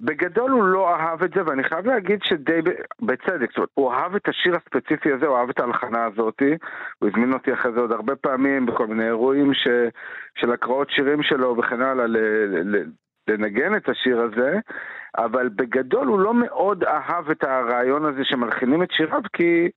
בגדול 0.00 0.50
הוא 0.50 0.64
לא 0.64 0.94
אהב 0.94 1.22
את 1.22 1.30
זה, 1.34 1.40
ואני 1.46 1.64
חייב 1.64 1.86
להגיד 1.86 2.20
שדי 2.22 2.60
בצדק, 3.02 3.48
זאת 3.48 3.56
אומרת, 3.56 3.70
הוא 3.74 3.92
אהב 3.92 4.14
את 4.14 4.28
השיר 4.28 4.56
הספציפי 4.56 5.12
הזה, 5.12 5.26
הוא 5.26 5.36
אהב 5.36 5.48
את 5.48 5.60
ההלחנה 5.60 6.04
הזאתי, 6.04 6.54
הוא 6.98 7.08
הזמין 7.08 7.32
אותי 7.32 7.52
אחרי 7.54 7.72
זה 7.72 7.80
עוד 7.80 7.92
הרבה 7.92 8.16
פעמים 8.16 8.66
בכל 8.66 8.86
מיני 8.86 9.06
אירועים 9.06 9.54
ש... 9.54 9.68
של 10.34 10.52
הקראות 10.52 10.90
שירים 10.90 11.22
שלו 11.22 11.56
וכן 11.56 11.82
הלאה, 11.82 12.06
ל... 12.06 12.16
ל... 12.76 12.84
לנגן 13.28 13.76
את 13.76 13.88
השיר 13.88 14.20
הזה, 14.20 14.58
אבל 15.18 15.48
בגדול 15.48 16.06
הוא 16.06 16.18
לא 16.18 16.34
מאוד 16.34 16.84
אהב 16.84 17.30
את 17.30 17.44
הרעיון 17.44 18.04
הזה 18.04 18.20
שמלחינים 18.24 18.82
את 18.82 18.90
שיריו, 18.90 19.20
כי, 19.32 19.68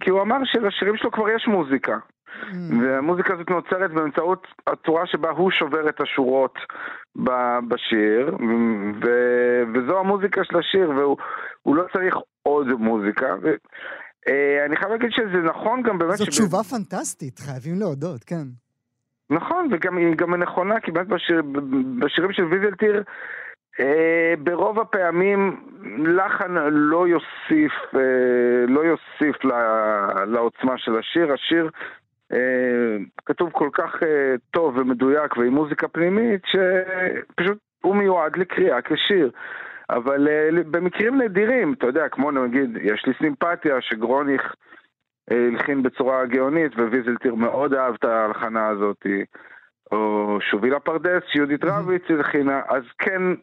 כי 0.00 0.10
הוא 0.10 0.22
אמר 0.22 0.36
שלשירים 0.44 0.96
שלו 0.96 1.10
כבר 1.10 1.30
יש 1.30 1.46
מוזיקה. 1.46 1.96
Mm. 2.42 2.56
והמוזיקה 2.82 3.34
הזאת 3.34 3.50
נוצרת 3.50 3.92
באמצעות 3.92 4.46
הצורה 4.66 5.06
שבה 5.06 5.30
הוא 5.30 5.50
שובר 5.50 5.88
את 5.88 6.00
השורות 6.00 6.54
בשיר, 7.68 8.36
ו, 9.02 9.08
וזו 9.74 9.98
המוזיקה 9.98 10.44
של 10.44 10.58
השיר, 10.58 10.90
והוא 10.90 11.76
לא 11.76 11.84
צריך 11.92 12.16
עוד 12.42 12.66
מוזיקה. 12.66 13.26
ו, 13.42 13.54
אה, 14.28 14.66
אני 14.66 14.76
חייב 14.76 14.90
להגיד 14.90 15.10
שזה 15.10 15.38
נכון 15.44 15.82
גם 15.82 15.98
באמת... 15.98 16.16
זו 16.16 16.24
שב... 16.24 16.30
תשובה 16.30 16.62
פנטסטית, 16.62 17.38
חייבים 17.38 17.74
להודות, 17.78 18.24
כן. 18.24 18.46
נכון, 19.30 19.68
וגם 19.72 19.96
היא 19.96 20.16
גם 20.16 20.34
נכונה, 20.34 20.80
כי 20.80 20.92
באמת 20.92 21.08
בשיר, 21.08 21.42
בשירים 21.98 22.32
של 22.32 22.44
ויזלטיר, 22.44 23.02
ברוב 24.38 24.80
הפעמים 24.80 25.56
לחן 25.98 26.54
לא 26.70 27.08
יוסיף, 27.08 27.72
אה, 27.94 28.66
לא 28.68 28.80
יוסיף 28.80 29.44
לעוצמה 30.26 30.78
של 30.78 30.98
השיר. 30.98 31.32
השיר 31.32 31.70
אה, 32.32 32.96
כתוב 33.26 33.50
כל 33.52 33.68
כך 33.72 34.02
אה, 34.02 34.34
טוב 34.50 34.76
ומדויק 34.76 35.36
ועם 35.36 35.54
מוזיקה 35.54 35.88
פנימית, 35.88 36.42
שפשוט 36.46 37.58
הוא 37.82 37.96
מיועד 37.96 38.36
לקריאה 38.36 38.82
כשיר. 38.82 39.30
אבל 39.90 40.28
אה, 40.28 40.62
במקרים 40.70 41.22
נדירים, 41.22 41.72
אתה 41.72 41.86
יודע, 41.86 42.08
כמו 42.08 42.30
נגיד, 42.30 42.76
יש 42.82 43.06
לי 43.06 43.12
סימפתיה 43.18 43.80
שגרוניך 43.80 44.54
אה, 45.30 45.46
הלחין 45.52 45.82
בצורה 45.82 46.26
גאונית, 46.26 46.72
וויזלטיר 46.74 47.34
מאוד 47.34 47.74
אהב 47.74 47.94
את 47.94 48.04
ההלחנה 48.04 48.68
הזאת, 48.68 49.06
או 49.92 50.38
שובילה 50.40 50.80
פרדס, 50.80 51.22
שיהודית 51.32 51.64
רביץ 51.64 52.02
הלחינה, 52.08 52.60
אז 52.68 52.82
כן, 52.98 53.22
אה, 53.22 53.34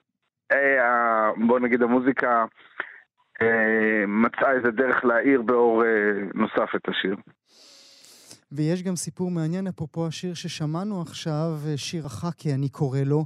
בוא 1.48 1.60
נגיד 1.60 1.82
המוזיקה 1.82 2.46
אה, 3.42 4.04
מצאה 4.08 4.52
איזה 4.52 4.72
דרך 4.72 5.06
להאיר 5.06 5.42
באור 5.42 5.84
נוסף 6.34 6.76
את 6.76 6.90
השיר. 6.90 7.16
ויש 8.52 8.84
גם 8.84 8.96
סיפור 8.96 9.32
מעניין, 9.32 9.68
אפרופו 9.68 10.08
השיר 10.08 10.34
ששמענו 10.34 11.02
עכשיו, 11.02 11.50
שיר 11.76 12.06
החאקי, 12.06 12.54
אני 12.54 12.70
קורא 12.70 13.00
לו, 13.06 13.26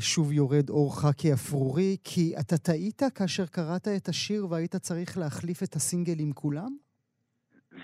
שוב 0.00 0.32
יורד 0.32 0.70
אור 0.70 1.00
חאקי 1.00 1.32
אפרורי, 1.32 1.96
כי 2.04 2.34
אתה 2.40 2.56
טעית 2.58 3.02
כאשר 3.14 3.46
קראת 3.46 3.88
את 3.96 4.08
השיר 4.08 4.46
והיית 4.50 4.76
צריך 4.76 5.18
להחליף 5.18 5.62
את 5.62 5.74
הסינגל 5.74 6.20
עם 6.20 6.32
כולם? 6.32 6.72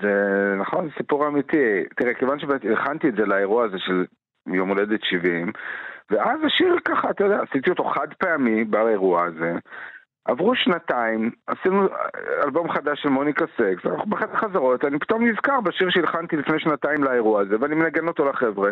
זה 0.02 0.54
נכון, 0.60 0.88
זה 0.88 0.92
סיפור 0.96 1.28
אמיתי. 1.28 1.84
תראה, 1.96 2.14
כיוון 2.14 2.38
שהכנתי 2.40 3.08
את 3.08 3.14
זה 3.16 3.26
לאירוע 3.26 3.64
הזה 3.64 3.76
של 3.78 4.04
יום 4.46 4.68
הולדת 4.68 5.00
70, 5.02 5.52
ואז 6.10 6.40
השיר 6.44 6.76
ככה, 6.84 7.10
אתה 7.10 7.24
יודע, 7.24 7.40
עשיתי 7.48 7.70
אותו 7.70 7.84
חד 7.84 8.14
פעמי 8.18 8.64
באירוע 8.64 9.24
הזה. 9.24 9.52
עברו 10.24 10.54
שנתיים, 10.56 11.30
עשינו 11.46 11.88
אלבום 12.44 12.72
חדש 12.72 13.02
של 13.02 13.08
מוניקה 13.08 13.44
סקס, 13.46 13.86
אנחנו 13.86 14.10
באחת 14.10 14.34
החזרות, 14.34 14.84
אני 14.84 14.98
פתאום 14.98 15.28
נזכר 15.28 15.60
בשיר 15.60 15.90
שהלחנתי 15.90 16.36
לפני 16.36 16.60
שנתיים 16.60 17.04
לאירוע 17.04 17.40
הזה, 17.40 17.56
ואני 17.60 17.74
מנגן 17.74 18.08
אותו 18.08 18.24
לחבר'ה. 18.24 18.70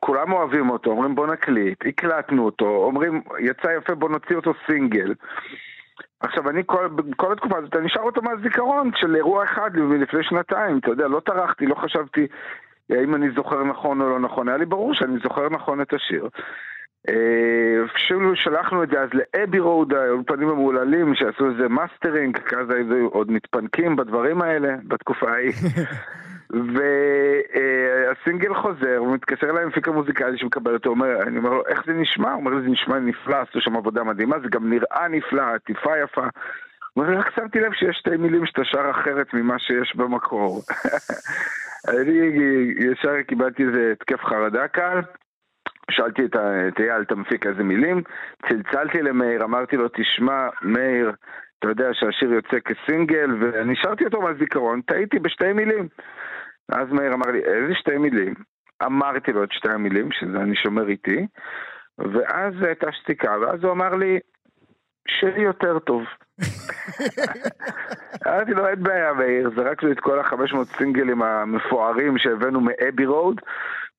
כולם 0.00 0.32
אוהבים 0.32 0.70
אותו, 0.70 0.90
אומרים 0.90 1.14
בוא 1.14 1.26
נקליט, 1.26 1.78
הקלטנו 1.86 2.44
אותו, 2.44 2.66
אומרים 2.66 3.22
יצא 3.38 3.68
יפה 3.78 3.94
בוא 3.94 4.08
נוציא 4.08 4.36
אותו 4.36 4.52
סינגל. 4.66 5.14
עכשיו, 6.20 6.50
אני 6.50 6.62
כל, 6.66 6.88
כל 7.16 7.32
התקופה 7.32 7.58
הזאת, 7.58 7.76
אני 7.76 7.88
שר 7.88 8.00
אותו 8.00 8.22
מהזיכרון 8.22 8.90
של 8.96 9.16
אירוע 9.16 9.44
אחד 9.44 9.70
לפני 9.76 10.22
שנתיים, 10.22 10.78
אתה 10.78 10.90
יודע, 10.90 11.08
לא 11.08 11.20
טרחתי, 11.20 11.66
לא 11.66 11.74
חשבתי 11.74 12.26
האם 12.90 13.14
אני 13.14 13.30
זוכר 13.30 13.64
נכון 13.64 14.00
או 14.00 14.08
לא 14.08 14.20
נכון, 14.20 14.48
היה 14.48 14.56
לי 14.56 14.66
ברור 14.66 14.94
שאני 14.94 15.18
זוכר 15.22 15.48
נכון 15.48 15.80
את 15.80 15.92
השיר. 15.92 16.28
אפילו 17.84 18.36
שלחנו 18.36 18.82
את 18.82 18.88
זה 18.88 19.00
אז 19.00 19.08
לאבי 19.14 19.58
רוד, 19.58 19.94
האולפנים 19.94 20.48
המהוללים 20.48 21.14
שעשו 21.14 21.50
איזה 21.50 21.68
מאסטרינג, 21.68 22.38
כזה 22.38 22.82
עוד 23.10 23.30
מתפנקים 23.30 23.96
בדברים 23.96 24.42
האלה, 24.42 24.76
בתקופה 24.88 25.30
ההיא. 25.30 25.52
והסינגל 26.50 28.54
חוזר, 28.54 28.96
הוא 28.96 29.14
מתקשר 29.14 29.50
אליי 29.50 29.64
מפיק 29.64 29.88
המוזיקלי 29.88 30.38
שמקבל 30.38 30.74
אותו, 30.74 30.90
אומר, 30.90 31.22
אני 31.22 31.38
אומר 31.38 31.50
לו, 31.50 31.66
איך 31.66 31.82
זה 31.86 31.92
נשמע? 31.92 32.32
הוא 32.32 32.40
אומר 32.40 32.50
לי, 32.50 32.62
זה 32.62 32.68
נשמע 32.68 32.98
נפלא, 32.98 33.36
עשו 33.36 33.60
שם 33.60 33.76
עבודה 33.76 34.04
מדהימה, 34.04 34.40
זה 34.40 34.48
גם 34.48 34.70
נראה 34.70 35.08
נפלא, 35.08 35.42
עטיפה 35.42 35.98
יפה. 35.98 36.26
אומר, 36.98 37.18
רק 37.18 37.30
שמתי 37.36 37.60
לב 37.60 37.72
שיש 37.72 37.96
שתי 37.96 38.16
מילים 38.16 38.46
שאתה 38.46 38.64
שר 38.64 38.90
אחרת 38.90 39.34
ממה 39.34 39.58
שיש 39.58 39.96
במקור. 39.96 40.62
אני 41.88 42.18
ישר 42.76 43.22
קיבלתי 43.22 43.62
איזה 43.62 43.92
התקף 43.92 44.20
חרדה 44.24 44.68
קל. 44.68 45.00
שאלתי 45.90 46.22
את 46.24 46.80
אייל, 46.80 47.02
את 47.02 47.12
המפיק, 47.12 47.46
איזה 47.46 47.62
מילים, 47.62 48.02
צלצלתי 48.48 49.02
למאיר, 49.02 49.44
אמרתי 49.44 49.76
לו, 49.76 49.88
תשמע, 49.88 50.48
מאיר, 50.62 51.12
אתה 51.58 51.68
יודע 51.68 51.88
שהשיר 51.92 52.32
יוצא 52.32 52.56
כסינגל, 52.60 53.30
ואני 53.40 53.76
שרתי 53.76 54.04
אותו 54.04 54.20
מהזיכרון, 54.20 54.80
טעיתי 54.80 55.18
בשתי 55.18 55.52
מילים. 55.52 55.88
אז 56.68 56.92
מאיר 56.92 57.14
אמר 57.14 57.30
לי, 57.32 57.38
איזה 57.38 57.74
שתי 57.74 57.98
מילים? 57.98 58.34
אמרתי 58.82 59.32
לו 59.32 59.44
את 59.44 59.52
שתי 59.52 59.70
המילים, 59.70 60.12
שזה 60.12 60.40
אני 60.40 60.56
שומר 60.56 60.88
איתי, 60.88 61.26
ואז 61.98 62.54
הייתה 62.62 62.92
שתיקה, 62.92 63.36
ואז 63.40 63.64
הוא 63.64 63.72
אמר 63.72 63.94
לי, 63.94 64.18
שלי 65.08 65.40
יותר 65.40 65.78
טוב. 65.78 66.02
אמרתי 68.26 68.50
לו, 68.50 68.68
אין 68.68 68.82
בעיה, 68.82 69.12
מאיר, 69.12 69.50
זרקנו 69.56 69.92
את 69.92 70.00
כל 70.00 70.20
החמש 70.20 70.52
מאות 70.52 70.68
סינגלים 70.68 71.22
המפוארים 71.22 72.18
שהבאנו 72.18 72.60
מאבי 72.60 73.06
רוד, 73.06 73.40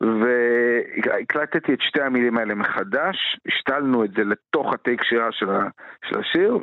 והקלטתי 0.01 1.73
את 1.73 1.81
שתי 1.81 2.01
המילים 2.01 2.37
האלה 2.37 2.55
מחדש, 2.55 3.39
השתלנו 3.47 4.05
את 4.05 4.09
זה 4.17 4.23
לתוך 4.23 4.73
הטייק 4.73 5.03
שירה 5.03 5.31
של, 5.31 5.49
השיר, 6.19 6.57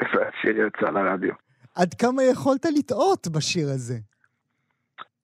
והשיר 0.00 0.66
יצא 0.66 0.90
לרדיו. 0.90 1.34
עד 1.76 1.94
כמה 1.94 2.22
יכולת 2.22 2.66
לטעות 2.78 3.28
בשיר 3.28 3.68
הזה? 3.68 3.94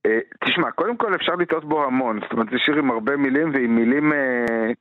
אה, 0.06 0.18
תשמע, 0.44 0.70
קודם 0.70 0.96
כל 0.96 1.14
אפשר 1.14 1.34
לטעות 1.34 1.64
בו 1.64 1.84
המון, 1.84 2.20
זאת 2.20 2.32
אומרת 2.32 2.46
זה 2.50 2.58
שיר 2.58 2.78
עם 2.78 2.90
הרבה 2.90 3.16
מילים 3.16 3.50
ועם 3.54 3.76
מילים... 3.76 4.12
אה, 4.12 4.72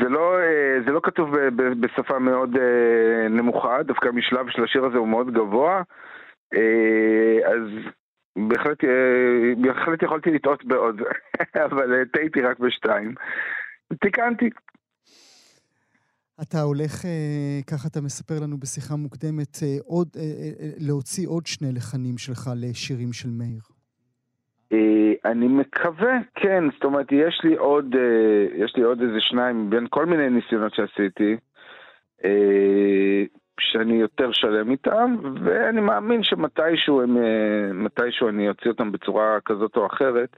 זה 0.00 0.08
לא, 0.08 0.38
אה, 0.38 0.82
זה 0.86 0.92
לא 0.92 1.00
כתוב 1.02 1.30
בשפה 1.80 2.18
מאוד 2.18 2.50
נמוכה, 3.30 3.82
דווקא 3.82 4.08
המשלב 4.08 4.46
של 4.50 4.64
השיר 4.64 4.84
הזה 4.84 4.98
הוא 4.98 5.08
מאוד 5.08 5.30
גבוה, 5.34 5.82
אז 7.44 7.68
בהחלט, 8.48 8.78
בהחלט 9.62 10.02
יכולתי 10.02 10.30
לטעות 10.30 10.64
בעוד, 10.64 11.00
אבל 11.66 12.04
טעיתי 12.12 12.40
רק 12.40 12.58
בשתיים. 12.58 13.14
תיקנתי. 14.00 14.50
אתה 16.42 16.60
הולך, 16.60 17.04
ככה 17.70 17.88
אתה 17.88 18.00
מספר 18.00 18.34
לנו 18.42 18.58
בשיחה 18.58 18.96
מוקדמת, 18.96 19.58
עוד, 19.84 20.08
להוציא 20.78 21.28
עוד 21.28 21.46
שני 21.46 21.72
לחנים 21.72 22.18
שלך 22.18 22.50
לשירים 22.56 23.12
של 23.12 23.28
מאיר. 23.30 23.77
אה, 24.72 25.12
אני 25.24 25.48
מקווה, 25.48 26.18
כן, 26.34 26.64
זאת 26.74 26.84
אומרת, 26.84 27.06
יש 27.12 27.40
לי 27.44 27.56
עוד, 27.56 27.94
אה, 27.94 28.64
יש 28.64 28.76
לי 28.76 28.82
עוד 28.82 29.00
איזה 29.00 29.20
שניים 29.20 29.70
בין 29.70 29.86
כל 29.90 30.06
מיני 30.06 30.30
ניסיונות 30.30 30.74
שעשיתי, 30.74 31.36
אה, 32.24 33.22
שאני 33.60 33.94
יותר 33.94 34.32
שלם 34.32 34.70
איתם, 34.70 35.16
ואני 35.42 35.80
מאמין 35.80 36.22
שמתישהו 36.22 37.02
הם, 37.02 37.16
מתישהו 37.84 38.28
אני 38.28 38.48
אוציא 38.48 38.70
אותם 38.70 38.92
בצורה 38.92 39.38
כזאת 39.44 39.76
או 39.76 39.86
אחרת. 39.86 40.36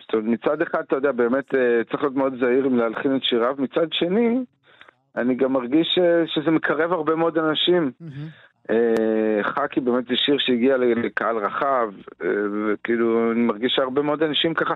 זאת 0.00 0.14
אומרת, 0.14 0.26
מצד 0.28 0.62
אחד, 0.62 0.80
אתה 0.80 0.96
יודע, 0.96 1.12
באמת 1.12 1.44
צריך 1.90 2.02
להיות 2.02 2.14
מאוד 2.14 2.34
זהיר 2.40 2.64
עם 2.64 2.76
להלחין 2.76 3.16
את 3.16 3.22
שיריו, 3.22 3.54
מצד 3.58 3.92
שני, 3.92 4.44
אני 5.16 5.34
גם 5.34 5.52
מרגיש 5.52 5.98
שזה 6.26 6.50
מקרב 6.50 6.92
הרבה 6.92 7.14
מאוד 7.14 7.38
אנשים. 7.38 7.92
Mm-hmm. 8.02 8.43
אה, 8.70 9.42
חאקי 9.42 9.80
באמת 9.80 10.04
זה 10.08 10.16
שיר 10.16 10.36
שהגיע 10.38 10.76
לקהל 10.76 11.36
רחב, 11.36 11.92
אה, 12.22 12.28
וכאילו 12.66 13.32
אני 13.32 13.40
מרגיש 13.40 13.72
שהרבה 13.76 14.02
מאוד 14.02 14.22
אנשים 14.22 14.54
ככה, 14.54 14.74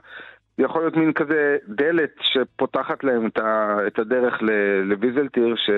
יכול 0.59 0.83
להיות 0.83 0.97
מין 0.97 1.13
כזה 1.13 1.57
דלת 1.69 2.15
שפותחת 2.21 3.05
להם 3.05 3.29
את 3.87 3.99
הדרך 3.99 4.43
לוויזלטיר, 4.85 5.55
ש... 5.57 5.71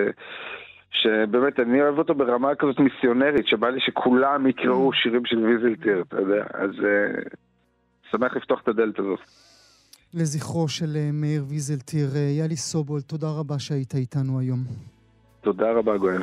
שבאמת 0.90 1.60
אני 1.60 1.82
אוהב 1.82 1.98
אותו 1.98 2.14
ברמה 2.14 2.54
כזאת 2.54 2.80
מיסיונרית, 2.80 3.46
שבא 3.46 3.68
לי 3.68 3.80
שכולם 3.80 4.46
יקראו 4.46 4.90
mm. 4.90 4.96
שירים 4.96 5.24
של 5.24 5.38
ויזלטיר, 5.38 6.02
אתה 6.08 6.16
יודע, 6.16 6.44
אז 6.54 6.70
uh, 6.70 7.36
שמח 8.10 8.36
לפתוח 8.36 8.60
את 8.62 8.68
הדלת 8.68 8.98
הזאת. 8.98 9.18
לזכרו 10.14 10.68
של 10.68 10.96
מאיר 11.12 11.44
ויזלטיר, 11.48 12.08
יאלי 12.38 12.56
סובול, 12.56 13.00
תודה 13.00 13.26
רבה 13.38 13.58
שהיית 13.58 13.94
איתנו 13.94 14.40
היום. 14.40 14.58
תודה 15.40 15.72
רבה, 15.72 15.96
גואל. 15.96 16.22